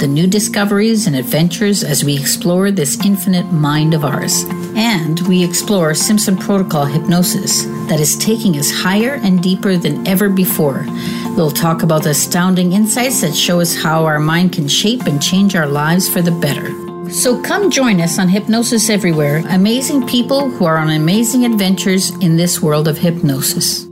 The 0.00 0.08
new 0.08 0.26
discoveries 0.26 1.06
and 1.06 1.14
adventures 1.14 1.84
as 1.84 2.02
we 2.02 2.18
explore 2.18 2.72
this 2.72 2.98
infinite 3.06 3.52
mind 3.52 3.94
of 3.94 4.04
ours. 4.04 4.42
And 4.74 5.20
we 5.28 5.44
explore 5.44 5.94
Simpson 5.94 6.36
Protocol 6.36 6.86
hypnosis 6.86 7.62
that 7.88 8.00
is 8.00 8.18
taking 8.18 8.58
us 8.58 8.72
higher 8.72 9.20
and 9.22 9.40
deeper 9.40 9.76
than 9.76 10.04
ever 10.08 10.28
before. 10.28 10.84
We'll 11.36 11.52
talk 11.52 11.84
about 11.84 12.02
the 12.02 12.10
astounding 12.10 12.72
insights 12.72 13.20
that 13.20 13.36
show 13.36 13.60
us 13.60 13.80
how 13.80 14.04
our 14.04 14.18
mind 14.18 14.52
can 14.52 14.66
shape 14.66 15.02
and 15.02 15.22
change 15.22 15.54
our 15.54 15.68
lives 15.68 16.08
for 16.08 16.22
the 16.22 16.32
better. 16.32 16.83
So 17.14 17.40
come 17.40 17.70
join 17.70 18.00
us 18.00 18.18
on 18.18 18.28
Hypnosis 18.28 18.90
Everywhere, 18.90 19.44
amazing 19.48 20.04
people 20.08 20.50
who 20.50 20.64
are 20.64 20.76
on 20.76 20.90
amazing 20.90 21.44
adventures 21.44 22.10
in 22.16 22.36
this 22.36 22.60
world 22.60 22.88
of 22.88 22.98
hypnosis. 22.98 23.84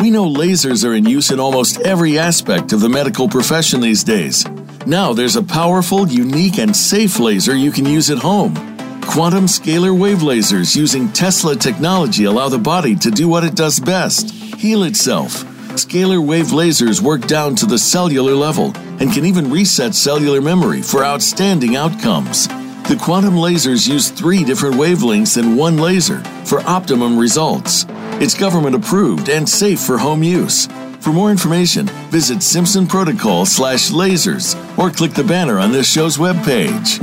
We 0.00 0.10
know 0.10 0.28
lasers 0.28 0.84
are 0.84 0.94
in 0.94 1.06
use 1.06 1.30
in 1.30 1.38
almost 1.38 1.78
every 1.82 2.18
aspect 2.18 2.72
of 2.72 2.80
the 2.80 2.88
medical 2.88 3.28
profession 3.28 3.80
these 3.80 4.02
days. 4.02 4.44
Now 4.84 5.12
there's 5.12 5.36
a 5.36 5.44
powerful, 5.44 6.08
unique, 6.08 6.58
and 6.58 6.74
safe 6.74 7.20
laser 7.20 7.54
you 7.54 7.70
can 7.70 7.86
use 7.86 8.10
at 8.10 8.18
home. 8.18 8.56
Quantum 9.02 9.44
scalar 9.44 9.96
wave 9.96 10.18
lasers 10.18 10.74
using 10.74 11.08
Tesla 11.12 11.54
technology 11.54 12.24
allow 12.24 12.48
the 12.48 12.58
body 12.58 12.96
to 12.96 13.12
do 13.12 13.28
what 13.28 13.44
it 13.44 13.54
does 13.54 13.78
best 13.78 14.28
heal 14.58 14.82
itself 14.82 15.44
Scalar 15.74 16.24
wave 16.24 16.48
lasers 16.48 17.00
work 17.00 17.26
down 17.26 17.54
to 17.56 17.66
the 17.66 17.78
cellular 17.78 18.34
level 18.34 18.72
and 19.00 19.10
can 19.10 19.24
even 19.24 19.50
reset 19.50 19.94
cellular 19.94 20.42
memory 20.42 20.82
for 20.82 21.02
outstanding 21.02 21.76
outcomes. 21.76 22.46
The 22.88 22.98
quantum 23.00 23.34
lasers 23.34 23.88
use 23.88 24.10
three 24.10 24.44
different 24.44 24.76
wavelengths 24.76 25.38
in 25.38 25.56
one 25.56 25.78
laser 25.78 26.18
for 26.44 26.60
optimum 26.60 27.18
results. 27.18 27.86
It's 28.20 28.34
government 28.34 28.76
approved 28.76 29.30
and 29.30 29.48
safe 29.48 29.80
for 29.80 29.96
home 29.96 30.22
use. 30.22 30.66
For 31.00 31.10
more 31.10 31.30
information, 31.30 31.86
visit 32.10 32.42
Simpson 32.42 32.86
Protocol 32.86 33.46
slash 33.46 33.90
lasers 33.90 34.56
or 34.78 34.90
click 34.90 35.12
the 35.12 35.24
banner 35.24 35.58
on 35.58 35.72
this 35.72 35.90
show's 35.90 36.18
webpage. 36.18 37.00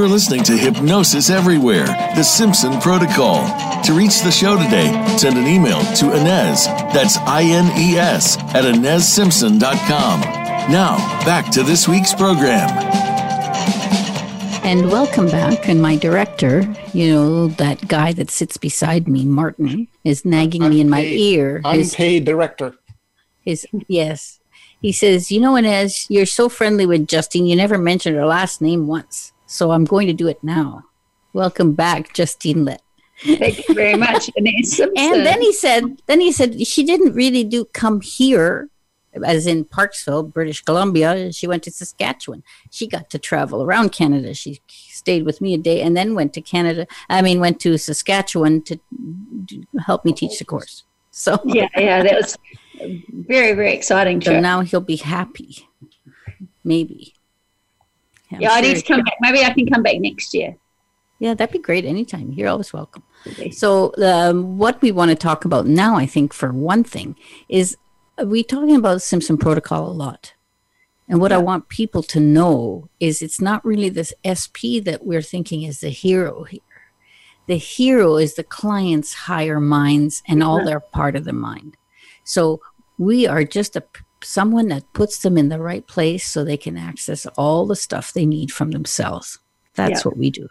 You're 0.00 0.08
listening 0.08 0.42
to 0.44 0.56
Hypnosis 0.56 1.28
Everywhere, 1.28 1.84
the 1.84 2.22
Simpson 2.22 2.80
Protocol. 2.80 3.44
To 3.82 3.92
reach 3.92 4.22
the 4.22 4.30
show 4.30 4.56
today, 4.56 4.88
send 5.18 5.36
an 5.36 5.46
email 5.46 5.82
to 5.96 6.16
Ines, 6.16 6.64
that's 6.94 7.18
I 7.18 7.42
N 7.42 7.66
E 7.78 7.98
S, 7.98 8.38
at 8.54 8.64
InesSimpson.com. 8.64 10.20
Now, 10.72 10.96
back 11.26 11.50
to 11.50 11.62
this 11.62 11.86
week's 11.86 12.14
program. 12.14 12.70
And 14.64 14.90
welcome 14.90 15.26
back. 15.26 15.68
And 15.68 15.82
my 15.82 15.96
director, 15.96 16.62
you 16.94 17.12
know, 17.12 17.48
that 17.48 17.86
guy 17.86 18.14
that 18.14 18.30
sits 18.30 18.56
beside 18.56 19.06
me, 19.06 19.26
Martin, 19.26 19.86
is 20.04 20.24
nagging 20.24 20.66
me 20.66 20.80
in 20.80 20.88
my 20.88 21.02
ear. 21.02 21.60
His- 21.72 21.92
Unpaid 21.92 22.24
director. 22.24 22.72
his 23.42 23.66
yes. 23.86 24.40
He 24.80 24.92
says, 24.92 25.30
You 25.30 25.42
know, 25.42 25.58
Ines, 25.58 26.06
you're 26.08 26.24
so 26.24 26.48
friendly 26.48 26.86
with 26.86 27.06
Justine, 27.06 27.44
you 27.44 27.54
never 27.54 27.76
mentioned 27.76 28.16
her 28.16 28.24
last 28.24 28.62
name 28.62 28.86
once. 28.86 29.34
So 29.50 29.72
I'm 29.72 29.84
going 29.84 30.06
to 30.06 30.12
do 30.12 30.28
it 30.28 30.42
now. 30.44 30.84
Welcome 31.32 31.72
back, 31.72 32.14
Justine 32.14 32.64
Lette. 32.64 32.82
Thank 33.24 33.68
you 33.68 33.74
very 33.74 33.96
much. 33.96 34.30
And 34.38 35.26
then 35.26 35.40
he 35.42 35.52
said, 35.52 36.00
then 36.06 36.20
he 36.20 36.30
said 36.30 36.64
she 36.68 36.84
didn't 36.84 37.14
really 37.14 37.42
do 37.42 37.64
come 37.64 38.00
here, 38.00 38.68
as 39.24 39.48
in 39.48 39.64
Parksville, 39.64 40.32
British 40.32 40.62
Columbia. 40.62 41.32
She 41.32 41.48
went 41.48 41.64
to 41.64 41.72
Saskatchewan. 41.72 42.44
She 42.70 42.86
got 42.86 43.10
to 43.10 43.18
travel 43.18 43.60
around 43.64 43.90
Canada. 43.90 44.34
She 44.34 44.60
stayed 44.68 45.26
with 45.26 45.40
me 45.40 45.52
a 45.54 45.58
day 45.58 45.82
and 45.82 45.96
then 45.96 46.14
went 46.14 46.32
to 46.34 46.40
Canada. 46.40 46.86
I 47.08 47.20
mean, 47.20 47.40
went 47.40 47.58
to 47.62 47.76
Saskatchewan 47.76 48.62
to 48.62 48.78
help 49.84 50.04
me 50.04 50.12
teach 50.12 50.38
the 50.38 50.44
course. 50.44 50.84
So, 51.10 51.40
yeah, 51.44 51.66
yeah, 51.76 52.04
that 52.04 52.14
was 52.14 52.38
very, 53.10 53.54
very 53.54 53.72
exciting 53.72 54.20
so 54.22 54.38
now 54.38 54.60
he'll 54.60 54.80
be 54.80 54.96
happy. 54.96 55.66
Maybe. 56.62 57.14
I'm 58.32 58.40
yeah, 58.40 58.52
I 58.52 58.60
need 58.60 58.76
to 58.76 58.82
come 58.82 59.02
back. 59.02 59.14
Maybe 59.20 59.44
I 59.44 59.50
can 59.50 59.66
come 59.66 59.82
back 59.82 59.98
next 60.00 60.34
year. 60.34 60.56
Yeah, 61.18 61.34
that'd 61.34 61.52
be 61.52 61.58
great 61.58 61.84
anytime. 61.84 62.32
You're 62.32 62.48
always 62.48 62.72
welcome. 62.72 63.02
So, 63.50 63.92
um, 64.02 64.56
what 64.56 64.80
we 64.80 64.90
want 64.90 65.10
to 65.10 65.14
talk 65.14 65.44
about 65.44 65.66
now, 65.66 65.96
I 65.96 66.06
think, 66.06 66.32
for 66.32 66.50
one 66.50 66.82
thing, 66.82 67.16
is 67.48 67.76
we 68.24 68.42
talking 68.42 68.76
about 68.76 69.02
Simpson 69.02 69.36
Protocol 69.36 69.90
a 69.90 69.92
lot. 69.92 70.32
And 71.08 71.20
what 71.20 71.32
I 71.32 71.38
want 71.38 71.68
people 71.68 72.04
to 72.04 72.20
know 72.20 72.88
is 73.00 73.20
it's 73.20 73.40
not 73.40 73.64
really 73.64 73.88
this 73.88 74.14
SP 74.22 74.78
that 74.84 75.04
we're 75.04 75.22
thinking 75.22 75.64
is 75.64 75.80
the 75.80 75.90
hero 75.90 76.44
here. 76.44 76.60
The 77.48 77.56
hero 77.56 78.16
is 78.16 78.34
the 78.34 78.44
client's 78.44 79.12
higher 79.12 79.58
minds 79.58 80.22
and 80.28 80.40
all 80.40 80.64
their 80.64 80.78
part 80.78 81.16
of 81.16 81.24
the 81.24 81.32
mind. 81.32 81.76
So 82.22 82.60
we 82.96 83.26
are 83.26 83.42
just 83.42 83.74
a 83.74 83.82
someone 84.22 84.68
that 84.68 84.84
puts 84.92 85.18
them 85.18 85.38
in 85.38 85.48
the 85.48 85.58
right 85.58 85.86
place 85.86 86.26
so 86.26 86.44
they 86.44 86.56
can 86.56 86.76
access 86.76 87.26
all 87.36 87.66
the 87.66 87.76
stuff 87.76 88.12
they 88.12 88.26
need 88.26 88.50
from 88.52 88.70
themselves. 88.72 89.38
That's 89.74 90.04
Yeah. 90.04 90.08
what 90.10 90.16
we 90.18 90.30
do. 90.30 90.48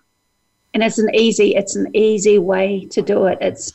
and 0.74 0.84
it's 0.84 1.00
an 1.00 1.10
easy 1.16 1.56
it's 1.56 1.76
an 1.76 1.88
easy 1.96 2.38
way 2.38 2.86
to 2.92 3.02
do 3.02 3.26
it 3.26 3.40
it's 3.42 3.74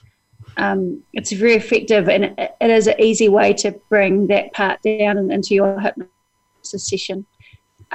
um, 0.57 1.03
it's 1.12 1.32
very 1.32 1.55
effective 1.55 2.09
and 2.09 2.24
it, 2.26 2.55
it 2.61 2.70
is 2.70 2.86
an 2.86 2.95
easy 3.01 3.28
way 3.28 3.53
to 3.55 3.72
bring 3.90 4.28
that 4.28 4.53
part 4.53 4.80
down 4.82 5.18
and 5.18 5.32
into 5.32 5.55
your 5.57 5.80
hypnosis 5.80 6.86
session 6.88 7.26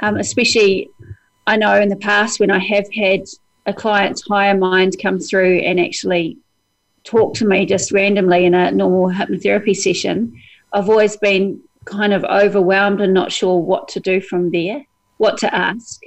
um, 0.02 0.16
especially 0.18 0.90
i 1.46 1.56
know 1.56 1.80
in 1.80 1.88
the 1.88 1.96
past 1.96 2.40
when 2.40 2.50
i 2.50 2.58
have 2.58 2.86
had 2.92 3.22
a 3.64 3.72
client's 3.72 4.22
higher 4.28 4.54
mind 4.56 4.96
come 5.00 5.18
through 5.18 5.56
and 5.60 5.80
actually 5.80 6.36
talk 7.04 7.32
to 7.36 7.46
me 7.46 7.64
just 7.64 7.92
randomly 7.92 8.44
in 8.44 8.52
a 8.52 8.70
normal 8.70 9.08
hypnotherapy 9.08 9.74
session 9.74 10.30
i've 10.74 10.90
always 10.90 11.16
been 11.16 11.58
kind 11.84 12.12
of 12.12 12.24
overwhelmed 12.24 13.00
and 13.00 13.14
not 13.14 13.32
sure 13.32 13.58
what 13.58 13.88
to 13.88 14.00
do 14.00 14.20
from 14.20 14.50
there 14.50 14.84
what 15.20 15.36
to 15.36 15.54
ask 15.54 16.00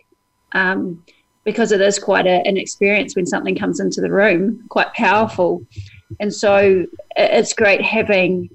um, 0.53 1.03
because 1.43 1.71
it 1.71 1.81
is 1.81 1.99
quite 1.99 2.25
a, 2.25 2.41
an 2.47 2.57
experience 2.57 3.15
when 3.15 3.27
something 3.27 3.55
comes 3.55 3.79
into 3.79 4.01
the 4.01 4.11
room, 4.11 4.65
quite 4.69 4.91
powerful. 4.93 5.65
And 6.19 6.33
so 6.33 6.85
it's 7.15 7.53
great 7.53 7.81
having 7.81 8.49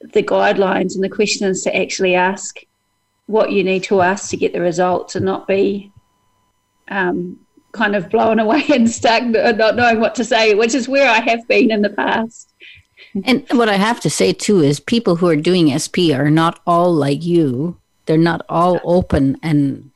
the 0.00 0.22
guidelines 0.22 0.94
and 0.94 1.04
the 1.04 1.08
questions 1.08 1.62
to 1.62 1.76
actually 1.76 2.14
ask 2.14 2.58
what 3.26 3.52
you 3.52 3.62
need 3.62 3.84
to 3.84 4.00
ask 4.00 4.30
to 4.30 4.36
get 4.36 4.52
the 4.52 4.60
results 4.60 5.14
and 5.14 5.24
not 5.24 5.46
be 5.46 5.92
um, 6.88 7.38
kind 7.72 7.94
of 7.94 8.10
blown 8.10 8.38
away 8.38 8.64
and 8.72 8.90
stuck, 8.90 9.22
not 9.24 9.76
knowing 9.76 10.00
what 10.00 10.14
to 10.16 10.24
say, 10.24 10.54
which 10.54 10.74
is 10.74 10.88
where 10.88 11.08
I 11.08 11.20
have 11.20 11.46
been 11.46 11.70
in 11.70 11.82
the 11.82 11.90
past. 11.90 12.54
And 13.24 13.46
what 13.52 13.68
I 13.68 13.76
have 13.76 14.00
to 14.00 14.10
say 14.10 14.32
too 14.32 14.60
is 14.60 14.80
people 14.80 15.16
who 15.16 15.28
are 15.28 15.36
doing 15.36 15.76
SP 15.76 16.12
are 16.12 16.30
not 16.30 16.60
all 16.66 16.92
like 16.92 17.24
you. 17.24 17.78
They're 18.04 18.18
not 18.18 18.44
all 18.48 18.80
open 18.84 19.38
and 19.42 19.90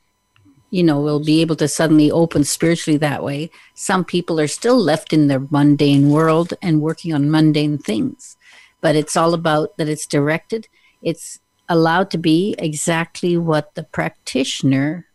you 0.71 0.83
know 0.83 1.01
will 1.01 1.23
be 1.23 1.41
able 1.41 1.55
to 1.57 1.67
suddenly 1.67 2.09
open 2.09 2.43
spiritually 2.43 2.97
that 2.97 3.23
way. 3.23 3.51
Some 3.75 4.05
people 4.05 4.39
are 4.39 4.47
still 4.47 4.77
left 4.77 5.13
in 5.13 5.27
their 5.27 5.45
mundane 5.51 6.09
world 6.09 6.53
and 6.61 6.81
working 6.81 7.13
on 7.13 7.29
mundane 7.29 7.77
things. 7.77 8.37
But 8.79 8.95
it's 8.95 9.15
all 9.15 9.33
about 9.33 9.77
that 9.77 9.89
it's 9.89 10.07
directed. 10.07 10.67
It's 11.03 11.39
allowed 11.69 12.09
to 12.11 12.17
be 12.17 12.55
exactly 12.57 13.37
what 13.37 13.75
the 13.75 13.83
practitioner 13.83 15.05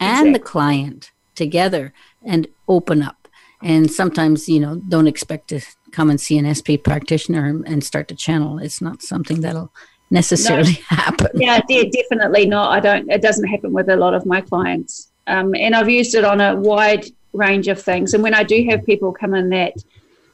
and 0.00 0.34
the 0.34 0.38
client 0.38 1.10
together 1.34 1.92
and 2.24 2.48
open 2.66 3.02
up. 3.02 3.28
And 3.62 3.90
sometimes, 3.90 4.48
you 4.48 4.60
know, 4.60 4.76
don't 4.76 5.06
expect 5.06 5.48
to 5.48 5.60
come 5.96 6.10
and 6.10 6.20
see 6.20 6.36
an 6.36 6.44
SP 6.44 6.76
practitioner 6.76 7.46
and- 7.46 7.82
start 7.82 8.06
to 8.08 8.14
channel. 8.14 8.58
It's 8.58 8.82
not 8.82 9.02
something 9.02 9.40
that'll 9.40 9.72
necessarily 10.10 10.74
happen. 10.88 11.30
yeah, 11.34 11.60
de- 11.66 11.90
definitely 11.90 12.46
not. 12.46 12.70
I 12.70 12.80
don't. 12.80 13.10
It 13.10 13.22
doesn't 13.22 13.48
happen 13.48 13.72
with 13.72 13.88
a 13.88 13.96
lot 13.96 14.12
of 14.12 14.26
my 14.26 14.40
clients, 14.42 15.10
um, 15.26 15.54
and 15.54 15.74
I've 15.74 15.88
used 15.88 16.14
it 16.14 16.24
on 16.24 16.40
a 16.40 16.54
wide 16.54 17.06
range 17.32 17.68
of 17.68 17.80
things. 17.80 18.14
And 18.14 18.22
when 18.22 18.34
I 18.34 18.42
do 18.42 18.64
have 18.70 18.84
people 18.84 19.12
come 19.12 19.34
in 19.34 19.48
that 19.50 19.74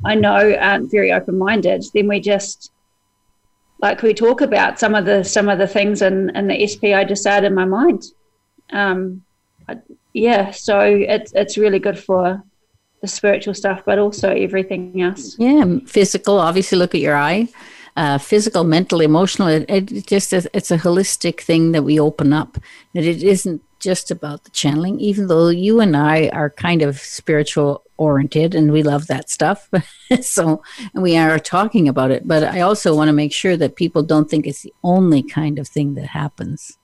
I 0.05 0.15
know 0.17 0.55
aren't 0.55 0.91
very 0.91 1.13
open-minded, 1.13 1.85
then 1.95 2.09
we 2.09 2.21
just 2.21 2.73
like 3.81 4.03
we 4.03 4.15
talk 4.15 4.41
about 4.41 4.81
some 4.81 4.95
of 4.95 5.05
the 5.05 5.23
some 5.23 5.49
of 5.49 5.59
the 5.59 5.67
things 5.67 6.03
in, 6.03 6.31
in 6.37 6.49
the 6.49 6.67
SP 6.67 6.83
I 6.95 7.05
just 7.05 7.27
add 7.27 7.45
in 7.45 7.55
my 7.55 7.65
mind. 7.65 8.03
Um, 8.73 9.25
I, 9.69 9.79
yeah, 10.13 10.51
so 10.51 10.81
it's 10.81 11.33
it's 11.35 11.57
really 11.57 11.79
good 11.79 11.99
for 11.99 12.43
the 13.03 13.09
spiritual 13.09 13.53
stuff, 13.53 13.83
but 13.85 13.99
also 13.99 14.31
everything 14.31 15.03
else. 15.03 15.37
Yeah, 15.39 15.79
physical. 15.87 16.39
Obviously, 16.39 16.79
look 16.79 16.95
at 16.95 17.01
your 17.01 17.17
eye. 17.17 17.49
Uh, 17.95 18.17
physical, 18.17 18.65
mental, 18.65 19.01
emotional. 19.03 19.49
It, 19.49 19.69
it 19.69 20.07
just 20.07 20.33
is, 20.33 20.49
it's 20.55 20.71
a 20.71 20.79
holistic 20.79 21.41
thing 21.41 21.73
that 21.73 21.83
we 21.83 22.01
open 22.01 22.33
up. 22.33 22.57
That 22.95 23.05
it 23.05 23.23
isn't 23.23 23.61
just 23.81 24.11
about 24.11 24.45
the 24.45 24.51
channeling. 24.51 25.01
Even 25.01 25.27
though 25.27 25.49
you 25.49 25.81
and 25.81 25.97
I 25.97 26.29
are 26.29 26.49
kind 26.49 26.81
of 26.81 26.99
spiritual 26.99 27.83
oriented 27.99 28.55
and 28.55 28.73
we 28.73 28.83
love 28.85 29.09
that 29.09 29.29
stuff, 29.29 29.69
so 30.23 30.63
and 30.95 31.03
we 31.03 31.17
are 31.17 31.39
talking 31.41 31.89
about 31.89 32.13
it. 32.13 32.27
But 32.27 32.45
I 32.45 32.61
also 32.61 32.95
want 32.95 33.09
to 33.09 33.13
make 33.13 33.33
sure 33.33 33.57
that 33.57 33.77
people 33.77 34.05
don't 34.05 34.31
think 34.31 34.47
it's 34.47 34.63
the 34.63 34.73
only 34.85 35.23
kind 35.25 35.59
of 35.59 35.67
thing 35.69 35.95
that 35.95 36.07
happens. 36.07 36.79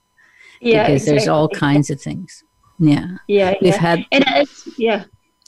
Yeah, 0.61 0.85
because 0.85 1.05
there's 1.05 1.29
all 1.29 1.47
kinds 1.47 1.89
of 1.89 2.01
things. 2.01 2.43
Yeah, 2.77 3.17
Yeah, 3.27 3.53
we've 3.61 3.73
yeah. 3.73 3.79
had 3.79 4.05
and 4.11 4.23
it's 4.27 4.67
yeah. 4.77 5.05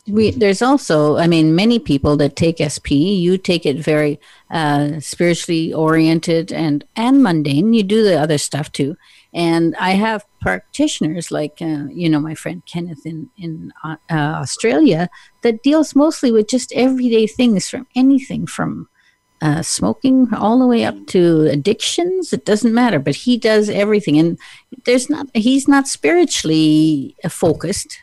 We 0.08 0.32
there's 0.32 0.62
also 0.62 1.18
i 1.18 1.28
mean 1.28 1.56
many 1.56 1.78
people 1.78 2.18
that 2.18 2.36
take 2.36 2.58
sp 2.74 2.90
you 2.92 3.38
take 3.38 3.66
it 3.66 3.78
very 3.78 4.20
uh, 4.50 5.00
spiritually 5.00 5.74
oriented 5.74 6.52
and 6.52 6.84
and 6.96 7.24
mundane. 7.24 7.74
You 7.74 7.84
do 7.84 8.04
the 8.04 8.20
other 8.20 8.38
stuff 8.38 8.72
too. 8.72 8.98
And 9.34 9.76
i 9.80 9.92
have 9.92 10.26
practitioners 10.42 11.32
like 11.32 11.62
uh, 11.62 11.86
you 11.90 12.10
know 12.10 12.20
my 12.20 12.36
friend 12.36 12.64
kenneth 12.66 13.06
in 13.06 13.30
in 13.38 13.72
uh, 13.84 13.96
uh, 14.10 14.42
australia 14.44 15.10
that 15.44 15.64
deals 15.64 15.96
mostly 15.96 16.32
with 16.32 16.50
just 16.50 16.74
everyday 16.74 17.28
things 17.28 17.70
from 17.70 17.88
anything 17.96 18.46
from 18.48 18.88
uh, 19.42 19.62
smoking 19.62 20.32
all 20.36 20.60
the 20.60 20.68
way 20.68 20.86
up 20.86 20.96
to 21.08 21.48
addictions. 21.48 22.32
It 22.32 22.46
doesn't 22.46 22.74
matter 22.74 23.00
but 23.00 23.16
he 23.16 23.38
does 23.38 23.70
everything. 23.70 24.20
And 24.20 24.38
there's 24.86 25.10
not 25.10 25.28
he's 25.34 25.68
not 25.68 25.88
spiritually 25.88 27.16
focused 27.30 27.98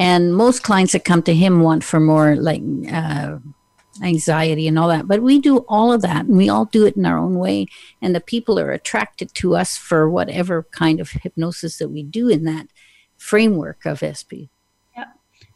and 0.00 0.34
most 0.34 0.62
clients 0.62 0.92
that 0.94 1.04
come 1.04 1.22
to 1.24 1.34
him 1.34 1.60
want 1.60 1.84
for 1.84 2.00
more 2.00 2.34
like 2.34 2.62
uh, 2.90 3.36
anxiety 4.02 4.66
and 4.66 4.78
all 4.78 4.88
that. 4.88 5.06
But 5.06 5.20
we 5.20 5.38
do 5.38 5.58
all 5.68 5.92
of 5.92 6.00
that. 6.00 6.24
And 6.24 6.38
we 6.38 6.48
all 6.48 6.64
do 6.64 6.86
it 6.86 6.96
in 6.96 7.04
our 7.04 7.18
own 7.18 7.34
way. 7.34 7.66
And 8.00 8.14
the 8.14 8.20
people 8.22 8.58
are 8.58 8.72
attracted 8.72 9.34
to 9.34 9.54
us 9.54 9.76
for 9.76 10.08
whatever 10.08 10.62
kind 10.72 11.00
of 11.00 11.10
hypnosis 11.10 11.76
that 11.76 11.90
we 11.90 12.02
do 12.02 12.30
in 12.30 12.44
that 12.44 12.68
framework 13.18 13.84
of 13.84 13.98
sp 14.16 14.48
Yeah, 14.96 15.04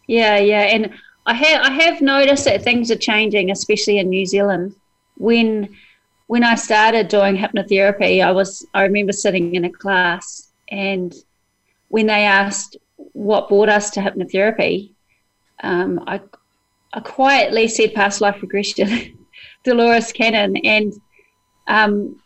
yeah, 0.07 0.37
Yeah. 0.37 0.61
and 0.75 0.91
I 1.25 1.33
have 1.33 1.63
I 1.63 1.71
have 1.71 2.03
noticed 2.03 2.45
that 2.45 2.63
things 2.63 2.91
are 2.91 2.97
changing, 2.97 3.51
especially 3.51 3.97
in 3.97 4.11
New 4.11 4.27
Zealand. 4.27 4.75
When 5.17 5.75
when 6.27 6.45
I 6.45 6.55
started 6.57 7.09
doing 7.09 7.35
hypnotherapy, 7.39 8.23
I 8.23 8.31
was 8.31 8.67
I 8.75 8.83
remember 8.83 9.13
sitting 9.13 9.55
in 9.55 9.65
a 9.65 9.73
class 9.73 10.51
and 10.69 11.15
when 11.89 12.09
they 12.09 12.25
asked 12.27 12.77
what 12.97 13.49
brought 13.49 13.69
us 13.69 13.91
to 13.91 14.01
hypnotherapy, 14.01 14.93
um, 15.63 16.03
I, 16.07 16.21
I 16.93 17.01
quietly 17.01 17.69
said 17.69 17.95
past 17.95 18.21
life 18.21 18.41
regression, 18.43 19.19
Dolores 19.65 20.13
Cannon, 20.13 20.57
and 20.59 20.93
um, 21.67 22.21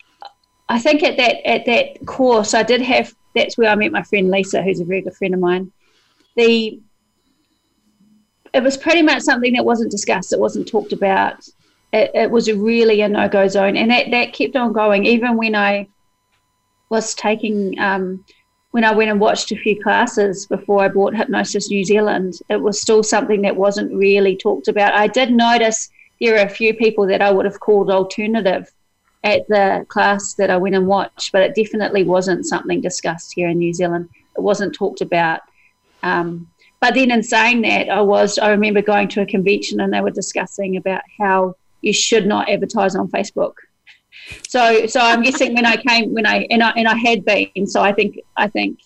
I 0.69 0.79
think 0.79 1.03
at 1.03 1.16
that 1.16 1.47
at 1.49 1.64
that 1.66 2.07
course 2.07 2.55
I 2.55 2.62
did 2.62 2.83
have. 2.83 3.14
That's 3.35 3.57
where 3.57 3.71
I 3.71 3.75
met 3.75 3.93
my 3.93 4.03
friend 4.03 4.31
Lisa, 4.31 4.62
who's 4.62 4.81
a 4.81 4.85
very 4.85 5.03
good 5.03 5.14
friend 5.14 5.35
of 5.35 5.41
mine. 5.41 5.71
The 6.37 6.81
it 8.53 8.62
was 8.62 8.77
pretty 8.77 9.03
much 9.03 9.23
something 9.23 9.53
that 9.53 9.64
wasn't 9.64 9.91
discussed. 9.91 10.33
It 10.33 10.41
wasn't 10.41 10.66
talked 10.66 10.93
about. 10.93 11.47
It, 11.93 12.11
it 12.14 12.31
was 12.31 12.51
really 12.51 13.01
a 13.03 13.09
no 13.09 13.29
go 13.29 13.47
zone, 13.49 13.77
and 13.77 13.91
that 13.91 14.11
that 14.11 14.33
kept 14.33 14.57
on 14.57 14.73
going 14.73 15.05
even 15.07 15.37
when 15.37 15.55
I 15.55 15.89
was 16.91 17.14
taking. 17.14 17.79
Um, 17.79 18.25
when 18.73 18.85
I 18.85 18.93
went 18.93 19.11
and 19.11 19.21
watched 19.21 19.51
a 19.51 19.57
few 19.57 19.83
classes 19.83 20.47
before 20.47 20.83
I 20.83 20.89
bought 20.89 21.16
Hypnosis 21.16 21.71
New 21.71 21.85
Zealand, 21.85 22.39
it 22.49 22.61
was 22.61 22.81
still 22.81 23.03
something 23.03 23.43
that 23.43 23.57
wasn't 23.57 23.93
really 23.93 24.37
talked 24.37 24.69
about. 24.69 24.95
I 24.95 25.07
did 25.07 25.33
notice 25.33 25.91
there 26.21 26.37
are 26.37 26.47
a 26.47 26.51
few 26.51 26.75
people 26.75 27.07
that 27.07 27.23
I 27.23 27.31
would 27.31 27.47
have 27.47 27.61
called 27.61 27.91
alternative 27.91 28.71
at 29.25 29.49
the 29.49 29.87
class 29.89 30.35
that 30.35 30.51
I 30.51 30.57
went 30.57 30.75
and 30.75 30.87
watched, 30.87 31.33
but 31.33 31.43
it 31.43 31.55
definitely 31.55 32.05
wasn't 32.05 32.47
something 32.47 32.81
discussed 32.81 33.33
here 33.35 33.49
in 33.49 33.59
New 33.59 33.73
Zealand. 33.73 34.09
It 34.37 34.43
wasn't 34.43 34.75
talked 34.75 35.01
about. 35.01 35.41
Um, 36.03 36.49
but 36.81 36.95
then 36.95 37.11
in 37.11 37.23
saying 37.23 37.62
that, 37.62 37.89
I 37.89 38.01
was 38.01 38.39
I 38.39 38.51
remember 38.51 38.83
going 38.83 39.09
to 39.09 39.23
a 39.23 39.27
convention 39.27 39.81
and 39.81 39.93
they 39.93 40.01
were 40.01 40.11
discussing 40.11 40.77
about 40.77 41.03
how 41.19 41.57
you 41.81 41.93
should 41.93 42.27
not 42.27 42.49
advertise 42.49 42.95
on 42.95 43.09
Facebook. 43.09 43.55
So 44.49 44.87
so 44.87 45.01
I'm 45.01 45.22
guessing 45.22 45.55
when 45.55 45.66
I 45.66 45.76
came 45.76 46.12
when 46.14 46.26
I 46.26 46.47
and 46.51 46.62
I 46.62 46.70
and 46.70 46.89
I 46.89 46.97
had 46.97 47.24
been 47.24 47.66
so 47.66 47.83
I 47.83 47.93
think 47.93 48.18
I 48.37 48.49
think 48.49 48.81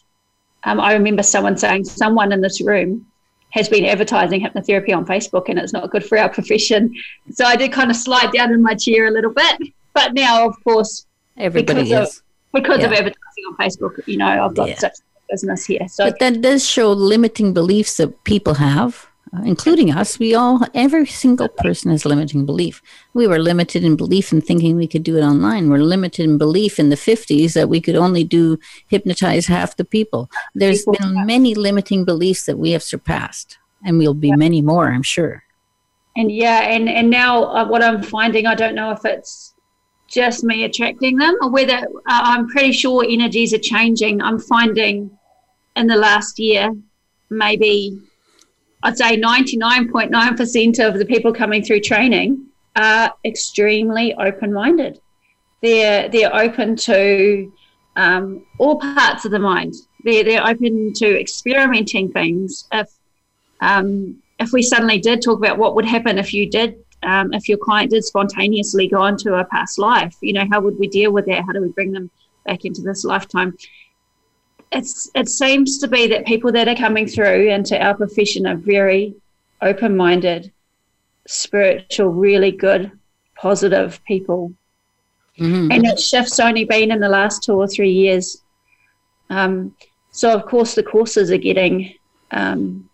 um, 0.65 0.79
I 0.81 0.93
remember 0.93 1.23
someone 1.23 1.57
saying 1.57 1.85
someone 1.85 2.33
in 2.33 2.41
this 2.41 2.61
room 2.61 3.07
has 3.51 3.69
been 3.69 3.85
advertising 3.85 4.41
hypnotherapy 4.41 4.97
on 4.97 5.05
Facebook 5.05 5.49
and 5.49 5.59
it's 5.59 5.73
not 5.73 5.91
good 5.91 6.05
for 6.05 6.17
our 6.19 6.29
profession. 6.29 6.95
So 7.31 7.45
I 7.45 7.57
did 7.57 7.73
kind 7.73 7.91
of 7.91 7.97
slide 7.97 8.33
down 8.33 8.53
in 8.53 8.63
my 8.63 8.75
chair 8.75 9.07
a 9.09 9.11
little 9.11 9.33
bit. 9.33 9.59
But 9.93 10.15
now, 10.15 10.47
of 10.49 10.57
course, 10.65 11.07
everybody 11.37 11.83
because 11.83 12.09
is. 12.09 12.17
Of, 12.19 12.23
because 12.55 12.79
Yeah. 12.81 12.87
of 12.87 12.93
advertising 12.93 13.45
on 13.51 13.57
Facebook, 13.57 14.01
you 14.07 14.17
know, 14.17 14.27
I've 14.27 14.55
got 14.55 14.69
Yeah. 14.69 14.79
such 14.79 14.95
business 15.31 15.67
here. 15.67 15.87
So 15.89 16.05
But 16.05 16.19
that 16.21 16.41
does 16.41 16.67
show 16.67 16.93
limiting 16.93 17.53
beliefs 17.53 17.97
that 17.99 18.25
people 18.25 18.55
have, 18.55 19.07
uh, 19.35 19.43
including 19.45 19.91
us. 19.91 20.19
We 20.19 20.35
all, 20.35 20.61
every 20.75 21.07
single 21.07 21.49
person 21.49 21.91
has 21.91 22.05
limiting 22.05 22.45
belief. 22.45 22.83
We 23.15 23.27
were 23.27 23.39
limited 23.39 23.83
in 23.83 23.97
belief 23.97 24.33
in 24.33 24.43
thinking 24.43 24.77
we 24.77 24.87
could 24.87 25.03
do 25.03 25.17
it 25.17 25.23
online. 25.23 25.71
We're 25.71 25.79
limited 25.79 26.25
in 26.25 26.37
belief 26.37 26.79
in 26.79 26.91
the 26.91 26.97
50s 26.97 27.55
that 27.55 27.69
we 27.69 27.81
could 27.81 27.97
only 27.97 28.25
do 28.25 28.59
hypnotize 28.89 29.47
half 29.47 29.77
the 29.77 29.85
people. 29.85 30.31
There's 30.55 30.85
been 30.85 31.27
many 31.27 31.55
limiting 31.55 32.05
beliefs 32.05 32.45
that 32.45 32.59
we 32.59 32.73
have 32.73 32.83
surpassed, 32.83 33.59
and 33.85 33.99
we'll 33.99 34.15
be 34.15 34.33
many 34.33 34.61
more, 34.61 34.93
I'm 34.93 35.03
sure. 35.03 35.45
and 36.15 36.31
yeah, 36.31 36.61
and 36.61 36.89
and 36.89 37.09
now 37.09 37.45
uh, 37.45 37.67
what 37.67 37.83
I'm 37.83 38.03
finding, 38.03 38.47
I 38.47 38.55
don't 38.55 38.75
know 38.75 38.91
if 38.91 39.05
it's 39.05 39.55
just 40.09 40.45
me 40.45 40.65
attracting 40.65 41.17
them 41.17 41.35
or 41.41 41.49
whether 41.49 41.79
uh, 41.79 41.87
I'm 42.07 42.49
pretty 42.49 42.73
sure 42.73 43.03
energies 43.09 43.55
are 43.55 43.59
changing. 43.59 44.21
I'm 44.21 44.39
finding 44.39 45.11
in 45.75 45.87
the 45.87 45.97
last 45.97 46.39
year, 46.39 46.71
maybe 47.31 47.99
I'd 48.83 48.97
say 48.97 49.21
99.9% 49.21 50.87
of 50.87 50.99
the 50.99 51.05
people 51.05 51.33
coming 51.33 51.63
through 51.63 51.81
training 51.81 52.47
are 52.77 53.13
extremely 53.25 54.15
open-minded. 54.15 55.01
They're 55.61 56.09
they're 56.09 56.35
open 56.35 56.75
to 56.77 57.53
um, 57.95 58.45
all 58.59 58.81
parts 58.81 59.25
of 59.25 59.31
the 59.31 59.39
mind. 59.39 59.75
They're 60.03 60.25
they're 60.25 60.47
open 60.47 60.93
to 60.95 61.21
experimenting 61.21 62.11
things. 62.11 62.67
If 62.73 62.89
um, 63.61 64.21
if 64.41 64.53
we 64.53 64.63
suddenly 64.63 64.99
did 64.99 65.23
talk 65.23 65.39
about 65.39 65.59
what 65.59 65.77
would 65.77 65.85
happen 65.85 66.19
if 66.19 66.35
you 66.35 66.51
did 66.51 66.83
um, 67.03 67.33
if 67.33 67.49
your 67.49 67.59
client 67.59 67.91
did 67.91 68.05
spontaneously 68.05 68.89
go 68.89 69.05
into 69.07 69.35
a 69.35 69.45
past 69.45 69.79
life, 69.79 70.17
you 70.21 70.33
know, 70.33 70.47
how 70.51 70.61
would 70.61 70.79
we 70.79 70.89
deal 70.89 71.13
with 71.13 71.27
that? 71.27 71.45
How 71.47 71.53
do 71.53 71.61
we 71.61 71.69
bring 71.69 71.93
them 71.93 72.11
back 72.45 72.65
into 72.65 72.83
this 72.83 73.05
lifetime? 73.05 73.57
It's 74.73 75.11
it 75.15 75.29
seems 75.29 75.79
to 75.79 75.89
be 75.89 76.07
that 76.09 76.27
people 76.27 76.51
that 76.53 76.69
are 76.69 76.75
coming 76.75 77.07
through 77.07 77.51
into 77.51 77.81
our 77.81 77.95
profession 77.95 78.47
are 78.47 78.57
very 78.57 79.15
open-minded, 79.61 80.51
spiritual, 81.27 82.09
really 82.09 82.51
good, 82.51 82.91
positive 83.37 84.01
people 84.05 84.53
Mhm. 85.39 85.73
and 85.73 85.85
that 85.85 85.99
shift's 85.99 86.39
only 86.39 86.65
been 86.65 86.91
in 86.91 87.01
the 87.01 87.09
last 87.09 87.43
two 87.43 87.55
or 87.55 87.67
three 87.67 87.91
years. 87.91 88.43
Um, 89.31 89.75
so 90.11 90.31
of 90.35 90.45
course 90.45 90.75
the 90.75 90.83
courses 90.83 91.31
are 91.31 91.39
getting 91.39 91.95
um, 92.33 92.89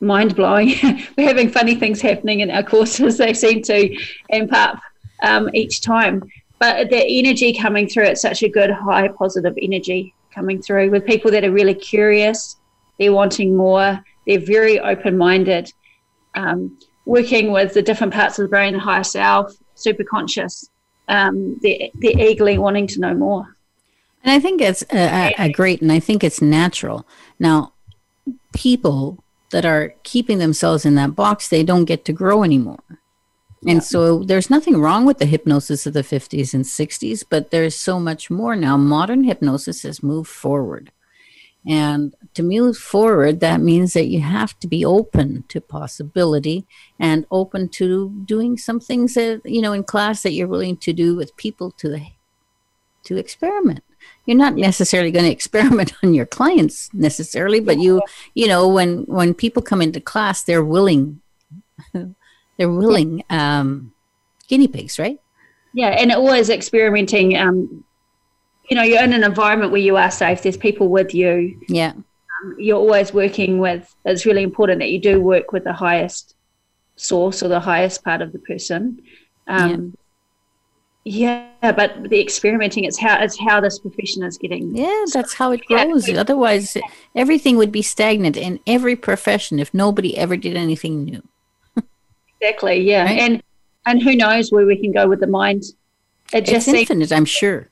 mind 0.00 0.34
blowing. 0.34 0.74
We're 1.16 1.28
having 1.28 1.50
funny 1.50 1.76
things 1.76 2.00
happening 2.00 2.40
in 2.40 2.50
our 2.50 2.62
courses. 2.64 3.18
They 3.22 3.32
seem 3.34 3.62
to 3.62 3.96
amp 4.30 4.52
up 4.52 4.80
um, 5.22 5.48
each 5.54 5.80
time. 5.82 6.22
But 6.58 6.90
the 6.90 7.04
energy 7.04 7.52
coming 7.52 7.88
through, 7.88 8.04
it's 8.04 8.22
such 8.22 8.42
a 8.42 8.48
good, 8.48 8.70
high, 8.70 9.08
positive 9.08 9.56
energy 9.60 10.14
coming 10.34 10.60
through 10.60 10.90
with 10.90 11.06
people 11.06 11.30
that 11.30 11.44
are 11.44 11.52
really 11.52 11.74
curious. 11.74 12.56
They're 12.98 13.12
wanting 13.12 13.56
more. 13.56 14.02
They're 14.26 14.40
very 14.40 14.80
open 14.80 15.16
minded. 15.16 15.72
Um, 16.34 16.78
working 17.06 17.52
with 17.52 17.74
the 17.74 17.82
different 17.82 18.12
parts 18.12 18.38
of 18.38 18.44
the 18.44 18.48
brain, 18.48 18.72
the 18.72 18.80
higher 18.80 19.04
self, 19.04 19.52
super 19.74 20.04
conscious 20.04 20.68
um, 21.08 21.58
they're, 21.62 21.88
they're 21.94 22.18
eagerly 22.18 22.58
wanting 22.58 22.86
to 22.88 23.00
know 23.00 23.14
more. 23.14 23.56
And 24.22 24.32
I 24.32 24.40
think 24.40 24.60
it's 24.60 24.82
uh, 24.92 25.32
uh, 25.36 25.48
great, 25.48 25.82
and 25.82 25.92
I 25.92 26.00
think 26.00 26.24
it's 26.24 26.40
natural. 26.40 27.06
Now, 27.38 27.74
people 28.54 29.22
that 29.50 29.66
are 29.66 29.94
keeping 30.02 30.38
themselves 30.38 30.86
in 30.86 30.94
that 30.94 31.14
box, 31.14 31.48
they 31.48 31.62
don't 31.62 31.84
get 31.84 32.04
to 32.06 32.12
grow 32.12 32.42
anymore. 32.42 32.82
And 33.66 33.82
so 33.82 34.18
there's 34.18 34.50
nothing 34.50 34.78
wrong 34.80 35.06
with 35.06 35.18
the 35.18 35.26
hypnosis 35.26 35.86
of 35.86 35.94
the 35.94 36.02
50s 36.02 36.52
and 36.52 36.64
60s, 36.64 37.24
but 37.28 37.50
there's 37.50 37.74
so 37.74 37.98
much 37.98 38.30
more 38.30 38.56
now. 38.56 38.76
Modern 38.76 39.24
hypnosis 39.24 39.82
has 39.82 40.02
moved 40.02 40.28
forward. 40.28 40.92
And 41.66 42.14
to 42.34 42.42
move 42.42 42.76
forward, 42.76 43.40
that 43.40 43.60
means 43.60 43.94
that 43.94 44.06
you 44.06 44.20
have 44.20 44.58
to 44.60 44.68
be 44.68 44.84
open 44.84 45.44
to 45.48 45.62
possibility 45.62 46.66
and 46.98 47.26
open 47.30 47.70
to 47.70 48.10
doing 48.26 48.58
some 48.58 48.80
things 48.80 49.14
that, 49.14 49.40
you 49.46 49.62
know, 49.62 49.72
in 49.72 49.82
class 49.82 50.22
that 50.22 50.32
you're 50.32 50.46
willing 50.46 50.76
to 50.78 50.92
do 50.92 51.16
with 51.16 51.36
people 51.36 51.70
to 51.78 52.00
to 53.04 53.16
experiment. 53.16 53.82
You're 54.26 54.36
not 54.36 54.54
necessarily 54.54 55.10
going 55.10 55.26
to 55.26 55.30
experiment 55.30 55.94
on 56.02 56.14
your 56.14 56.26
clients 56.26 56.92
necessarily, 56.92 57.60
but 57.60 57.78
you, 57.78 58.02
you 58.34 58.46
know, 58.46 58.68
when 58.68 59.04
when 59.04 59.32
people 59.32 59.62
come 59.62 59.80
into 59.80 60.00
class, 60.00 60.42
they're 60.42 60.64
willing, 60.64 61.20
they're 62.56 62.70
willing 62.70 63.24
um, 63.30 63.92
guinea 64.48 64.68
pigs, 64.68 64.98
right? 64.98 65.18
Yeah, 65.72 65.88
and 65.88 66.12
always 66.12 66.50
experimenting. 66.50 67.36
Um, 67.36 67.84
you 68.70 68.76
know, 68.76 68.82
you're 68.82 69.02
in 69.02 69.12
an 69.12 69.24
environment 69.24 69.72
where 69.72 69.80
you 69.80 69.96
are 69.96 70.10
safe. 70.10 70.42
There's 70.42 70.56
people 70.56 70.88
with 70.88 71.14
you. 71.14 71.60
Yeah, 71.68 71.92
Um, 71.92 72.56
you're 72.58 72.78
always 72.78 73.12
working 73.12 73.58
with. 73.58 73.94
It's 74.04 74.24
really 74.24 74.42
important 74.42 74.78
that 74.80 74.90
you 74.90 75.00
do 75.00 75.20
work 75.20 75.52
with 75.52 75.64
the 75.64 75.72
highest 75.72 76.34
source 76.96 77.42
or 77.42 77.48
the 77.48 77.60
highest 77.60 78.04
part 78.04 78.22
of 78.22 78.32
the 78.32 78.38
person. 78.38 79.02
Um, 79.48 79.94
yeah. 81.04 81.48
but 81.60 82.08
the 82.08 82.20
experimenting 82.20 82.84
it's 82.84 82.98
how 82.98 83.20
it's 83.22 83.38
how 83.38 83.60
this 83.60 83.78
profession 83.78 84.22
is 84.22 84.38
getting. 84.38 84.74
yeah, 84.74 85.04
that's 85.12 85.34
how 85.34 85.50
it 85.52 85.60
Yeah. 85.68 85.84
grows. 85.84 86.08
Otherwise, 86.08 86.76
everything 87.14 87.56
would 87.58 87.72
be 87.72 87.82
stagnant 87.82 88.36
in 88.36 88.60
every 88.66 88.96
profession 88.96 89.58
if 89.58 89.74
nobody 89.74 90.16
ever 90.16 90.36
did 90.36 90.56
anything 90.56 91.04
new. 91.04 91.22
Exactly. 92.40 92.80
Yeah, 92.80 93.04
Right. 93.04 93.18
and 93.18 93.42
and 93.86 94.02
who 94.02 94.16
knows 94.16 94.50
where 94.50 94.66
we 94.66 94.76
can 94.76 94.92
go 94.92 95.08
with 95.08 95.20
the 95.20 95.26
mind. 95.26 95.62
It 96.32 96.38
It's 96.42 96.50
just 96.50 96.66
seems 96.66 96.78
infinite, 96.80 97.12
I'm 97.12 97.24
sure. 97.24 97.68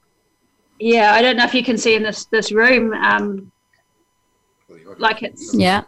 Yeah, 0.79 1.15
I 1.15 1.23
don't 1.23 1.37
know 1.37 1.45
if 1.45 1.55
you 1.55 1.63
can 1.65 1.79
see 1.79 1.95
in 1.95 2.03
this 2.03 2.27
this 2.27 2.53
room, 2.53 2.93
um, 2.93 3.51
like 4.99 5.23
it's. 5.23 5.55
Yeah. 5.55 5.85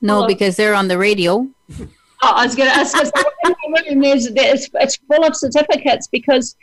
No, 0.00 0.26
because 0.26 0.56
they're 0.56 0.74
on 0.74 0.88
the 0.88 0.98
radio. 0.98 1.48
Oh, 1.80 1.86
I 2.22 2.44
was 2.44 2.54
going 2.54 2.68
to 2.68 2.74
ask. 2.76 2.94
room, 2.94 4.00
there's, 4.00 4.30
there's, 4.32 4.68
it's 4.74 4.96
full 4.96 5.24
of 5.24 5.34
certificates 5.34 6.08
because 6.08 6.56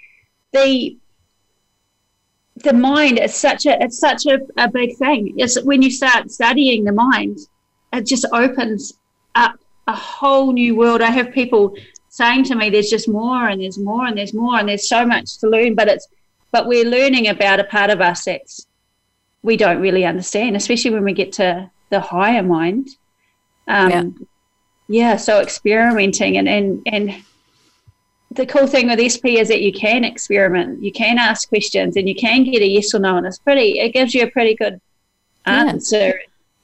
the 0.53 0.95
the 2.57 2.73
mind 2.73 3.17
is 3.19 3.33
such 3.33 3.65
a 3.65 3.81
it's 3.81 3.97
such 3.97 4.25
a, 4.27 4.39
a 4.57 4.69
big 4.69 4.95
thing. 4.97 5.33
It's 5.37 5.61
when 5.63 5.81
you 5.81 5.89
start 5.89 6.29
studying 6.29 6.83
the 6.83 6.91
mind, 6.91 7.39
it 7.93 8.05
just 8.05 8.25
opens 8.31 8.93
up 9.35 9.55
a 9.91 9.95
whole 9.95 10.51
new 10.61 10.75
world. 10.75 11.01
I 11.01 11.11
have 11.19 11.31
people 11.31 11.75
saying 12.09 12.43
to 12.45 12.55
me, 12.55 12.69
"There's 12.69 12.89
just 12.89 13.07
more, 13.07 13.43
and 13.49 13.61
there's 13.61 13.79
more, 13.89 14.05
and 14.07 14.17
there's 14.17 14.33
more, 14.33 14.57
and 14.59 14.67
there's 14.69 14.87
so 14.95 15.05
much 15.05 15.27
to 15.39 15.47
learn." 15.55 15.75
But 15.75 15.87
it's 15.93 16.07
but 16.53 16.67
we're 16.67 16.85
learning 16.97 17.27
about 17.27 17.59
a 17.59 17.63
part 17.75 17.89
of 17.89 18.01
us 18.01 18.25
that's 18.25 18.67
we 19.43 19.57
don't 19.57 19.81
really 19.81 20.05
understand, 20.05 20.55
especially 20.55 20.91
when 20.91 21.03
we 21.03 21.13
get 21.13 21.31
to 21.33 21.69
the 21.89 21.99
higher 21.99 22.43
mind. 22.43 22.89
Um, 23.67 23.89
Yeah. 23.89 24.03
yeah. 24.99 25.15
so 25.27 25.39
experimenting 25.41 26.37
and 26.37 26.47
and 26.49 26.81
and 26.95 27.05
the 28.39 28.45
cool 28.45 28.67
thing 28.67 28.87
with 28.87 28.99
SP 29.13 29.25
is 29.43 29.49
that 29.49 29.61
you 29.61 29.73
can 29.73 30.05
experiment, 30.05 30.81
you 30.81 30.91
can 30.91 31.17
ask 31.17 31.49
questions, 31.49 31.97
and 31.97 32.07
you 32.07 32.15
can 32.15 32.43
get 32.45 32.61
a 32.61 32.67
yes 32.67 32.93
or 32.93 32.99
no, 32.99 33.17
and 33.17 33.25
it's 33.27 33.39
pretty. 33.39 33.79
It 33.79 33.91
gives 33.93 34.13
you 34.15 34.23
a 34.23 34.31
pretty 34.31 34.55
good 34.55 34.79
answer. 35.45 36.07
Yeah. 36.07 36.13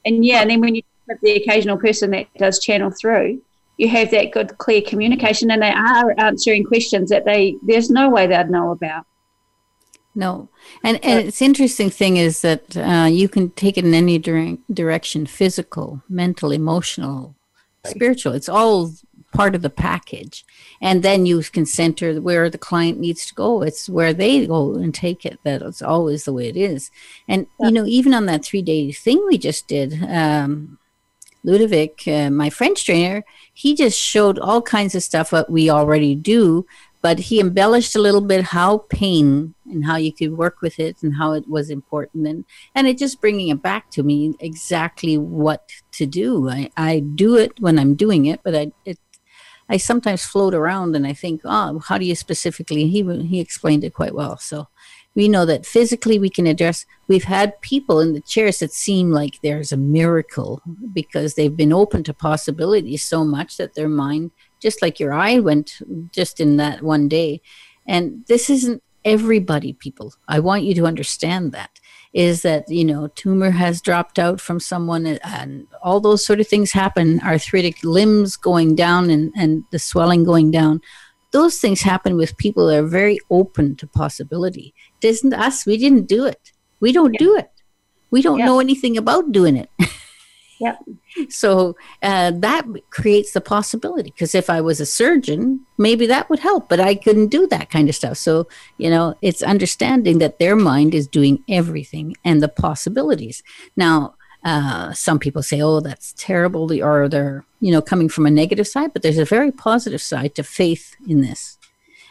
And 0.06 0.24
yeah, 0.24 0.40
and 0.42 0.50
then 0.50 0.60
when 0.60 0.74
you 0.74 0.82
the 1.22 1.32
occasional 1.32 1.78
person 1.78 2.10
that 2.10 2.26
does 2.38 2.58
channel 2.58 2.90
through, 2.90 3.40
you 3.76 3.88
have 3.88 4.10
that 4.10 4.32
good, 4.32 4.58
clear 4.58 4.82
communication, 4.82 5.50
and 5.50 5.62
they 5.62 5.70
are 5.70 6.14
answering 6.18 6.64
questions 6.64 7.10
that 7.10 7.24
they 7.24 7.56
there's 7.62 7.90
no 7.90 8.10
way 8.10 8.26
they'd 8.26 8.50
know 8.50 8.72
about. 8.72 9.06
No, 10.14 10.48
and 10.82 11.02
and 11.04 11.28
it's 11.28 11.42
interesting 11.42 11.90
thing 11.90 12.16
is 12.16 12.42
that 12.42 12.76
uh, 12.76 13.08
you 13.10 13.28
can 13.28 13.50
take 13.50 13.78
it 13.78 13.84
in 13.84 13.94
any 13.94 14.18
dire- 14.18 14.58
direction: 14.72 15.26
physical, 15.26 16.02
mental, 16.08 16.50
emotional, 16.50 17.36
spiritual. 17.84 18.32
It's 18.32 18.48
all 18.48 18.92
part 19.32 19.54
of 19.54 19.62
the 19.62 19.70
package. 19.70 20.44
And 20.80 21.02
then 21.02 21.26
you 21.26 21.42
can 21.42 21.66
center 21.66 22.20
where 22.20 22.48
the 22.48 22.58
client 22.58 22.98
needs 22.98 23.26
to 23.26 23.34
go. 23.34 23.62
It's 23.62 23.88
where 23.88 24.12
they 24.12 24.46
go 24.46 24.74
and 24.74 24.94
take 24.94 25.26
it. 25.26 25.38
That 25.44 25.62
it's 25.62 25.82
always 25.82 26.24
the 26.24 26.32
way 26.32 26.48
it 26.48 26.56
is. 26.56 26.90
And, 27.26 27.46
yeah. 27.60 27.66
you 27.66 27.72
know, 27.72 27.84
even 27.84 28.14
on 28.14 28.26
that 28.26 28.44
three 28.44 28.62
day 28.62 28.90
thing 28.92 29.24
we 29.26 29.38
just 29.38 29.68
did, 29.68 30.02
um, 30.08 30.78
Ludovic, 31.44 32.02
uh, 32.06 32.30
my 32.30 32.50
French 32.50 32.84
trainer, 32.84 33.24
he 33.52 33.74
just 33.74 33.98
showed 33.98 34.38
all 34.38 34.60
kinds 34.60 34.94
of 34.94 35.02
stuff 35.02 35.30
that 35.30 35.50
we 35.50 35.70
already 35.70 36.14
do, 36.14 36.66
but 37.00 37.18
he 37.18 37.40
embellished 37.40 37.94
a 37.94 38.00
little 38.00 38.20
bit 38.20 38.46
how 38.46 38.78
pain 38.90 39.54
and 39.66 39.84
how 39.86 39.96
you 39.96 40.12
could 40.12 40.36
work 40.36 40.60
with 40.60 40.78
it 40.80 40.96
and 41.02 41.14
how 41.16 41.32
it 41.32 41.48
was 41.48 41.70
important 41.70 42.26
and 42.26 42.44
and 42.74 42.88
it 42.88 42.98
just 42.98 43.20
bringing 43.20 43.48
it 43.48 43.62
back 43.62 43.90
to 43.90 44.02
me 44.02 44.34
exactly 44.40 45.16
what 45.16 45.70
to 45.92 46.06
do. 46.06 46.48
I, 46.48 46.70
I 46.76 47.00
do 47.00 47.36
it 47.36 47.52
when 47.60 47.78
I'm 47.78 47.94
doing 47.94 48.26
it, 48.26 48.40
but 48.42 48.54
I 48.54 48.72
it 48.84 48.98
I 49.68 49.76
sometimes 49.76 50.24
float 50.24 50.54
around 50.54 50.96
and 50.96 51.06
I 51.06 51.12
think, 51.12 51.42
oh, 51.44 51.80
how 51.80 51.98
do 51.98 52.06
you 52.06 52.14
specifically? 52.14 52.88
He 52.88 53.02
he 53.26 53.40
explained 53.40 53.84
it 53.84 53.94
quite 53.94 54.14
well. 54.14 54.38
So 54.38 54.68
we 55.18 55.28
know 55.28 55.44
that 55.44 55.66
physically 55.66 56.16
we 56.20 56.30
can 56.30 56.46
address. 56.46 56.86
We've 57.08 57.24
had 57.24 57.60
people 57.60 57.98
in 57.98 58.12
the 58.12 58.20
chairs 58.20 58.60
that 58.60 58.70
seem 58.70 59.10
like 59.10 59.40
there's 59.42 59.72
a 59.72 59.76
miracle 59.76 60.62
because 60.92 61.34
they've 61.34 61.56
been 61.56 61.72
open 61.72 62.04
to 62.04 62.14
possibilities 62.14 63.02
so 63.02 63.24
much 63.24 63.56
that 63.56 63.74
their 63.74 63.88
mind, 63.88 64.30
just 64.62 64.80
like 64.80 65.00
your 65.00 65.12
eye 65.12 65.40
went 65.40 65.82
just 66.12 66.38
in 66.38 66.56
that 66.58 66.82
one 66.82 67.08
day. 67.08 67.40
And 67.84 68.24
this 68.28 68.48
isn't 68.48 68.80
everybody, 69.04 69.72
people. 69.72 70.14
I 70.28 70.38
want 70.38 70.62
you 70.62 70.72
to 70.76 70.86
understand 70.86 71.50
that 71.50 71.80
is 72.14 72.42
that 72.42 72.68
you 72.70 72.84
know 72.84 73.08
tumor 73.08 73.50
has 73.50 73.82
dropped 73.82 74.18
out 74.18 74.40
from 74.40 74.60
someone 74.60 75.04
and 75.04 75.66
all 75.82 76.00
those 76.00 76.24
sort 76.24 76.40
of 76.40 76.48
things 76.48 76.72
happen 76.72 77.20
arthritic 77.20 77.76
limbs 77.84 78.34
going 78.34 78.74
down 78.74 79.10
and, 79.10 79.30
and 79.36 79.62
the 79.72 79.78
swelling 79.78 80.24
going 80.24 80.50
down 80.50 80.80
those 81.30 81.58
things 81.58 81.82
happen 81.82 82.16
with 82.16 82.36
people 82.36 82.66
that 82.66 82.78
are 82.78 82.86
very 82.86 83.18
open 83.30 83.76
to 83.76 83.86
possibility 83.86 84.74
it 85.00 85.06
isn't 85.06 85.34
us 85.34 85.66
we 85.66 85.76
didn't 85.76 86.06
do 86.06 86.24
it 86.24 86.52
we 86.80 86.92
don't 86.92 87.14
yeah. 87.14 87.18
do 87.18 87.36
it 87.36 87.50
we 88.10 88.22
don't 88.22 88.38
yeah. 88.38 88.46
know 88.46 88.60
anything 88.60 88.96
about 88.96 89.32
doing 89.32 89.56
it 89.56 89.70
Yeah. 90.60 90.76
So 91.28 91.76
uh, 92.02 92.32
that 92.34 92.66
creates 92.90 93.32
the 93.32 93.40
possibility 93.40 94.10
because 94.10 94.34
if 94.34 94.50
I 94.50 94.60
was 94.60 94.80
a 94.80 94.86
surgeon, 94.86 95.64
maybe 95.78 96.06
that 96.06 96.28
would 96.28 96.40
help, 96.40 96.68
but 96.68 96.80
I 96.80 96.94
couldn't 96.94 97.28
do 97.28 97.46
that 97.48 97.70
kind 97.70 97.88
of 97.88 97.94
stuff. 97.94 98.18
So, 98.18 98.48
you 98.76 98.90
know, 98.90 99.14
it's 99.22 99.42
understanding 99.42 100.18
that 100.18 100.38
their 100.38 100.56
mind 100.56 100.94
is 100.94 101.06
doing 101.06 101.44
everything 101.48 102.16
and 102.24 102.42
the 102.42 102.48
possibilities. 102.48 103.42
Now, 103.76 104.14
uh, 104.44 104.92
some 104.92 105.18
people 105.18 105.42
say, 105.42 105.60
oh, 105.60 105.80
that's 105.80 106.14
terrible, 106.16 106.72
or 106.82 107.08
they're, 107.08 107.44
you 107.60 107.72
know, 107.72 107.82
coming 107.82 108.08
from 108.08 108.26
a 108.26 108.30
negative 108.30 108.68
side, 108.68 108.92
but 108.92 109.02
there's 109.02 109.18
a 109.18 109.24
very 109.24 109.50
positive 109.50 110.00
side 110.00 110.34
to 110.36 110.42
faith 110.42 110.94
in 111.06 111.20
this. 111.22 111.58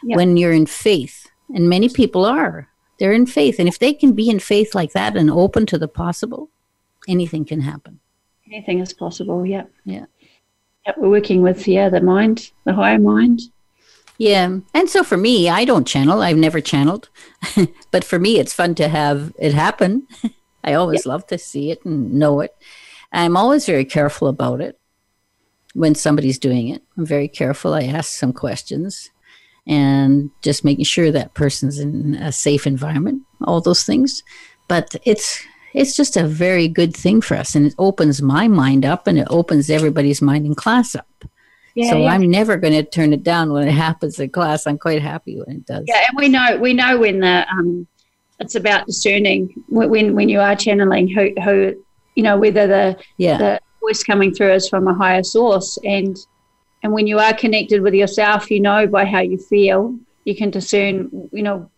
When 0.04 0.38
you're 0.38 0.52
in 0.52 0.68
faith, 0.68 1.28
and 1.54 1.70
many 1.70 1.90
people 1.90 2.26
are, 2.26 2.70
they're 3.00 3.14
in 3.14 3.26
faith. 3.26 3.60
And 3.60 3.68
if 3.68 3.80
they 3.80 3.94
can 3.94 4.14
be 4.14 4.30
in 4.30 4.40
faith 4.40 4.76
like 4.76 4.94
that 4.94 5.16
and 5.16 5.30
open 5.30 5.66
to 5.68 5.78
the 5.78 5.88
possible, 5.88 6.50
anything 7.08 7.46
can 7.46 7.62
happen. 7.62 8.00
Anything 8.46 8.80
is 8.80 8.94
possible. 8.94 9.46
Yeah. 9.46 9.64
Yeah. 9.86 10.06
Yep, 10.86 10.98
we're 11.00 11.10
working 11.10 11.42
with 11.42 11.68
yeah 11.68 11.90
the 11.90 12.00
mind, 12.00 12.52
the 12.64 12.74
higher 12.74 13.00
mind. 13.00 13.42
Yeah, 14.18 14.58
and 14.74 14.90
so 14.90 15.04
for 15.04 15.18
me, 15.18 15.48
I 15.48 15.66
don't 15.66 15.86
channel. 15.86 16.22
I've 16.22 16.38
never 16.38 16.60
channeled, 16.62 17.10
but 17.92 18.04
for 18.04 18.18
me, 18.18 18.40
it's 18.40 18.54
fun 18.54 18.74
to 18.76 18.88
have 18.88 19.34
it 19.38 19.54
happen. 19.54 20.08
I 20.68 20.74
always 20.74 21.06
love 21.06 21.26
to 21.28 21.38
see 21.38 21.72
it 21.72 21.86
and 21.86 22.14
know 22.14 22.42
it. 22.42 22.54
I'm 23.14 23.38
always 23.38 23.66
very 23.66 23.86
careful 23.86 24.28
about 24.28 24.60
it 24.60 24.78
when 25.74 25.96
somebody's 25.96 26.38
doing 26.38 26.68
it. 26.68 26.84
I'm 26.98 27.06
very 27.06 27.30
careful. 27.30 27.74
I 27.74 27.84
ask 27.84 28.12
some 28.12 28.34
questions 28.34 29.10
and 29.66 30.30
just 30.42 30.66
making 30.66 30.84
sure 30.84 31.10
that 31.12 31.36
person's 31.36 31.80
in 31.80 32.16
a 32.16 32.34
safe 32.34 32.68
environment. 32.68 33.22
All 33.46 33.62
those 33.62 33.86
things, 33.86 34.24
but 34.68 34.94
it's 35.06 35.42
it's 35.74 35.96
just 35.96 36.18
a 36.18 36.28
very 36.28 36.68
good 36.68 36.96
thing 36.96 37.22
for 37.22 37.38
us 37.38 37.56
and 37.56 37.68
it 37.68 37.76
opens 37.78 38.22
my 38.22 38.48
mind 38.48 38.84
up 38.84 39.08
and 39.08 39.18
it 39.20 39.28
opens 39.30 39.70
everybody's 39.70 40.22
mind 40.22 40.46
in 40.46 40.56
class 40.56 40.96
up 40.96 41.26
yeah, 41.76 41.92
so 41.92 41.98
yeah. 41.98 42.12
i'm 42.12 42.32
never 42.32 42.58
going 42.58 42.74
to 42.74 42.84
turn 42.84 43.14
it 43.14 43.22
down 43.22 43.52
when 43.52 43.68
it 43.68 43.72
happens 43.86 44.20
in 44.20 44.30
class 44.30 44.66
i'm 44.66 44.78
quite 44.78 45.02
happy 45.02 45.38
when 45.38 45.58
it 45.58 45.66
does 45.66 45.84
yeah 45.86 46.06
and 46.08 46.18
we 46.18 46.30
know 46.30 46.58
we 46.58 46.74
know 46.74 46.98
when 46.98 47.20
the 47.20 47.46
um 47.52 47.86
it's 48.40 48.56
about 48.56 48.86
discerning 48.86 49.54
when 49.68 50.14
when 50.14 50.30
you 50.30 50.40
are 50.40 50.56
channeling 50.56 51.08
who 51.08 51.32
who 51.44 51.74
you 52.16 52.24
know 52.24 52.38
whether 52.38 52.68
the 52.68 52.98
yeah. 53.18 53.38
the 53.38 53.60
voice 53.82 54.04
coming 54.04 54.34
through 54.34 54.54
is 54.54 54.68
from 54.70 54.88
a 54.88 54.94
higher 54.94 55.24
source 55.24 55.78
and 55.84 56.18
and 56.84 56.94
when 56.94 57.08
you 57.08 57.20
are 57.20 57.34
connected 57.34 57.82
with 57.82 57.94
yourself 57.94 58.52
you 58.52 58.60
know 58.60 58.88
by 58.88 59.06
how 59.06 59.20
you 59.20 59.38
feel 59.38 59.98
you 60.26 60.36
can 60.36 60.50
discern 60.50 61.30
you 61.32 61.44
know 61.44 61.70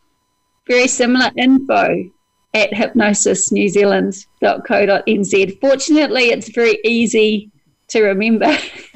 very 0.68 0.88
similar 0.88 1.30
info 1.38 2.10
at 2.56 2.72
hypnosisnewzealand.co.nz. 2.72 5.62
Fortunately, 5.62 6.24
it's 6.24 6.50
very 6.50 6.80
easy 6.84 7.52
to 7.90 8.02
remember. 8.02 8.58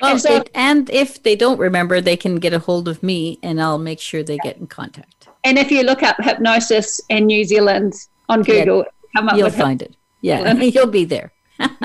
well, 0.00 0.12
and, 0.12 0.20
so, 0.20 0.44
and 0.54 0.88
if 0.90 1.24
they 1.24 1.34
don't 1.34 1.58
remember, 1.58 2.00
they 2.00 2.16
can 2.16 2.36
get 2.36 2.52
a 2.52 2.60
hold 2.60 2.86
of 2.86 3.02
me, 3.02 3.40
and 3.42 3.60
I'll 3.60 3.78
make 3.78 3.98
sure 3.98 4.22
they 4.22 4.38
get 4.38 4.58
in 4.58 4.68
contact. 4.68 5.26
And 5.42 5.58
if 5.58 5.72
you 5.72 5.82
look 5.82 6.04
up 6.04 6.18
hypnosis 6.20 7.00
in 7.08 7.26
New 7.26 7.44
Zealand 7.44 7.94
on 8.28 8.42
Google, 8.42 8.78
yeah, 8.78 8.84
come 9.16 9.28
up 9.28 9.36
you'll 9.36 9.50
find 9.50 9.82
it. 9.82 9.96
Yeah, 10.20 10.52
you'll 10.60 10.86
be 10.86 11.04
there. 11.04 11.32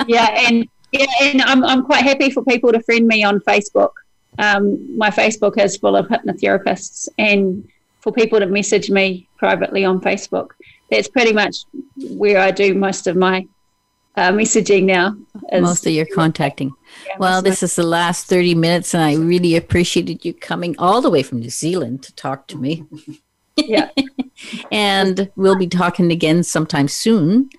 yeah, 0.06 0.48
and 0.48 0.68
yeah, 0.92 1.06
and 1.22 1.42
I'm 1.42 1.64
I'm 1.64 1.84
quite 1.84 2.04
happy 2.04 2.30
for 2.30 2.44
people 2.44 2.72
to 2.72 2.82
friend 2.82 3.06
me 3.06 3.24
on 3.24 3.40
Facebook. 3.40 3.92
Um, 4.38 4.96
my 4.96 5.10
Facebook 5.10 5.58
is 5.58 5.76
full 5.76 5.96
of 5.96 6.06
hypnotherapists, 6.06 7.08
and 7.18 7.68
for 8.00 8.12
people 8.12 8.40
to 8.40 8.46
message 8.46 8.90
me 8.90 9.28
privately 9.36 9.84
on 9.84 10.00
Facebook. 10.00 10.50
That's 10.90 11.08
pretty 11.08 11.32
much 11.32 11.56
where 11.96 12.40
I 12.40 12.50
do 12.50 12.74
most 12.74 13.06
of 13.06 13.16
my 13.16 13.46
uh, 14.16 14.32
messaging 14.32 14.84
now. 14.84 15.16
Is, 15.52 15.62
most 15.62 15.86
of 15.86 15.92
your 15.92 16.06
contacting. 16.06 16.72
Yeah, 17.06 17.16
well, 17.18 17.42
this 17.42 17.62
is 17.62 17.76
the 17.76 17.84
last 17.84 18.26
30 18.26 18.54
minutes, 18.54 18.94
and 18.94 19.02
I 19.02 19.14
really 19.14 19.56
appreciated 19.56 20.24
you 20.24 20.34
coming 20.34 20.74
all 20.78 21.00
the 21.00 21.10
way 21.10 21.22
from 21.22 21.40
New 21.40 21.50
Zealand 21.50 22.02
to 22.04 22.14
talk 22.14 22.46
to 22.48 22.58
me. 22.58 22.84
Yeah. 23.56 23.90
and 24.72 25.30
we'll 25.36 25.56
be 25.56 25.66
talking 25.66 26.10
again 26.10 26.42
sometime 26.42 26.88
soon. 26.88 27.50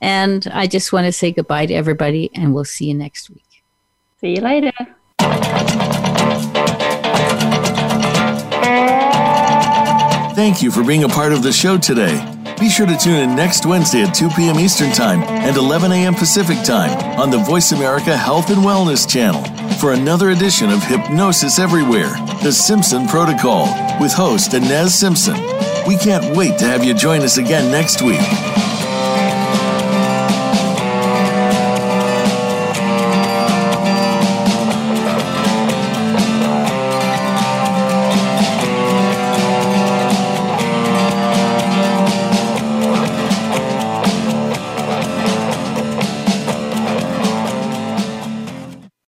And 0.00 0.46
I 0.52 0.66
just 0.66 0.92
want 0.92 1.06
to 1.06 1.12
say 1.12 1.32
goodbye 1.32 1.66
to 1.66 1.74
everybody, 1.74 2.30
and 2.34 2.54
we'll 2.54 2.64
see 2.64 2.86
you 2.86 2.94
next 2.94 3.28
week. 3.30 3.62
See 4.20 4.36
you 4.36 4.40
later. 4.40 4.72
Thank 10.34 10.62
you 10.62 10.70
for 10.70 10.82
being 10.82 11.04
a 11.04 11.08
part 11.08 11.32
of 11.32 11.42
the 11.42 11.52
show 11.52 11.76
today. 11.76 12.16
Be 12.58 12.68
sure 12.68 12.86
to 12.86 12.96
tune 12.96 13.16
in 13.16 13.34
next 13.34 13.64
Wednesday 13.66 14.02
at 14.02 14.14
2 14.14 14.28
p.m. 14.30 14.58
Eastern 14.58 14.92
Time 14.92 15.22
and 15.22 15.56
11 15.56 15.92
a.m. 15.92 16.14
Pacific 16.14 16.62
Time 16.62 16.90
on 17.18 17.30
the 17.30 17.38
Voice 17.38 17.72
America 17.72 18.16
Health 18.16 18.50
and 18.50 18.58
Wellness 18.58 19.08
channel 19.08 19.42
for 19.78 19.92
another 19.92 20.30
edition 20.30 20.70
of 20.70 20.82
Hypnosis 20.84 21.58
Everywhere, 21.58 22.10
The 22.42 22.52
Simpson 22.52 23.06
Protocol, 23.06 23.64
with 24.00 24.12
host 24.12 24.52
Ines 24.52 24.94
Simpson. 24.94 25.36
We 25.86 25.96
can't 25.96 26.36
wait 26.36 26.58
to 26.58 26.66
have 26.66 26.84
you 26.84 26.92
join 26.92 27.22
us 27.22 27.38
again 27.38 27.70
next 27.70 28.02
week. 28.02 28.20